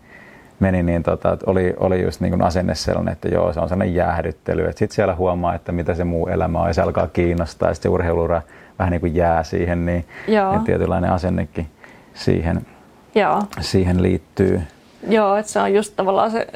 meni 0.60 0.82
niin 0.82 1.02
tota, 1.02 1.36
oli, 1.46 1.74
oli 1.76 2.02
just 2.02 2.20
niin 2.20 2.30
kuin 2.30 2.42
asenne 2.42 2.74
sellainen, 2.74 3.12
että 3.12 3.28
joo, 3.28 3.52
se 3.52 3.60
on 3.60 3.68
sellainen 3.68 3.94
jäähdyttely, 3.94 4.66
sitten 4.68 4.94
siellä 4.94 5.14
huomaa, 5.14 5.54
että 5.54 5.72
mitä 5.72 5.94
se 5.94 6.04
muu 6.04 6.26
elämä 6.26 6.60
on 6.60 6.68
ja 6.68 6.74
se 6.74 6.82
alkaa 6.82 7.06
kiinnostaa 7.06 7.68
ja 7.68 7.74
sitten 7.74 7.90
se 7.90 7.94
urheilura 7.94 8.42
vähän 8.78 8.90
niin 8.90 9.00
kuin 9.00 9.14
jää 9.14 9.42
siihen, 9.42 9.86
niin, 9.86 10.04
niin 10.26 10.64
tietynlainen 10.64 11.10
asennekin 11.10 11.66
siihen, 12.14 12.66
joo. 13.14 13.42
siihen 13.60 14.02
liittyy. 14.02 14.62
Joo, 15.08 15.36
että 15.36 15.52
se 15.52 15.60
on 15.60 15.74
just 15.74 15.96
tavallaan 15.96 16.30
se 16.30 16.46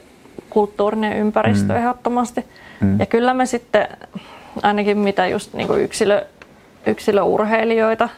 kulttuurinen 0.50 1.16
ympäristö 1.16 1.72
mm. 1.72 1.78
ehdottomasti. 1.78 2.44
Mm. 2.80 3.00
Ja 3.00 3.06
kyllä 3.06 3.34
me 3.34 3.46
sitten 3.46 3.88
ainakin 4.62 4.98
mitä 4.98 5.26
just 5.26 5.54
niin 5.54 5.66
kuin 5.66 5.80
yksilö, 5.80 6.24
yksilöurheilijoita 6.86 8.08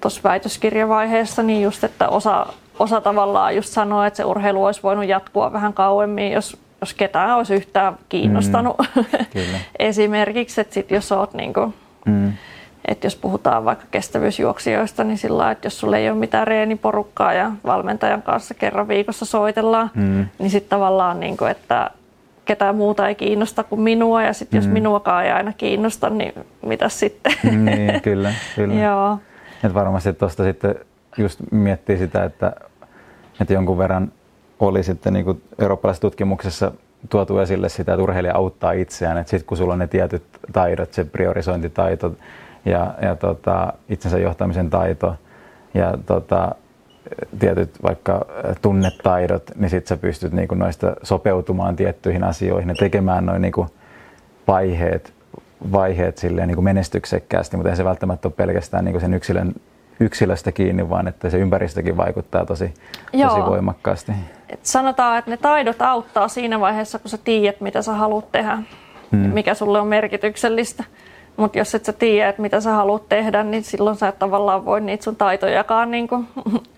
tuossa 0.00 0.20
väitöskirjavaiheessa, 0.24 1.42
niin 1.42 1.62
just, 1.62 1.84
että 1.84 2.08
osa, 2.08 2.46
osa 2.78 3.00
tavallaan 3.00 3.56
just 3.56 3.72
sanoo, 3.72 4.04
että 4.04 4.16
se 4.16 4.24
urheilu 4.24 4.64
olisi 4.64 4.82
voinut 4.82 5.06
jatkua 5.06 5.52
vähän 5.52 5.72
kauemmin, 5.72 6.32
jos, 6.32 6.56
jos 6.80 6.94
ketään 6.94 7.36
olisi 7.36 7.54
yhtään 7.54 7.98
kiinnostanut. 8.08 8.76
Mm, 8.96 9.04
Esimerkiksi, 9.78 10.60
että 10.60 10.74
sit 10.74 10.90
jos 10.90 11.12
oot 11.12 11.34
niin 11.34 11.52
kuin, 11.52 11.74
mm. 12.06 12.32
että 12.88 13.06
jos 13.06 13.16
puhutaan 13.16 13.64
vaikka 13.64 13.84
kestävyysjuoksijoista, 13.90 15.04
niin 15.04 15.18
sillä 15.18 15.50
että 15.50 15.66
jos 15.66 15.80
sulla 15.80 15.96
ei 15.96 16.10
ole 16.10 16.18
mitään 16.18 16.46
reeniporukkaa 16.46 17.32
ja 17.32 17.52
valmentajan 17.66 18.22
kanssa 18.22 18.54
kerran 18.54 18.88
viikossa 18.88 19.24
soitellaan, 19.24 19.90
mm. 19.94 20.26
niin 20.38 20.50
sitten 20.50 20.70
tavallaan, 20.70 21.20
niin 21.20 21.36
kuin, 21.36 21.50
että 21.50 21.90
ketään 22.44 22.76
muuta 22.76 23.08
ei 23.08 23.14
kiinnosta 23.14 23.64
kuin 23.64 23.80
minua 23.80 24.22
ja 24.22 24.32
sitten 24.32 24.60
mm. 24.60 24.64
jos 24.64 24.72
minuakaan 24.72 25.24
ei 25.24 25.30
aina 25.30 25.52
kiinnosta, 25.52 26.10
niin 26.10 26.32
mitä 26.66 26.88
sitten? 26.88 27.32
Niin, 27.64 28.00
kyllä, 28.02 28.32
kyllä. 28.56 28.74
Joo. 28.74 29.18
Et 29.64 29.74
varmasti 29.74 30.12
tuosta 30.12 30.44
sitten 30.44 30.74
just 31.18 31.40
miettii 31.50 31.98
sitä, 31.98 32.24
että, 32.24 32.52
että 33.40 33.52
jonkun 33.52 33.78
verran 33.78 34.12
oli 34.60 34.82
sitten 34.82 35.12
niin 35.12 35.24
kuin 35.24 35.42
eurooppalaisessa 35.58 36.00
tutkimuksessa 36.00 36.72
tuotu 37.10 37.38
esille 37.38 37.68
sitä, 37.68 37.92
että 37.92 38.02
urheilija 38.02 38.36
auttaa 38.36 38.72
itseään, 38.72 39.18
että 39.18 39.30
sitten 39.30 39.46
kun 39.46 39.56
sulla 39.56 39.72
on 39.72 39.78
ne 39.78 39.86
tietyt 39.86 40.22
taidot, 40.52 40.92
se 40.92 41.04
priorisointitaito 41.04 42.12
ja, 42.64 42.94
ja 43.02 43.16
tota, 43.16 43.72
itsensä 43.88 44.18
johtamisen 44.18 44.70
taito 44.70 45.16
ja 45.74 45.98
tota, 46.06 46.54
tietyt 47.38 47.82
vaikka 47.82 48.26
tunnetaidot, 48.62 49.50
niin 49.56 49.70
sitten 49.70 49.88
sä 49.88 49.96
pystyt 49.96 50.32
niinku 50.32 50.54
noista 50.54 50.96
sopeutumaan 51.02 51.76
tiettyihin 51.76 52.24
asioihin 52.24 52.68
ja 52.68 52.74
tekemään 52.74 53.26
noin 53.26 53.42
niinku 53.42 53.66
vaiheet, 54.48 55.14
vaiheet 55.72 56.18
silleen 56.18 56.48
niinku 56.48 56.62
menestyksekkäästi, 56.62 57.56
mutta 57.56 57.70
ei 57.70 57.76
se 57.76 57.84
välttämättä 57.84 58.28
ole 58.28 58.34
pelkästään 58.36 58.84
niinku 58.84 59.00
sen 59.00 59.14
yksilön, 59.14 59.52
yksilöstä 60.00 60.52
kiinni, 60.52 60.90
vaan 60.90 61.08
että 61.08 61.30
se 61.30 61.38
ympäristökin 61.38 61.96
vaikuttaa 61.96 62.46
tosi, 62.46 62.74
tosi 63.12 63.40
voimakkaasti. 63.46 64.12
Et 64.48 64.60
sanotaan, 64.62 65.18
että 65.18 65.30
ne 65.30 65.36
taidot 65.36 65.82
auttaa 65.82 66.28
siinä 66.28 66.60
vaiheessa, 66.60 66.98
kun 66.98 67.10
sä 67.10 67.18
tiedät, 67.24 67.60
mitä 67.60 67.82
sä 67.82 67.92
haluat 67.92 68.32
tehdä, 68.32 68.58
hmm. 69.12 69.20
mikä 69.20 69.54
sulle 69.54 69.80
on 69.80 69.86
merkityksellistä. 69.86 70.84
Mutta 71.36 71.58
jos 71.58 71.74
et 71.74 71.84
sä 71.84 71.92
tiedä, 71.92 72.28
että 72.28 72.42
mitä 72.42 72.60
sä 72.60 72.70
haluat 72.70 73.08
tehdä, 73.08 73.42
niin 73.42 73.64
silloin 73.64 73.96
sä 73.96 74.08
et 74.08 74.18
tavallaan 74.18 74.64
voi 74.64 74.80
niitä 74.80 75.04
sun 75.04 75.16
taitojakaan 75.16 75.90
niin 75.90 76.08
kuin 76.08 76.28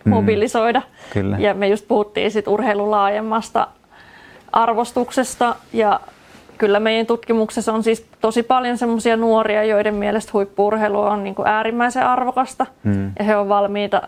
mm. 0.04 0.11
mobilisoida. 0.11 0.82
Kyllä. 1.12 1.36
Ja 1.38 1.54
me 1.54 1.68
just 1.68 1.88
puhuttiin 1.88 2.30
sit 2.30 2.48
urheilun 2.48 2.90
laajemmasta 2.90 3.68
arvostuksesta 4.52 5.57
ja 5.72 6.00
kyllä 6.59 6.80
meidän 6.80 7.07
tutkimuksessa 7.07 7.72
on 7.72 7.82
siis 7.82 8.07
tosi 8.20 8.42
paljon 8.42 8.78
semmoisia 8.78 9.16
nuoria, 9.16 9.64
joiden 9.64 9.94
mielestä 9.94 10.30
huippuurheilu 10.32 11.00
on 11.00 11.24
niin 11.24 11.34
kuin 11.34 11.48
äärimmäisen 11.48 12.07
arvokasta 12.07 12.66
mm. 12.84 13.12
ja 13.18 13.24
he 13.24 13.36
on 13.36 13.48
valmiita 13.48 14.02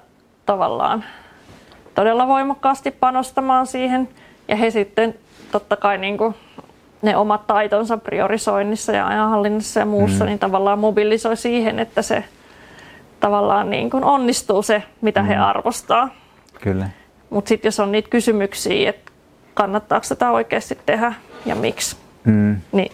tavallaan 0.47 1.05
todella 1.95 2.29
voimakkaasti 2.29 2.91
panostamaan 2.91 3.67
siihen 3.67 4.09
ja 4.49 4.57
he 4.57 4.71
sitten 4.71 5.15
totta 5.53 5.77
kai 5.77 5.99
niin 5.99 6.19
kuin 6.19 6.35
ne 7.03 7.17
omat 7.17 7.47
taitonsa 7.47 7.99
priorisoinnissa 7.99 8.93
ja 8.93 9.07
ajanhallinnassa 9.07 9.81
ja 9.81 9.87
muussa, 9.87 10.25
mm. 10.25 10.29
niin 10.29 10.39
tavallaan 10.39 10.79
mobilisoi 10.79 11.37
siihen, 11.37 11.79
että 11.79 12.03
se 12.03 12.25
tavallaan 13.21 13.71
niin 13.71 13.91
kuin 13.91 14.05
onnistuu 14.05 14.63
se, 14.63 14.83
mitä 15.01 15.23
mm. 15.23 15.27
he 15.27 15.37
arvostaa. 15.37 16.09
Kyllä. 16.61 16.89
Mutta 17.31 17.49
sitten 17.49 17.69
jos 17.69 17.81
on 17.81 17.93
niitä 17.93 18.11
kysymyksiä, 18.11 18.91
että 18.91 19.13
kannattaako 19.55 20.07
tätä 20.09 20.31
oikeasti 20.31 20.79
tehdä 20.87 21.13
ja 21.47 21.55
miksi, 21.55 21.97
mm. 22.25 22.57
niin 22.73 22.93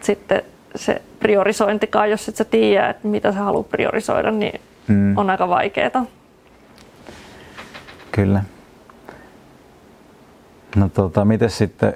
sitten 0.00 0.42
se 0.76 1.02
priorisointikaan, 1.20 2.10
jos 2.10 2.28
et 2.28 2.36
sä 2.36 2.44
tiedä, 2.44 2.88
että 2.88 3.08
mitä 3.08 3.32
sä 3.32 3.38
haluat 3.38 3.68
priorisoida, 3.68 4.30
niin 4.30 4.60
mm. 4.88 5.18
on 5.18 5.30
aika 5.30 5.48
vaikeaa. 5.48 6.06
Kyllä. 8.12 8.42
No 10.76 10.88
tota, 10.88 11.24
miten 11.24 11.50
sitten 11.50 11.94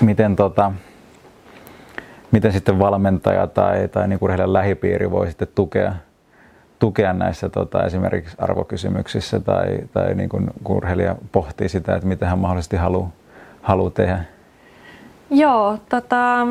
miten 0.00 0.36
tota, 0.36 0.72
miten 2.30 2.52
sitten 2.52 2.78
valmentaja 2.78 3.46
tai, 3.46 3.88
tai 3.88 4.08
niin 4.08 4.18
urheilijan 4.20 4.52
lähipiiri 4.52 5.10
voi 5.10 5.26
sitten 5.26 5.48
tukea, 5.54 5.92
tukea 6.78 7.12
näissä 7.12 7.48
tota, 7.48 7.84
esimerkiksi 7.84 8.36
arvokysymyksissä 8.38 9.40
tai, 9.40 9.78
tai 9.92 10.14
niin 10.14 10.28
kuin, 10.28 10.50
kun 10.64 10.76
urheilija 10.76 11.16
pohtii 11.32 11.68
sitä, 11.68 11.94
että 11.94 12.08
mitä 12.08 12.26
hän 12.26 12.38
mahdollisesti 12.38 12.76
haluaa 12.76 13.10
haluu 13.62 13.90
tehdä? 13.90 14.24
Joo, 15.30 15.78
tota, 15.88 16.46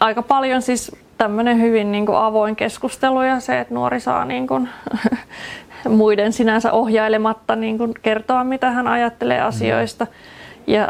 aika 0.00 0.22
paljon 0.22 0.62
siis 0.62 0.96
tämmöinen 1.18 1.60
hyvin 1.60 1.92
niin 1.92 2.06
kuin 2.06 2.18
avoin 2.18 2.56
keskustelu 2.56 3.22
ja 3.22 3.40
se, 3.40 3.60
että 3.60 3.74
nuori 3.74 4.00
saa 4.00 4.24
niin 4.24 4.46
kuin, 4.46 4.68
muiden 5.88 6.32
sinänsä 6.32 6.72
ohjailematta 6.72 7.56
niin 7.56 7.78
kuin 7.78 7.94
kertoa, 8.02 8.44
mitä 8.44 8.70
hän 8.70 8.88
ajattelee 8.88 9.40
asioista. 9.40 10.04
Mm. 10.04 10.35
Ja 10.66 10.88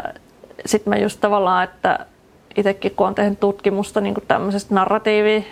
sitten 0.65 0.93
mä 0.93 0.97
just 0.97 1.19
tavallaan, 1.21 1.63
että 1.63 2.05
itsekin 2.57 2.91
kun 2.95 3.05
olen 3.05 3.15
tehnyt 3.15 3.39
tutkimusta 3.39 4.01
niin 4.01 4.15
tämmöisestä 4.27 4.75
narratiivi 4.75 5.47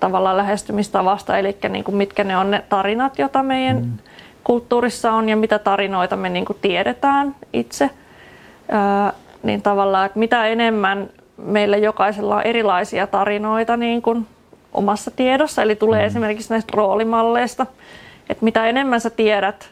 tavallaan 0.00 0.36
lähestymistavasta, 0.36 1.38
eli 1.38 1.56
niin 1.68 1.84
kuin 1.84 1.96
mitkä 1.96 2.24
ne 2.24 2.36
on 2.36 2.50
ne 2.50 2.64
tarinat, 2.68 3.18
joita 3.18 3.42
meidän 3.42 3.76
mm. 3.76 3.92
kulttuurissa 4.44 5.12
on 5.12 5.28
ja 5.28 5.36
mitä 5.36 5.58
tarinoita 5.58 6.16
me 6.16 6.28
niin 6.28 6.44
kuin 6.44 6.58
tiedetään 6.60 7.36
itse, 7.52 7.90
ää, 8.68 9.12
niin 9.42 9.62
tavallaan, 9.62 10.06
että 10.06 10.18
mitä 10.18 10.46
enemmän 10.46 11.10
meillä 11.36 11.76
jokaisella 11.76 12.36
on 12.36 12.42
erilaisia 12.42 13.06
tarinoita 13.06 13.76
niin 13.76 14.02
kuin 14.02 14.26
omassa 14.72 15.10
tiedossa, 15.10 15.62
eli 15.62 15.76
tulee 15.76 16.00
mm. 16.00 16.06
esimerkiksi 16.06 16.50
näistä 16.50 16.72
roolimalleista, 16.76 17.66
että 18.28 18.44
mitä 18.44 18.66
enemmän 18.66 19.00
sä 19.00 19.10
tiedät 19.10 19.71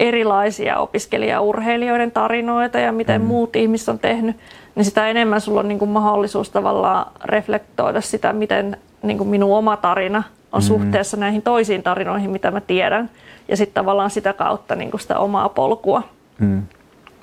erilaisia 0.00 0.78
opiskelijaurheilijoiden 0.78 2.10
tarinoita 2.10 2.78
ja 2.78 2.92
miten 2.92 3.20
mm. 3.20 3.26
muut 3.26 3.56
ihmiset 3.56 3.88
on 3.88 3.98
tehnyt, 3.98 4.36
niin 4.74 4.84
sitä 4.84 5.08
enemmän 5.08 5.40
sulla 5.40 5.60
on 5.60 5.68
niin 5.68 5.78
kuin 5.78 5.90
mahdollisuus 5.90 6.50
tavallaan 6.50 7.12
reflektoida 7.24 8.00
sitä, 8.00 8.32
miten 8.32 8.76
niin 9.02 9.18
kuin 9.18 9.28
minun 9.28 9.56
oma 9.56 9.76
tarina 9.76 10.22
on 10.52 10.62
mm. 10.62 10.66
suhteessa 10.66 11.16
näihin 11.16 11.42
toisiin 11.42 11.82
tarinoihin, 11.82 12.30
mitä 12.30 12.50
mä 12.50 12.60
tiedän. 12.60 13.10
Ja 13.48 13.56
sitten 13.56 13.74
tavallaan 13.74 14.10
sitä 14.10 14.32
kautta 14.32 14.74
niin 14.74 14.90
kuin 14.90 15.00
sitä 15.00 15.18
omaa 15.18 15.48
polkua, 15.48 16.02
mm. 16.38 16.62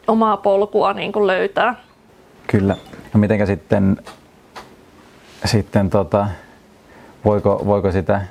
omaa 0.07 0.37
polkua 0.37 0.93
niin 0.93 1.11
kuin 1.11 1.27
löytää. 1.27 1.75
Kyllä. 2.47 2.75
No 3.13 3.19
mitenkä 3.19 3.45
sitten, 3.45 3.97
sitten 5.45 5.89
tota, 5.89 6.27
voiko, 7.25 7.61
voiko 7.65 7.91
sitä, 7.91 8.21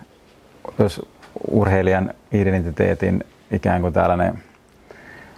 jos 0.78 1.02
urheilijan 1.50 2.14
identiteetin 2.32 3.24
ikään 3.50 3.80
kuin 3.80 3.92
tällainen 3.92 4.38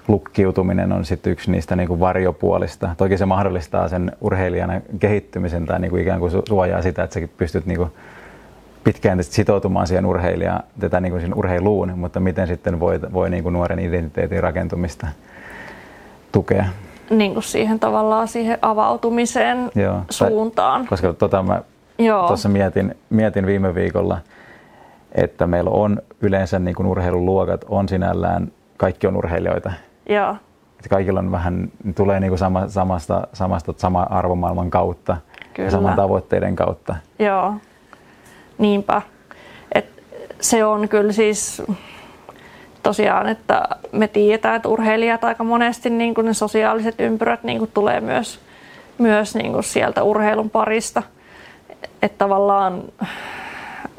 lukkiutuminen 0.09 0.93
on 0.93 1.05
sitten 1.05 1.33
yksi 1.33 1.51
niistä 1.51 1.77
niin 1.77 1.89
kuin 1.89 2.01
varjopuolista. 2.01 2.95
Toki 2.97 3.19
se 3.19 3.27
mahdollistaa 3.27 3.89
sen 3.89 4.13
urheilijana 4.21 4.81
kehittymisen 4.99 5.67
tai 5.67 5.81
niin 5.81 5.91
kuin 5.91 6.03
ikään 6.03 6.21
kuin 6.21 6.33
suojaa 6.49 6.83
sitä, 6.83 7.03
että 7.03 7.21
sä 7.21 7.29
pystyt 7.37 7.67
niin 7.67 7.79
kuin 7.79 7.91
pitkään 8.85 9.25
sitoutumaan 9.25 9.87
siihen 9.87 10.07
urheilijaan, 10.07 10.63
tätä 10.81 11.01
niin 11.01 11.13
kuin 11.13 11.21
siihen 11.21 11.39
urheiluun, 11.39 11.99
mutta 11.99 12.21
miten 12.21 12.47
sitten 12.47 12.81
voi, 12.81 13.01
voi 13.13 13.31
niin 13.31 13.43
kuin 13.43 13.53
nuoren 13.53 13.79
identiteetin 13.79 14.43
rakentumista 14.43 15.07
tukea? 16.33 16.65
Niin 17.11 17.33
kuin 17.33 17.43
siihen 17.43 17.81
tavallaan 17.81 18.29
siihen 18.29 18.59
avautumiseen 18.63 19.71
Joo, 19.75 20.03
suuntaan. 20.11 20.81
Tai, 20.81 20.89
koska 20.89 21.13
tota 21.13 21.43
mä 21.43 21.63
tuossa 22.29 22.49
mietin, 22.49 22.95
mietin 23.11 23.47
viime 23.47 23.75
viikolla, 23.75 24.19
että 25.25 25.47
meillä 25.47 25.71
on 25.71 26.03
yleensä 26.21 26.59
niin 26.59 26.75
kuin 26.75 26.87
urheiluluokat 26.87 27.65
on 27.69 27.89
sinällään, 27.89 28.53
kaikki 28.77 29.07
on 29.07 29.17
urheilijoita. 29.17 29.73
Joo. 30.09 30.37
Että 30.77 30.89
kaikilla 30.91 31.21
on 31.21 31.33
vähän, 31.33 31.73
tulee 31.97 32.21
niin 32.21 32.31
kuin 32.31 32.39
sama, 32.39 32.69
samasta, 32.69 33.27
samasta 33.33 33.75
sama 33.77 34.03
arvomaailman 34.11 34.71
kautta 34.71 35.17
kyllä. 35.55 35.67
ja 35.67 35.71
saman 35.71 35.97
tavoitteiden 35.97 36.57
kautta. 36.57 36.97
Joo, 37.19 37.55
niinpä. 38.59 39.03
Et 39.73 39.87
se 40.41 40.65
on 40.65 40.89
kyllä 40.89 41.13
siis 41.13 41.63
tosiaan, 42.83 43.29
että 43.29 43.69
me 43.93 44.09
tiedetään, 44.09 44.57
että 44.57 44.69
urheilijat 44.69 45.25
aika 45.25 45.45
monesti 45.45 45.91
niin 45.91 46.15
kuin 46.15 46.25
ne 46.25 46.35
sosiaaliset 46.35 47.01
ympyrät 47.01 47.45
niin 47.45 47.59
kuin 47.59 47.71
tulee 47.75 48.01
myös, 48.01 48.41
myös 48.99 49.35
niin 49.35 49.53
kuin 49.53 49.65
sieltä 49.65 50.03
urheilun 50.03 50.51
parista. 50.51 51.03
Että 52.03 52.19
tavallaan 52.19 52.83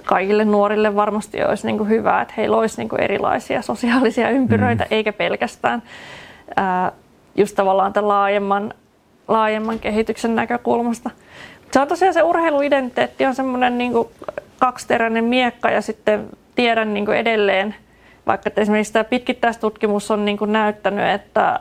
kaikille 0.05 0.45
nuorille 0.45 0.95
varmasti 0.95 1.43
olisi 1.43 1.67
niin 1.67 1.77
kuin 1.77 1.89
hyvä, 1.89 2.21
että 2.21 2.33
heillä 2.37 2.57
olisi 2.57 2.77
niin 2.77 2.89
kuin 2.89 3.01
erilaisia 3.01 3.61
sosiaalisia 3.61 4.29
ympyröitä, 4.29 4.83
mm. 4.83 4.87
eikä 4.91 5.13
pelkästään 5.13 5.83
ää, 6.55 6.91
just 7.35 7.55
tavallaan 7.55 7.93
tämän 7.93 8.07
laajemman, 8.07 8.73
laajemman 9.27 9.79
kehityksen 9.79 10.35
näkökulmasta. 10.35 11.09
Se 11.71 11.79
on 11.79 11.87
tosiaan 11.87 12.13
se 12.13 12.23
urheiluidentiteetti 12.23 13.25
on 13.25 13.35
semmoinen 13.35 13.77
niin 13.77 13.91
kuin 13.91 14.07
kaksiteräinen 14.59 15.23
miekka 15.23 15.71
ja 15.71 15.81
sitten 15.81 16.29
tiedän 16.55 16.93
niin 16.93 17.05
kuin 17.05 17.17
edelleen, 17.17 17.75
vaikka 18.27 18.49
esimerkiksi 18.57 18.93
tämä 18.93 19.03
pitkittäistutkimus 19.03 20.11
on 20.11 20.25
niin 20.25 20.37
kuin 20.37 20.51
näyttänyt, 20.51 21.05
että 21.05 21.59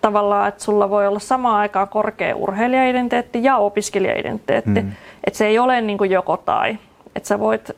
tavallaan, 0.00 0.48
että 0.48 0.64
sulla 0.64 0.90
voi 0.90 1.06
olla 1.06 1.18
samaan 1.18 1.56
aikaan 1.60 1.88
korkea 1.88 2.36
urheilijaidentiteetti 2.36 3.44
ja 3.44 3.56
opiskelijaidentiteetti. 3.56 4.82
Mm. 4.82 4.92
Että 5.24 5.38
se 5.38 5.46
ei 5.46 5.58
ole 5.58 5.80
niin 5.80 5.98
kuin 5.98 6.10
joko 6.10 6.36
tai 6.36 6.78
että 7.16 7.28
sä 7.28 7.40
voit 7.40 7.70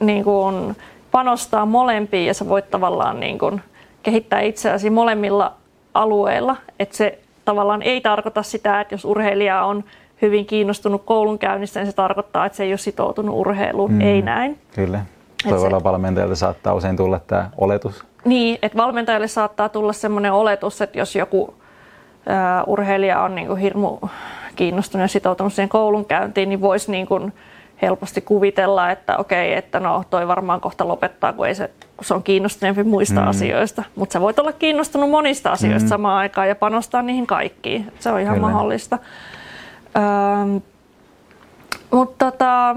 niin 0.00 0.24
kuin, 0.24 0.76
panostaa 1.10 1.66
molempiin 1.66 2.26
ja 2.26 2.34
sä 2.34 2.48
voit 2.48 2.70
tavallaan 2.70 3.20
niin 3.20 3.38
kuin, 3.38 3.62
kehittää 4.02 4.40
itseäsi 4.40 4.90
molemmilla 4.90 5.52
alueilla. 5.94 6.56
Että 6.78 6.96
se 6.96 7.18
tavallaan 7.44 7.82
ei 7.82 8.00
tarkoita 8.00 8.42
sitä, 8.42 8.80
että 8.80 8.94
jos 8.94 9.04
urheilija 9.04 9.64
on 9.64 9.84
hyvin 10.22 10.46
kiinnostunut 10.46 11.02
koulunkäynnistä, 11.04 11.80
niin 11.80 11.86
se 11.86 11.92
tarkoittaa, 11.92 12.46
että 12.46 12.56
se 12.56 12.64
ei 12.64 12.72
ole 12.72 12.78
sitoutunut 12.78 13.34
urheiluun. 13.38 13.92
Mm, 13.92 14.00
ei 14.00 14.22
näin. 14.22 14.58
Kyllä. 14.74 15.00
Toivolla 15.48 15.84
valmentajalta 15.84 16.36
saattaa 16.36 16.74
usein 16.74 16.96
tulla 16.96 17.20
tämä 17.26 17.50
oletus. 17.58 18.04
Niin, 18.24 18.58
että 18.62 18.78
valmentajalle 18.78 19.28
saattaa 19.28 19.68
tulla 19.68 19.92
sellainen 19.92 20.32
oletus, 20.32 20.80
että 20.82 20.98
jos 20.98 21.16
joku 21.16 21.54
ää, 22.26 22.64
urheilija 22.64 23.22
on 23.22 23.34
niin 23.34 23.46
kuin 23.46 23.58
hirmu 23.58 23.98
kiinnostunut 24.56 25.02
ja 25.02 25.08
sitoutunut 25.08 25.52
siihen 25.52 25.68
koulunkäyntiin, 25.68 26.48
niin 26.48 26.60
voisi 26.60 26.90
niin 26.90 27.06
kuin, 27.06 27.32
helposti 27.82 28.20
kuvitella, 28.20 28.90
että 28.90 29.16
okei, 29.16 29.54
että 29.54 29.80
no 29.80 30.04
toi 30.10 30.28
varmaan 30.28 30.60
kohta 30.60 30.88
lopettaa, 30.88 31.32
kun, 31.32 31.46
ei 31.46 31.54
se, 31.54 31.70
kun 31.96 32.04
se 32.04 32.14
on 32.14 32.22
kiinnostuneempi 32.22 32.84
muista 32.84 33.20
mm. 33.20 33.28
asioista. 33.28 33.84
Mutta 33.96 34.12
sä 34.12 34.20
voit 34.20 34.38
olla 34.38 34.52
kiinnostunut 34.52 35.10
monista 35.10 35.52
asioista 35.52 35.86
mm. 35.86 35.88
samaan 35.88 36.18
aikaan 36.18 36.48
ja 36.48 36.54
panostaa 36.54 37.02
niihin 37.02 37.26
kaikkiin. 37.26 37.92
Se 37.98 38.10
on 38.10 38.20
ihan 38.20 38.34
Kyllä. 38.34 38.48
mahdollista. 38.48 38.98
Ähm, 39.96 40.56
mutta 41.90 42.30
tota, 42.30 42.76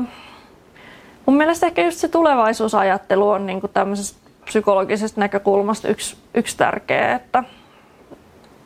mun 1.25 1.37
mielestä 1.37 1.67
ehkä 1.67 1.85
just 1.85 1.97
se 1.97 2.07
tulevaisuusajattelu 2.07 3.29
on 3.29 3.45
niin 3.45 3.61
tämmöisestä 3.73 4.19
psykologisesta 4.45 5.19
näkökulmasta 5.19 5.87
yksi, 5.87 6.17
yksi 6.33 6.57
tärkeä, 6.57 7.15
että 7.15 7.43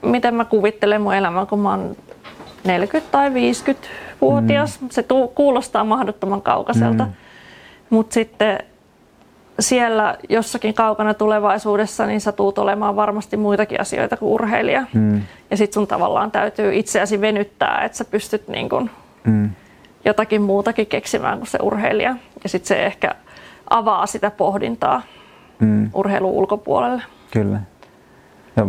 miten 0.02 0.36
mä 0.36 0.46
kuvittelen 0.46 1.02
mun 1.02 1.14
elämää, 1.14 1.46
kun 1.46 1.60
mä 1.60 1.70
oon 1.70 1.96
40 2.64 3.12
tai 3.12 3.34
50 3.34 3.88
vuotias. 4.22 4.82
Mm. 4.82 4.90
Se 4.90 5.04
tuu, 5.04 5.28
kuulostaa 5.28 5.84
mahdottoman 5.84 6.42
kaukaiselta. 6.42 7.06
Mm. 7.06 7.12
Mutta 7.90 8.14
sitten 8.14 8.60
siellä 9.60 10.18
jossakin 10.30 10.74
kaukana 10.74 11.14
tulevaisuudessa, 11.14 12.06
niin 12.06 12.22
sä 12.22 12.32
tuut 12.32 12.58
olemaan 12.58 12.96
varmasti 12.96 13.38
muitakin 13.38 13.82
asioita 13.82 14.18
kuin 14.18 14.32
urheilija. 14.32 14.86
Mm. 14.94 15.22
Ja 15.52 15.58
sit 15.58 15.74
sun 15.74 15.88
tavallaan 15.88 16.32
täytyy 16.32 16.76
itseäsi 16.76 17.22
venyttää, 17.22 17.82
että 17.86 17.98
sä 17.98 18.06
pystyt 18.06 18.48
niin 18.48 18.70
kun 18.70 18.90
mm. 19.24 19.50
jotakin 20.06 20.42
muutakin 20.42 20.88
keksimään 20.88 21.38
kuin 21.38 21.48
se 21.48 21.58
urheilija. 21.62 22.16
Ja 22.44 22.50
sitten 22.50 22.68
se 22.68 22.86
ehkä 22.86 23.16
avaa 23.70 24.06
sitä 24.06 24.32
pohdintaa 24.32 25.02
mm. 25.60 25.90
urheilun 25.94 26.32
ulkopuolelle. 26.32 27.04
Kyllä. 27.32 27.60
Ja 28.56 28.68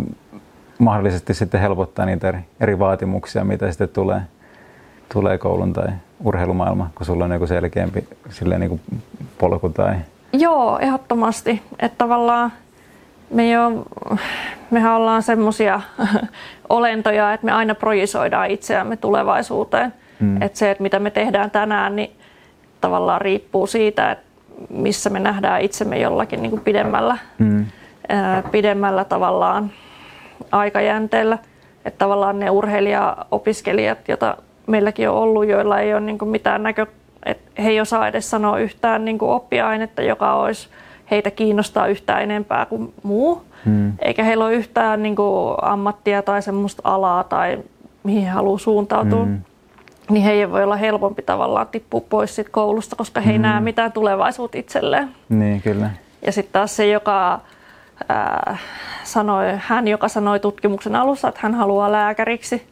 mahdollisesti 0.78 1.34
sitten 1.34 1.60
helpottaa 1.60 2.06
niitä 2.06 2.28
eri, 2.28 2.38
eri 2.60 2.78
vaatimuksia, 2.78 3.44
mitä 3.44 3.70
sitten 3.70 3.88
tulee 3.88 4.20
tulee 5.12 5.38
koulun 5.38 5.72
tai 5.72 5.88
urheilumaailma, 6.24 6.90
kun 6.94 7.06
sulla 7.06 7.24
on 7.24 7.32
joku 7.32 7.46
selkeämpi 7.46 8.04
silleen 8.30 8.60
niin 8.60 8.68
kuin 8.68 8.80
polku 9.38 9.68
tai... 9.68 9.94
Joo, 10.32 10.78
ehdottomasti. 10.78 11.62
Että 11.78 11.98
tavallaan 11.98 12.52
me 13.30 13.50
jo, 13.50 13.86
mehän 14.70 14.92
ollaan 14.92 15.22
semmoisia 15.22 15.80
olentoja, 16.68 17.32
että 17.32 17.46
me 17.46 17.52
aina 17.52 17.74
projisoidaan 17.74 18.50
itseämme 18.50 18.96
tulevaisuuteen. 18.96 19.94
Mm. 20.20 20.42
Että 20.42 20.58
se, 20.58 20.70
että 20.70 20.82
mitä 20.82 20.98
me 20.98 21.10
tehdään 21.10 21.50
tänään, 21.50 21.96
niin 21.96 22.10
tavallaan 22.80 23.20
riippuu 23.20 23.66
siitä, 23.66 24.10
että 24.10 24.24
missä 24.70 25.10
me 25.10 25.18
nähdään 25.18 25.60
itsemme 25.60 25.98
jollakin 25.98 26.42
niin 26.42 26.50
kuin 26.50 26.62
pidemmällä, 26.62 27.18
mm. 27.38 27.66
ää, 28.08 28.42
pidemmällä 28.50 29.04
tavallaan 29.04 29.70
aikajänteellä. 30.52 31.38
Että 31.84 31.98
tavallaan 31.98 32.38
ne 32.38 32.50
urheilija-opiskelijat, 32.50 34.08
joita 34.08 34.36
meilläkin 34.68 35.10
on 35.10 35.16
ollut, 35.16 35.46
joilla 35.46 35.80
ei 35.80 35.94
ole 35.94 36.00
niin 36.00 36.18
kuin 36.18 36.28
mitään 36.28 36.62
näkö, 36.62 36.86
että 37.26 37.62
he 37.62 37.68
ei 37.68 37.80
osaa 37.80 38.08
edes 38.08 38.30
sanoa 38.30 38.58
yhtään 38.58 39.04
niin 39.04 39.18
kuin 39.18 39.30
oppiainetta, 39.30 40.02
joka 40.02 40.34
olisi 40.34 40.68
heitä 41.10 41.30
kiinnostaa 41.30 41.86
yhtään 41.86 42.22
enempää 42.22 42.66
kuin 42.66 42.94
muu. 43.02 43.42
Hmm. 43.64 43.92
Eikä 43.98 44.24
heillä 44.24 44.44
ole 44.44 44.54
yhtään 44.54 45.02
niin 45.02 45.16
kuin 45.16 45.56
ammattia 45.62 46.22
tai 46.22 46.42
semmoista 46.42 46.82
alaa 46.84 47.24
tai 47.24 47.58
mihin 48.02 48.22
he 48.22 48.28
haluaa 48.28 48.58
suuntautua. 48.58 49.24
Hmm. 49.24 49.40
niin 50.10 50.24
heidän 50.24 50.52
voi 50.52 50.64
olla 50.64 50.76
helpompi 50.76 51.22
tavallaan 51.22 51.66
tippua 51.66 52.00
pois 52.08 52.34
siitä 52.34 52.50
koulusta, 52.50 52.96
koska 52.96 53.20
he 53.20 53.32
ei 53.32 53.38
mm. 53.38 53.42
näe 53.42 53.60
mitään 53.60 53.92
tulevaisuutta 53.92 54.58
itselleen. 54.58 55.08
Niin, 55.28 55.62
kyllä. 55.62 55.90
Ja 56.26 56.32
sitten 56.32 56.52
taas 56.52 56.76
se, 56.76 56.86
joka 56.86 57.40
ää, 58.08 58.56
sanoi, 59.04 59.44
hän, 59.56 59.88
joka 59.88 60.08
sanoi 60.08 60.40
tutkimuksen 60.40 60.96
alussa, 60.96 61.28
että 61.28 61.40
hän 61.42 61.54
haluaa 61.54 61.92
lääkäriksi, 61.92 62.66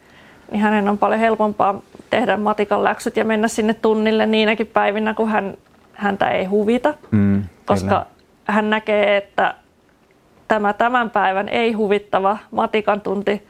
niin 0.50 0.60
hänen 0.60 0.88
on 0.88 0.98
paljon 0.98 1.20
helpompaa 1.20 1.80
tehdä 2.10 2.36
matikan 2.36 2.84
läksyt 2.84 3.16
ja 3.16 3.24
mennä 3.24 3.48
sinne 3.48 3.74
tunnille 3.74 4.26
niinäkin 4.26 4.66
päivinä, 4.66 5.14
kun 5.14 5.28
hän, 5.28 5.54
häntä 5.92 6.30
ei 6.30 6.44
huvita. 6.44 6.94
Mm, 7.10 7.42
koska 7.64 7.88
kyllä. 7.88 8.06
hän 8.44 8.70
näkee, 8.70 9.16
että 9.16 9.54
tämä 10.48 10.72
tämän 10.72 11.10
päivän 11.10 11.48
ei 11.48 11.72
huvittava 11.72 12.38
matikan 12.50 13.00
tunti 13.00 13.42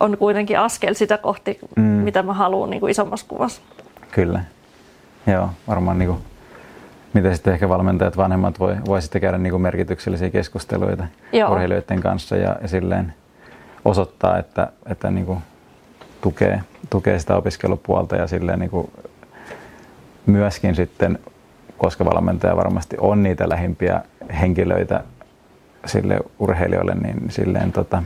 on 0.00 0.18
kuitenkin 0.18 0.58
askel 0.58 0.94
sitä 0.94 1.18
kohti, 1.18 1.58
mm. 1.76 1.82
mitä 1.82 2.22
mä 2.22 2.32
haluan 2.32 2.70
niin 2.70 2.80
kuin 2.80 2.90
isommassa 2.90 3.26
kuvassa. 3.28 3.62
Kyllä. 4.10 4.40
Joo, 5.26 5.50
varmaan 5.68 5.98
niin 5.98 6.08
kuin, 6.08 6.18
miten 7.12 7.34
sitten 7.34 7.52
ehkä 7.52 7.68
valmentajat, 7.68 8.16
vanhemmat 8.16 8.60
voi, 8.60 8.76
voi 8.86 9.02
sitten 9.02 9.20
käydä 9.20 9.38
niin 9.38 9.50
kuin 9.50 9.62
merkityksellisiä 9.62 10.30
keskusteluita 10.30 11.06
Joo. 11.32 11.52
urheilijoiden 11.52 12.00
kanssa 12.00 12.36
ja, 12.36 12.56
ja 12.62 12.68
silleen 12.68 13.14
osoittaa, 13.84 14.38
että, 14.38 14.72
että 14.86 15.10
niin 15.10 15.26
kuin 15.26 15.38
tukee, 16.24 16.60
tukee 16.90 17.18
sitä 17.18 17.36
opiskelupuolta 17.36 18.16
ja 18.16 18.26
silleen 18.26 18.58
niin 18.58 18.70
kuin 18.70 18.90
myöskin 20.26 20.74
sitten, 20.74 21.18
koska 21.78 22.04
valmentaja 22.04 22.56
varmasti 22.56 22.96
on 23.00 23.22
niitä 23.22 23.48
lähimpiä 23.48 24.02
henkilöitä 24.40 25.04
sille 25.86 26.18
urheilijoille, 26.38 26.94
niin 26.94 27.30
silleen 27.30 27.72
tota, 27.72 28.02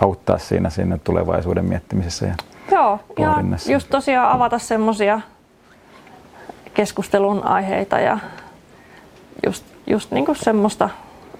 auttaa 0.00 0.38
siinä, 0.38 0.70
siinä 0.70 0.98
tulevaisuuden 0.98 1.64
miettimisessä 1.64 2.26
ja 2.26 2.34
Joo, 2.72 3.00
ja 3.18 3.34
just 3.72 3.90
tosiaan 3.90 4.30
avata 4.30 4.58
semmoisia 4.58 5.20
keskustelun 6.74 7.44
aiheita 7.44 8.00
ja 8.00 8.18
just, 9.46 9.64
just 9.86 10.10
niin 10.10 10.26
kuin 10.26 10.36
semmoista 10.36 10.90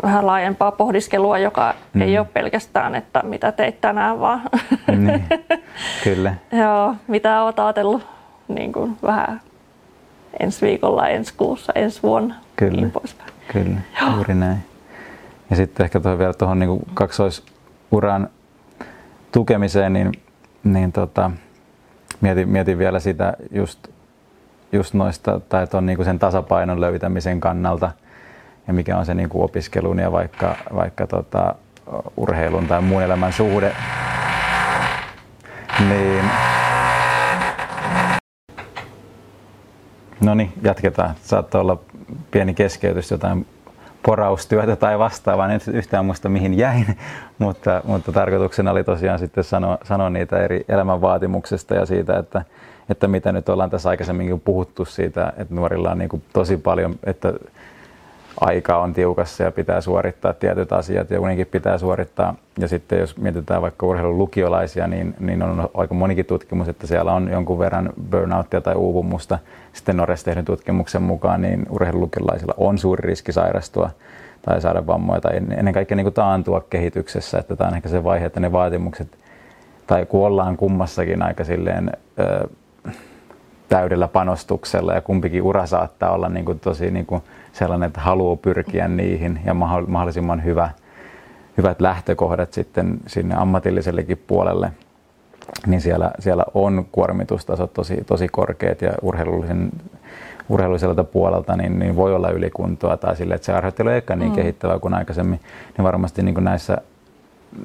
vähän 0.03 0.26
laajempaa 0.26 0.72
pohdiskelua, 0.72 1.38
joka 1.38 1.74
mm. 1.94 2.01
ei 2.03 2.18
ole 2.18 2.26
pelkästään, 2.32 2.94
että 2.94 3.22
mitä 3.22 3.53
teit 3.53 3.80
tänään, 3.80 4.20
vaan 4.20 4.42
niin, 4.97 5.24
kyllä. 6.05 6.34
Joo, 6.53 6.94
mitä 7.09 7.42
olet 7.42 7.59
ajatellut 7.59 8.07
niin 8.49 8.72
kuin 8.72 8.97
vähän 9.03 9.40
ensi 10.40 10.66
viikolla, 10.66 11.09
ensi 11.09 11.34
kuussa, 11.34 11.72
ensi 11.74 12.03
vuonna. 12.03 12.34
Kyllä, 12.57 12.80
niin 12.80 12.90
poispäin. 12.90 13.30
kyllä 13.53 13.80
Joo. 14.01 14.14
juuri 14.14 14.34
näin. 14.34 14.59
Ja 15.51 15.57
sitten 15.57 15.84
ehkä 15.84 16.01
tuohon 16.01 16.18
vielä 16.18 16.34
tuohon 16.34 16.59
niin 16.59 16.82
kaksoisuran 16.94 18.28
tukemiseen, 19.32 19.92
niin, 19.92 20.12
niin 20.64 20.92
tota, 20.92 21.30
mietin, 22.20 22.49
mietin 22.49 22.78
vielä 22.78 23.01
sitä 23.01 23.36
just, 23.51 23.88
just 24.72 24.94
noista, 24.94 25.40
tai 25.49 25.66
tuon 25.66 25.86
niin 25.86 26.05
sen 26.05 26.18
tasapainon 26.18 26.80
löytämisen 26.80 27.40
kannalta, 27.40 27.90
ja 28.67 28.75
mikä 28.75 28.97
on 28.97 29.07
se 29.07 29.14
niin 29.14 29.29
kuin 29.29 29.45
opiskelun 29.45 29.99
ja 29.99 30.12
vaikka, 30.12 30.57
vaikka 30.75 31.07
tota, 31.07 31.55
urheilun 32.17 32.67
tai 32.67 32.83
muun 32.83 33.03
elämän 33.03 33.33
suhde, 33.33 33.73
niin. 35.89 36.25
No 40.21 40.35
niin, 40.35 40.53
jatketaan. 40.62 41.14
Saattaa 41.23 41.61
olla 41.61 41.79
pieni 42.31 42.55
keskeytys, 42.55 43.11
jotain 43.11 43.47
poraustyötä 44.03 44.77
tai 44.77 44.99
vastaavaa, 44.99 45.53
en 45.53 45.61
yhtään 45.73 46.05
muista 46.05 46.29
mihin 46.29 46.59
jäin, 46.59 46.87
mutta, 47.39 47.81
mutta 47.85 48.12
tarkoituksena 48.12 48.71
oli 48.71 48.85
tosiaan 48.85 49.19
sitten 49.19 49.45
sanoa, 49.45 49.79
sanoa 49.85 50.11
niitä 50.11 50.39
eri 50.39 50.64
elämän 50.69 51.01
vaatimuksista 51.01 51.75
ja 51.75 51.87
siitä, 51.87 52.19
että, 52.19 52.45
että 52.89 53.09
mitä 53.09 53.33
nyt 53.33 53.49
ollaan 53.49 53.71
tässä 53.71 53.89
aikaisemminkin 53.89 54.41
puhuttu 54.41 54.85
siitä, 54.85 55.33
että 55.37 55.55
nuorilla 55.55 55.91
on 55.91 55.99
niin 55.99 56.09
kuin 56.09 56.23
tosi 56.33 56.57
paljon, 56.57 56.95
että 57.05 57.33
aika 58.41 58.78
on 58.78 58.93
tiukassa 58.93 59.43
ja 59.43 59.53
pitää 59.53 59.80
suorittaa 59.80 60.32
tietyt 60.32 60.72
asiat 60.72 61.11
ja 61.11 61.20
unikin 61.20 61.47
pitää 61.47 61.78
suorittaa. 61.78 62.34
Ja 62.59 62.68
sitten 62.68 62.99
jos 62.99 63.16
mietitään 63.16 63.62
vaikka 63.62 63.87
urheilun 63.87 64.18
lukiolaisia, 64.18 64.87
niin, 64.87 65.14
niin 65.20 65.43
on 65.43 65.68
aika 65.74 65.95
monikin 65.95 66.26
tutkimus, 66.26 66.68
että 66.68 66.87
siellä 66.87 67.12
on 67.12 67.30
jonkun 67.30 67.59
verran 67.59 67.93
burnouttia 68.11 68.61
tai 68.61 68.74
uupumusta. 68.74 69.39
Sitten 69.72 69.97
Norjassa 69.97 70.24
tehdyn 70.24 70.45
tutkimuksen 70.45 71.03
mukaan 71.03 71.43
niin 71.43 71.66
urheilulukiolaisilla 71.70 72.55
on 72.57 72.78
suuri 72.78 73.09
riski 73.09 73.32
sairastua 73.32 73.91
tai 74.43 74.61
saada 74.61 74.87
vammoja 74.87 75.20
tai 75.20 75.37
ennen 75.37 75.74
kaikkea 75.74 75.97
niin 75.97 76.05
kuin 76.05 76.14
taantua 76.14 76.61
kehityksessä. 76.70 77.39
Että 77.39 77.57
tämä 77.57 77.68
on 77.68 77.76
ehkä 77.76 77.89
se 77.89 78.05
vaihe, 78.05 78.26
että 78.26 78.41
ne 78.41 78.53
vaatimukset, 78.53 79.09
tai 79.87 80.07
kun 80.07 80.26
ollaan 80.26 80.57
kummassakin 80.57 81.22
aika 81.22 81.45
silleen, 81.45 81.93
ö, 82.18 82.49
täydellä 83.68 84.09
panostuksella 84.09 84.93
ja 84.93 85.01
kumpikin 85.01 85.43
ura 85.43 85.66
saattaa 85.66 86.12
olla 86.12 86.28
niin 86.28 86.45
kuin 86.45 86.61
tosi 86.61 86.91
niin 86.91 87.07
kuin 87.07 87.22
sellainen, 87.59 87.86
että 87.86 88.00
haluaa 88.00 88.36
pyrkiä 88.36 88.88
niihin 88.88 89.40
ja 89.44 89.54
mahdollisimman 89.54 90.44
hyvä, 90.44 90.70
hyvät 91.57 91.80
lähtökohdat 91.80 92.52
sitten 92.52 92.98
sinne 93.07 93.34
ammatillisellekin 93.34 94.24
puolelle, 94.26 94.72
niin 95.66 95.80
siellä, 95.80 96.11
siellä 96.18 96.44
on 96.54 96.86
kuormitustasot 96.92 97.72
tosi, 97.72 98.04
tosi 98.07 98.28
korkeat 98.28 98.82
ja 98.82 98.92
urheilullisen 99.02 99.70
urheilulliselta 100.48 101.04
puolelta 101.04 101.57
niin, 101.57 101.78
niin 101.78 101.96
voi 101.96 102.14
olla 102.14 102.30
ylikuntoa 102.30 102.96
tai 102.96 103.16
sille, 103.16 103.34
että 103.34 103.46
se 103.46 103.52
harjoittelu 103.52 103.88
ei 103.88 104.02
ole 104.11 104.16
niin 104.16 104.30
mm. 104.30 104.36
kehittävää 104.36 104.78
kuin 104.78 104.94
aikaisemmin, 104.94 105.40
niin 105.76 105.84
varmasti 105.84 106.22
niin 106.22 106.34
kuin 106.34 106.44
näissä, 106.44 106.78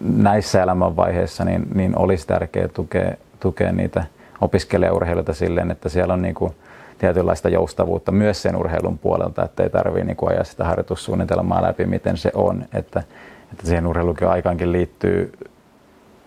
näissä 0.02 0.64
elämänvaiheissa 0.64 1.46
niin, 1.46 1.68
niin 1.74 1.98
olisi 1.98 2.28
tärkeää 2.28 2.68
tukea, 2.68 3.12
tukea 3.40 3.72
niitä 3.72 4.04
opiskelijaurheilijoita 4.42 5.34
silleen, 5.34 5.72
että 5.72 5.90
siellä 5.90 6.14
on 6.14 6.22
niin 6.22 6.36
kuin, 6.36 6.54
tietynlaista 7.02 7.50
joustavuutta 7.50 8.12
myös 8.12 8.42
sen 8.42 8.56
urheilun 8.56 8.98
puolelta, 8.98 9.46
että 9.46 9.64
ei 9.64 9.70
tarvitse 9.70 10.06
niin 10.06 10.18
ajaa 10.30 10.44
sitä 10.44 10.66
harjoitussuunnitelmaa 10.66 11.62
läpi, 11.62 11.86
miten 11.86 12.18
se 12.18 12.32
on. 12.34 12.66
Että, 12.74 13.04
että 13.52 13.68
siihen 13.68 13.88
urheilukin 13.88 14.28
aikaankin 14.28 14.72
liittyy 14.72 15.32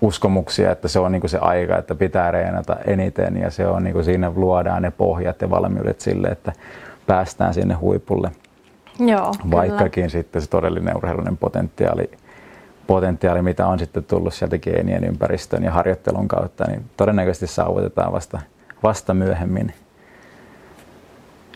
uskomuksia, 0.01 0.71
että 0.71 0.89
se 0.89 0.99
on 0.99 1.13
niin 1.13 1.21
kuin 1.21 1.31
se 1.31 1.39
aika, 1.39 1.79
että 1.79 1.95
pitää 1.95 2.31
reenata 2.31 2.77
eniten 2.87 3.37
ja 3.37 3.51
se 3.51 3.67
on 3.67 3.85
niin 3.85 3.93
kuin 3.93 4.05
siinä 4.05 4.33
luodaan 4.37 4.83
ne 4.83 4.91
pohjat 4.91 5.43
ja 5.43 5.51
valmiudet 5.51 6.01
sille, 6.01 6.29
että 6.29 6.53
päästään 7.07 7.55
sinne 7.55 7.75
huipulle. 7.75 8.31
Joo, 8.99 9.33
Vaikkakin 9.51 9.91
kyllä. 9.93 10.09
sitten 10.09 10.43
se 10.43 10.49
todellinen 10.49 10.97
urheilullinen 10.97 11.37
potentiaali, 11.37 12.11
potentiaali, 12.87 13.43
mitä 13.43 13.67
on 13.67 13.79
sitten 13.79 14.05
tullut 14.05 14.35
sieltä 14.35 14.59
geenien 14.59 15.05
ympäristön 15.05 15.65
ja 15.65 15.71
harjoittelun 15.71 16.29
kautta, 16.29 16.65
niin 16.69 16.85
todennäköisesti 16.97 17.47
saavutetaan 17.47 18.13
vasta, 18.13 18.41
vasta 18.83 19.15
myöhemmin 19.15 19.73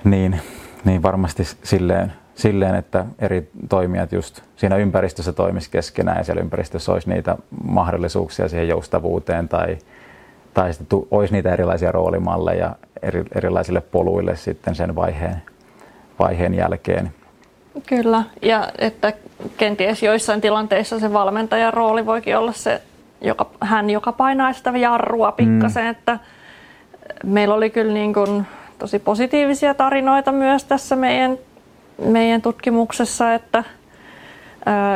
niin, 0.05 0.41
niin 0.85 1.03
varmasti 1.03 1.45
silleen, 1.63 2.13
silleen, 2.35 2.75
että 2.75 3.05
eri 3.19 3.51
toimijat 3.69 4.13
just 4.13 4.41
siinä 4.57 4.77
ympäristössä 4.77 5.33
toimisi 5.33 5.71
keskenään 5.71 6.19
ja 6.19 6.25
siellä 6.25 6.43
ympäristössä 6.43 6.93
olisi 6.93 7.11
niitä 7.11 7.37
mahdollisuuksia 7.65 8.49
siihen 8.49 8.69
joustavuuteen 8.69 9.49
tai, 9.49 9.79
tai 10.55 10.73
sitten 10.73 10.99
olisi 11.11 11.35
niitä 11.35 11.53
erilaisia 11.53 11.93
roolimalleja 11.93 12.77
eri, 13.03 13.25
erilaisille 13.35 13.81
poluille 13.81 14.37
sitten 14.37 14.75
sen 14.75 14.95
vaiheen, 14.95 15.43
vaiheen 16.19 16.55
jälkeen. 16.55 17.13
Kyllä, 17.87 18.25
ja 18.43 18.69
että 18.79 19.13
kenties 19.57 20.03
joissain 20.03 20.41
tilanteissa 20.41 20.99
se 20.99 21.13
valmentajan 21.13 21.75
rooli 21.75 22.07
voikin 22.07 22.37
olla 22.37 22.53
se, 22.53 22.83
joka, 23.21 23.51
hän, 23.61 23.91
joka 23.91 24.13
painaa 24.13 24.53
sitä 24.53 24.71
jarrua 24.71 25.33
pikkasen, 25.33 25.85
mm. 25.85 25.91
että 25.91 26.19
meillä 27.25 27.55
oli 27.55 27.71
kyllä 27.71 27.93
niin 27.93 28.15
kuin 28.15 28.47
tosi 28.79 28.99
positiivisia 28.99 29.75
tarinoita 29.75 30.33
myös 30.33 30.65
tässä 30.65 30.97
meidän, 30.97 31.39
meidän 32.05 32.43
tutkimuksessa, 32.43 33.35
että 33.35 33.65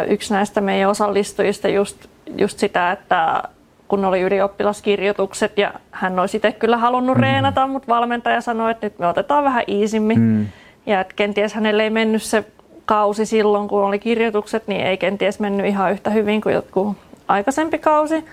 yksi 0.09 0.35
näistä 0.35 0.61
meidän 0.61 0.91
osallistujista 0.91 1.69
just, 1.69 2.07
just 2.37 2.59
sitä, 2.59 2.93
että 2.93 3.43
kun 3.89 4.05
oli 4.05 4.21
ylioppilaskirjoitukset 4.21 5.59
ja 5.59 5.73
hän 5.91 6.19
olisi 6.19 6.37
itse 6.37 6.53
kyllä 6.53 6.77
halunnut 6.77 7.17
mm. 7.17 7.23
reenata, 7.23 7.67
mutta 7.67 7.95
valmentaja 7.95 8.41
sanoi, 8.41 8.71
että 8.71 8.87
nyt 8.87 8.99
me 8.99 9.07
otetaan 9.07 9.45
vähän 9.45 9.65
iisimmin. 9.69 10.21
Mm. 10.21 10.47
Ja 10.87 11.01
että 11.01 11.15
kenties 11.17 11.55
hänelle 11.55 11.83
ei 11.83 11.91
mennyt 11.91 12.23
se 12.23 12.45
kausi 12.85 13.27
silloin, 13.27 13.69
kun 13.69 13.85
oli 13.85 13.99
kirjoitukset, 13.99 14.67
niin 14.67 14.81
ei 14.81 14.97
kenties 14.97 15.41
mennyt 15.41 15.67
ihan 15.67 15.93
yhtä 15.93 16.11
hyvin 16.11 16.41
kuin 16.41 16.55
jotkut 16.55 16.97
aikaisempi 17.29 17.79
kausi. 17.79 18.25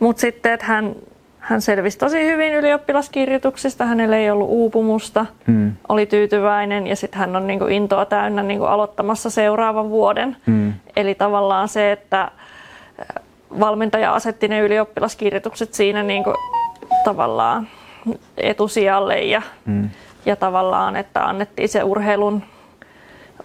Mutta 0.00 0.20
sitten, 0.20 0.52
että 0.52 0.66
hän 0.66 0.94
hän 1.46 1.60
selvisi 1.60 1.98
tosi 1.98 2.24
hyvin 2.24 2.54
ylioppilaskirjoituksista, 2.54 3.84
hänellä 3.84 4.16
ei 4.16 4.30
ollut 4.30 4.48
uupumusta, 4.48 5.26
mm. 5.46 5.72
oli 5.88 6.06
tyytyväinen 6.06 6.86
ja 6.86 6.96
sitten 6.96 7.18
hän 7.18 7.36
on 7.36 7.46
niinku 7.46 7.64
intoa 7.64 8.04
täynnä 8.04 8.42
niinku 8.42 8.64
aloittamassa 8.64 9.30
seuraavan 9.30 9.90
vuoden. 9.90 10.36
Mm. 10.46 10.72
Eli 10.96 11.14
tavallaan 11.14 11.68
se, 11.68 11.92
että 11.92 12.22
äh, 12.22 12.30
valmentaja 13.60 14.14
asetti 14.14 14.48
ne 14.48 14.60
ylioppilaskirjoitukset 14.60 15.74
siinä 15.74 16.02
niinku 16.02 16.34
tavallaan 17.04 17.68
etusijalle 18.36 19.22
ja, 19.22 19.42
mm. 19.66 19.90
ja 20.26 20.36
tavallaan, 20.36 20.96
että 20.96 21.24
annettiin 21.24 21.68
se 21.68 21.82
urheilun 21.82 22.42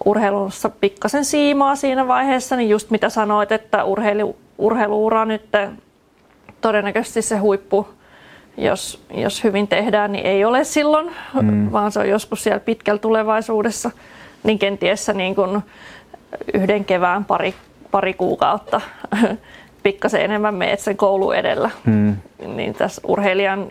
urheilussa 0.06 0.70
pikkasen 0.70 1.26
siimaa 1.26 1.76
siinä 1.76 2.08
vaiheessa, 2.08 2.56
niin 2.56 2.70
just 2.70 2.90
mitä 2.90 3.10
sanoit, 3.10 3.52
että 3.52 3.84
urheilu, 3.84 4.36
urheiluura 4.58 5.26
nyt 5.26 5.46
todennäköisesti 6.62 7.22
se 7.22 7.38
huippu, 7.38 7.88
jos, 8.58 9.04
jos 9.14 9.44
hyvin 9.44 9.68
tehdään, 9.68 10.12
niin 10.12 10.26
ei 10.26 10.46
ole 10.46 10.64
silloin, 10.64 11.12
mm. 11.42 11.72
vaan 11.72 11.92
se 11.92 12.00
on 12.00 12.10
joskus 12.10 12.44
siellä 12.44 12.60
pitkällä 12.60 13.00
tulevaisuudessa, 13.00 13.92
niin 14.44 14.60
kenties 14.60 15.08
niin 15.14 15.36
kuin 15.36 15.62
yhden 16.54 16.86
kevään 16.86 17.26
pari, 17.26 17.54
pari 17.92 18.14
kuukautta 18.14 18.82
pikkasen 19.84 20.22
enemmän 20.22 20.56
meet 20.56 20.80
sen 20.80 20.98
koulu 20.98 21.32
edellä. 21.32 21.70
Mm. 21.86 22.16
Niin 22.56 22.74
tässä 22.74 23.02
urheilijan 23.08 23.68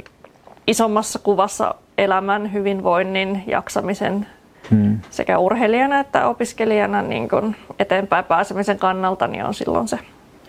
isommassa 0.67 1.19
kuvassa 1.19 1.75
elämän, 1.99 2.53
hyvinvoinnin, 2.53 3.43
jaksamisen 3.47 4.27
hmm. 4.71 4.99
sekä 5.11 5.39
urheilijana 5.39 6.01
että 6.01 6.29
opiskelijana 6.29 7.03
niin 7.03 7.29
kun 7.29 7.57
eteenpäin 7.79 8.25
pääsemisen 8.25 8.79
kannalta 8.79 9.27
niin 9.27 9.45
on 9.45 9.55
silloin 9.55 9.89
se 9.89 9.99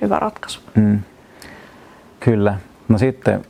hyvä 0.01 0.19
ratkaisu. 0.19 0.61
Hmm. 0.75 0.99
Kyllä. 2.21 2.57
No 2.89 2.97
sitten 2.97 3.45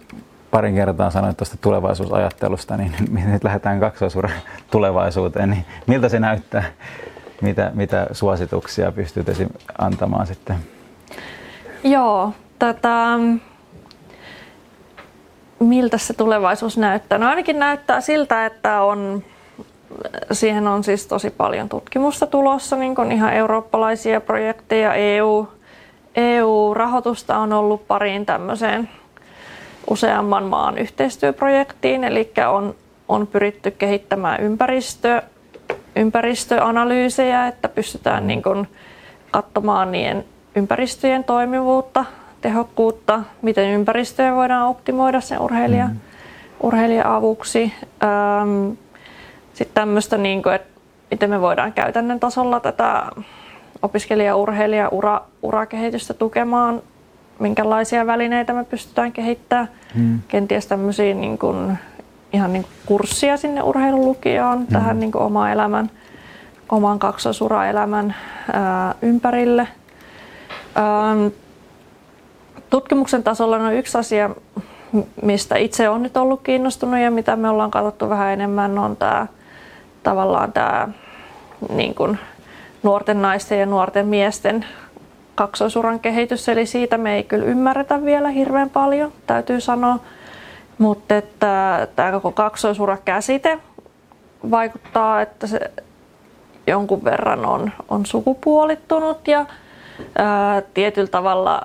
parin 0.52 0.76
kertaa 0.76 1.10
sanoit 1.10 1.38
tuosta 1.38 1.58
tulevaisuusajattelusta, 1.62 2.78
niin 2.78 2.94
nyt 3.32 3.44
lähdetään 3.44 3.80
kaksoisuuden 3.80 4.32
tulevaisuuteen, 4.72 5.50
niin 5.50 5.66
miltä 5.88 6.10
se 6.10 6.20
näyttää? 6.20 6.64
Mitä, 7.42 7.72
mitä 7.74 8.08
suosituksia 8.12 8.92
pystyt 8.92 9.28
antamaan 9.78 10.28
sitten? 10.28 10.56
Joo, 11.84 12.34
tätä, 12.60 13.18
miltä 15.60 15.98
se 15.98 16.14
tulevaisuus 16.14 16.78
näyttää? 16.78 17.18
No 17.18 17.30
ainakin 17.30 17.60
näyttää 17.60 18.02
siltä, 18.02 18.46
että 18.46 18.82
on, 18.82 19.24
siihen 20.32 20.68
on 20.68 20.84
siis 20.84 21.08
tosi 21.08 21.30
paljon 21.30 21.70
tutkimusta 21.70 22.28
tulossa, 22.28 22.76
niin 22.76 22.96
kuin 22.96 23.12
ihan 23.12 23.34
eurooppalaisia 23.34 24.22
projekteja, 24.22 24.94
EU, 24.94 25.48
EU-rahoitusta 26.16 27.38
on 27.38 27.54
ollut 27.54 27.88
pariin 27.88 28.26
tämmöiseen 28.26 28.90
useamman 29.90 30.44
maan 30.44 30.78
yhteistyöprojektiin, 30.78 32.04
eli 32.04 32.32
on, 32.50 32.76
on 33.08 33.28
pyritty 33.28 33.72
kehittämään 33.72 34.42
ympäristö, 34.42 35.22
ympäristöanalyysejä, 35.96 37.48
että 37.48 37.70
pystytään 37.70 38.28
niin 38.28 38.44
kuin 38.44 38.68
katsomaan 39.32 39.92
niiden 39.92 40.26
ympäristöjen 40.56 41.24
toimivuutta 41.24 42.06
tehokkuutta, 42.42 43.24
miten 43.42 43.70
ympäristöä 43.70 44.36
voidaan 44.36 44.68
optimoida 44.68 45.22
sen 45.22 45.40
urheilija, 45.40 45.88
mm. 45.88 46.00
urheilija 46.64 47.16
avuksi. 47.16 47.74
Ähm, 48.04 48.72
Sitten 49.54 49.76
tämmöistä, 49.76 50.18
niin 50.18 50.44
kuin, 50.44 50.56
että 50.56 50.82
miten 51.12 51.30
me 51.30 51.42
voidaan 51.42 51.74
käytännön 51.74 52.20
tasolla 52.20 52.60
tätä 52.60 53.06
opiskelija-urheilija 53.82 54.90
ura, 54.92 55.22
urakehitystä 55.42 56.14
tukemaan, 56.14 56.82
minkälaisia 57.40 58.08
välineitä 58.08 58.54
me 58.54 58.64
pystytään 58.64 59.12
kehittämään. 59.12 59.70
Mm. 59.96 60.20
Kenties 60.28 60.68
tämmöisiä 60.68 61.14
niin 61.14 61.38
kuin, 61.38 61.78
ihan 62.34 62.54
niin 62.54 62.64
kuin 62.64 62.74
kurssia 62.86 63.38
sinne 63.38 63.64
urheilulukioon, 63.64 64.60
mm. 64.60 64.68
tähän 64.68 65.00
niin 65.00 65.12
kuin 65.12 65.22
oma 65.22 65.52
elämän, 65.52 65.90
oman 66.70 67.00
kaksoisuraelämän 67.00 68.16
ää, 68.54 68.96
ympärille. 69.02 69.68
Ähm, 70.78 71.28
tutkimuksen 72.70 73.24
tasolla 73.24 73.58
on 73.58 73.74
yksi 73.74 73.98
asia, 73.98 74.30
mistä 75.22 75.58
itse 75.58 75.90
olen 75.90 76.04
nyt 76.04 76.18
ollut 76.18 76.42
kiinnostunut 76.42 77.00
ja 77.00 77.12
mitä 77.12 77.36
me 77.36 77.50
ollaan 77.50 77.72
katsottu 77.72 78.10
vähän 78.10 78.34
enemmän, 78.34 78.80
on 78.80 78.98
tämä 78.98 79.28
tavallaan 80.04 80.54
tämä 80.54 80.88
niin 81.74 81.96
kuin 81.96 82.20
nuorten 82.84 83.22
naisten 83.22 83.60
ja 83.60 83.66
nuorten 83.66 84.08
miesten 84.08 84.66
kaksoisuran 85.36 86.00
kehitys. 86.00 86.50
Eli 86.50 86.66
siitä 86.66 86.98
me 86.98 87.16
ei 87.16 87.24
kyllä 87.24 87.46
ymmärretä 87.46 88.06
vielä 88.06 88.30
hirveän 88.30 88.70
paljon, 88.70 89.12
täytyy 89.28 89.62
sanoa. 89.62 90.00
Mutta 90.78 91.18
että 91.18 91.88
tämä 91.96 92.12
koko 92.12 92.32
kaksoisura-käsite 92.32 93.60
vaikuttaa, 94.52 95.22
että 95.22 95.48
se 95.48 95.72
jonkun 96.68 97.04
verran 97.04 97.46
on, 97.46 97.72
on 97.90 98.06
sukupuolittunut 98.06 99.28
ja 99.28 99.46
ää, 100.16 100.62
tietyllä 100.74 101.08
tavalla 101.08 101.62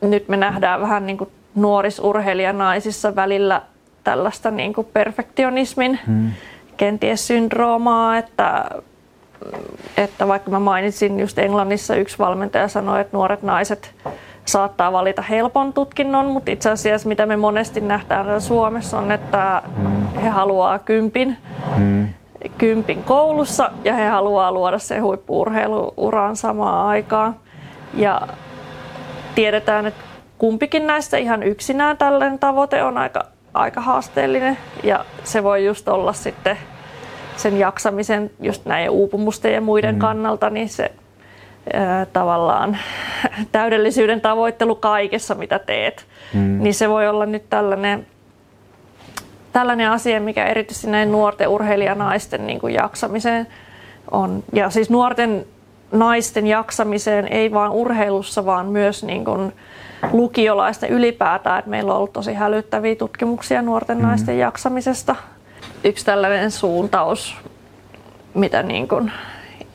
nyt 0.00 0.28
me 0.28 0.36
nähdään 0.36 0.80
vähän 0.80 1.06
niin 1.06 1.18
kuin 1.18 1.30
nuorisurheilijanaisissa 1.54 3.16
välillä 3.16 3.62
tällaista 4.04 4.50
niin 4.50 4.72
kuin 4.72 4.86
perfektionismin 4.92 5.98
hmm. 6.06 6.30
kenties 6.76 7.26
syndroomaa, 7.26 8.18
että, 8.18 8.70
että 9.96 10.28
vaikka 10.28 10.50
mä 10.50 10.58
mainitsin 10.58 11.20
just 11.20 11.38
Englannissa 11.38 11.94
yksi 11.94 12.18
valmentaja 12.18 12.68
sanoi, 12.68 13.00
että 13.00 13.16
nuoret 13.16 13.42
naiset 13.42 13.94
saattaa 14.44 14.92
valita 14.92 15.22
helpon 15.22 15.72
tutkinnon, 15.72 16.26
mutta 16.26 16.50
itse 16.50 16.70
asiassa 16.70 17.08
mitä 17.08 17.26
me 17.26 17.36
monesti 17.36 17.80
nähdään 17.80 18.40
Suomessa 18.40 18.98
on, 18.98 19.12
että 19.12 19.62
hmm. 19.76 20.06
he 20.22 20.28
haluaa 20.28 20.78
kympin, 20.78 21.36
hmm. 21.76 22.08
kympin 22.58 23.04
koulussa 23.04 23.70
ja 23.84 23.94
he 23.94 24.08
haluaa 24.08 24.52
luoda 24.52 24.78
se 24.78 24.98
huippuurheiluuran 24.98 26.36
samaan 26.36 26.86
aikaan. 26.86 27.36
Ja 27.94 28.28
tiedetään, 29.34 29.86
että 29.86 30.04
kumpikin 30.38 30.86
näistä 30.86 31.16
ihan 31.16 31.42
yksinään 31.42 31.96
tällainen 31.96 32.38
tavoite 32.38 32.82
on 32.82 32.98
aika, 32.98 33.24
aika 33.54 33.80
haasteellinen 33.80 34.58
ja 34.82 35.04
se 35.24 35.42
voi 35.42 35.64
just 35.64 35.88
olla 35.88 36.12
sitten 36.12 36.58
sen 37.38 37.58
jaksamisen 37.58 38.30
just 38.40 38.64
näiden 38.64 38.90
uupumusten 38.90 39.54
ja 39.54 39.60
muiden 39.60 39.94
mm. 39.94 39.98
kannalta, 39.98 40.50
niin 40.50 40.68
se 40.68 40.92
ää, 41.72 42.06
tavallaan 42.06 42.78
täydellisyyden 43.52 44.20
tavoittelu 44.20 44.74
kaikessa, 44.74 45.34
mitä 45.34 45.58
teet, 45.58 46.06
mm. 46.34 46.62
niin 46.62 46.74
se 46.74 46.88
voi 46.88 47.08
olla 47.08 47.26
nyt 47.26 47.50
tällainen, 47.50 48.06
tällainen 49.52 49.90
asia, 49.90 50.20
mikä 50.20 50.46
erityisesti 50.46 50.90
näin 50.90 51.12
nuorten 51.12 51.48
urheilijanaisten 51.48 52.46
niin 52.46 52.60
kuin 52.60 52.74
jaksamiseen 52.74 53.46
on. 54.10 54.44
Ja 54.52 54.70
siis 54.70 54.90
nuorten 54.90 55.44
naisten 55.92 56.46
jaksamiseen, 56.46 57.28
ei 57.28 57.52
vain 57.52 57.72
urheilussa, 57.72 58.46
vaan 58.46 58.66
myös 58.66 59.04
niin 59.04 59.24
kuin 59.24 59.52
lukiolaisten 60.12 60.90
ylipäätään. 60.90 61.58
Että 61.58 61.70
meillä 61.70 61.92
on 61.92 61.96
ollut 61.96 62.12
tosi 62.12 62.34
hälyttäviä 62.34 62.96
tutkimuksia 62.96 63.62
nuorten 63.62 63.98
mm. 63.98 64.02
naisten 64.02 64.38
jaksamisesta. 64.38 65.16
Yksi 65.84 66.04
tällainen 66.04 66.50
suuntaus, 66.50 67.36
mitä 68.34 68.62
niin 68.62 68.88
kuin 68.88 69.12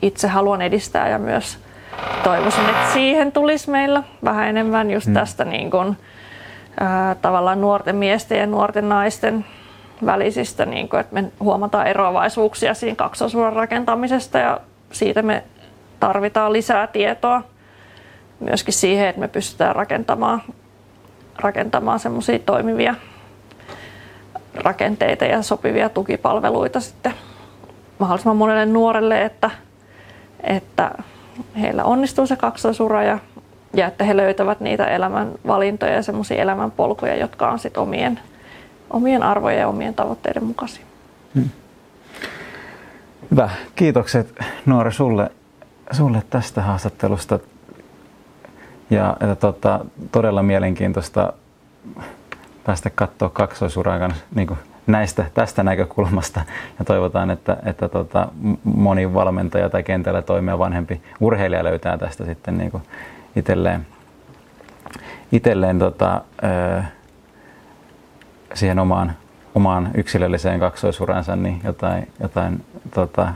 itse 0.02 0.28
haluan 0.28 0.62
edistää 0.62 1.08
ja 1.08 1.18
myös 1.18 1.58
toivoisin, 2.24 2.64
että 2.64 2.92
siihen 2.92 3.32
tulisi 3.32 3.70
meillä 3.70 4.02
vähän 4.24 4.48
enemmän 4.48 4.90
just 4.90 5.06
mm. 5.06 5.14
tästä 5.14 5.44
niin 5.44 5.70
kuin, 5.70 5.96
ää, 6.80 7.14
tavallaan 7.14 7.60
nuorten 7.60 7.96
miesten 7.96 8.38
ja 8.38 8.46
nuorten 8.46 8.88
naisten 8.88 9.44
välisistä, 10.06 10.66
niin 10.66 10.88
kuin, 10.88 11.00
että 11.00 11.14
me 11.14 11.24
huomataan 11.40 11.86
eroavaisuuksia 11.86 12.74
siinä 12.74 12.96
kaksosuoran 12.96 13.52
rakentamisesta 13.52 14.38
ja 14.38 14.60
siitä 14.92 15.22
me 15.22 15.44
tarvitaan 16.00 16.52
lisää 16.52 16.86
tietoa 16.86 17.42
myöskin 18.40 18.74
siihen, 18.74 19.08
että 19.08 19.20
me 19.20 19.28
pystytään 19.28 19.76
rakentamaan, 19.76 20.42
rakentamaan 21.38 21.98
semmoisia 21.98 22.38
toimivia 22.38 22.94
rakenteita 24.54 25.24
ja 25.24 25.42
sopivia 25.42 25.88
tukipalveluita 25.88 26.80
sitten 26.80 27.14
mahdollisimman 27.98 28.36
monelle 28.36 28.66
nuorelle, 28.66 29.24
että, 29.24 29.50
että 30.42 30.90
heillä 31.60 31.84
onnistuu 31.84 32.26
se 32.26 32.36
kaksoisura 32.36 33.02
ja, 33.02 33.18
ja 33.74 33.86
että 33.86 34.04
he 34.04 34.16
löytävät 34.16 34.60
niitä 34.60 34.86
elämän 34.86 35.32
valintoja 35.46 35.92
ja 35.92 36.02
semmoisia 36.02 36.42
elämän 36.42 36.70
polkuja, 36.70 37.16
jotka 37.16 37.50
on 37.50 37.58
sitten 37.58 37.82
omien, 37.82 38.20
omien 38.90 39.22
arvojen 39.22 39.60
ja 39.60 39.68
omien 39.68 39.94
tavoitteiden 39.94 40.44
mukaisia. 40.44 40.84
Hmm. 41.34 41.50
Hyvä. 43.30 43.50
Kiitokset 43.74 44.38
Noora 44.66 44.90
sulle 44.90 45.30
sulle 45.90 46.22
tästä 46.30 46.62
haastattelusta. 46.62 47.38
Ja 48.90 49.16
että, 49.20 49.36
tota, 49.36 49.84
todella 50.12 50.42
mielenkiintoista 50.42 51.32
päästä 52.66 52.90
katsoa 52.90 53.28
kaksoisurakan 53.28 54.14
niin 54.34 54.46
kuin 54.46 54.58
näistä, 54.86 55.24
tästä 55.34 55.62
näkökulmasta. 55.62 56.40
Ja 56.78 56.84
toivotaan, 56.84 57.30
että, 57.30 57.56
että 57.66 57.88
tota, 57.88 58.28
moni 58.64 59.14
valmentaja 59.14 59.70
tai 59.70 59.82
kentällä 59.82 60.22
toimia 60.22 60.58
vanhempi 60.58 61.02
urheilija 61.20 61.64
löytää 61.64 61.98
tästä 61.98 62.24
sitten 62.24 62.58
niin 62.58 62.70
kuin 62.70 62.82
itselleen, 63.36 63.86
itselleen 65.32 65.78
tota, 65.78 66.20
siihen 68.54 68.78
omaan, 68.78 69.12
omaan 69.54 69.90
yksilölliseen 69.94 70.60
kaksoisuransa 70.60 71.36
niin 71.36 71.60
jotain, 71.64 72.08
jotain 72.20 72.64
tota, 72.94 73.28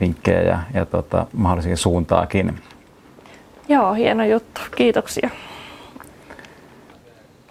vinkkejä 0.00 0.42
ja, 0.42 0.58
ja 0.74 0.86
tota, 0.86 1.26
mahdollisia 1.32 1.76
suuntaakin. 1.76 2.62
Joo, 3.68 3.94
hieno 3.94 4.24
juttu. 4.24 4.60
Kiitoksia. 4.76 5.30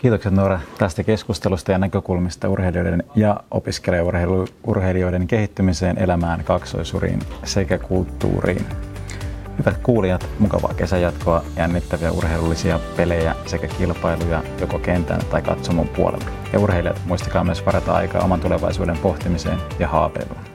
Kiitokset 0.06 0.34
Noora 0.34 0.60
tästä 0.78 1.04
keskustelusta 1.04 1.72
ja 1.72 1.78
näkökulmista 1.78 2.50
urheilijoiden 2.50 3.04
ja 3.16 3.40
opiskelijaurheilijoiden 3.52 5.28
kehittymiseen, 5.28 5.98
elämään, 5.98 6.44
kaksoisuriin 6.44 7.20
sekä 7.44 7.78
kulttuuriin. 7.78 8.66
Hyvät 9.60 9.78
kuulijat, 9.78 10.30
mukavaa 10.40 10.74
kesäjatkoa, 10.74 11.44
jännittäviä 11.58 12.12
urheilullisia 12.12 12.80
pelejä 12.98 13.36
sekä 13.46 13.68
kilpailuja 13.68 14.44
joko 14.62 14.80
kentän 14.80 15.22
tai 15.32 15.42
katsomon 15.42 15.88
puolella. 15.88 16.26
Ja 16.54 16.60
urheilijat, 16.60 17.02
muistakaa 17.06 17.44
myös 17.44 17.66
varata 17.66 17.94
aikaa 17.94 18.24
oman 18.24 18.40
tulevaisuuden 18.40 18.98
pohtimiseen 18.98 19.58
ja 19.80 19.88
haapeiluun. 19.88 20.55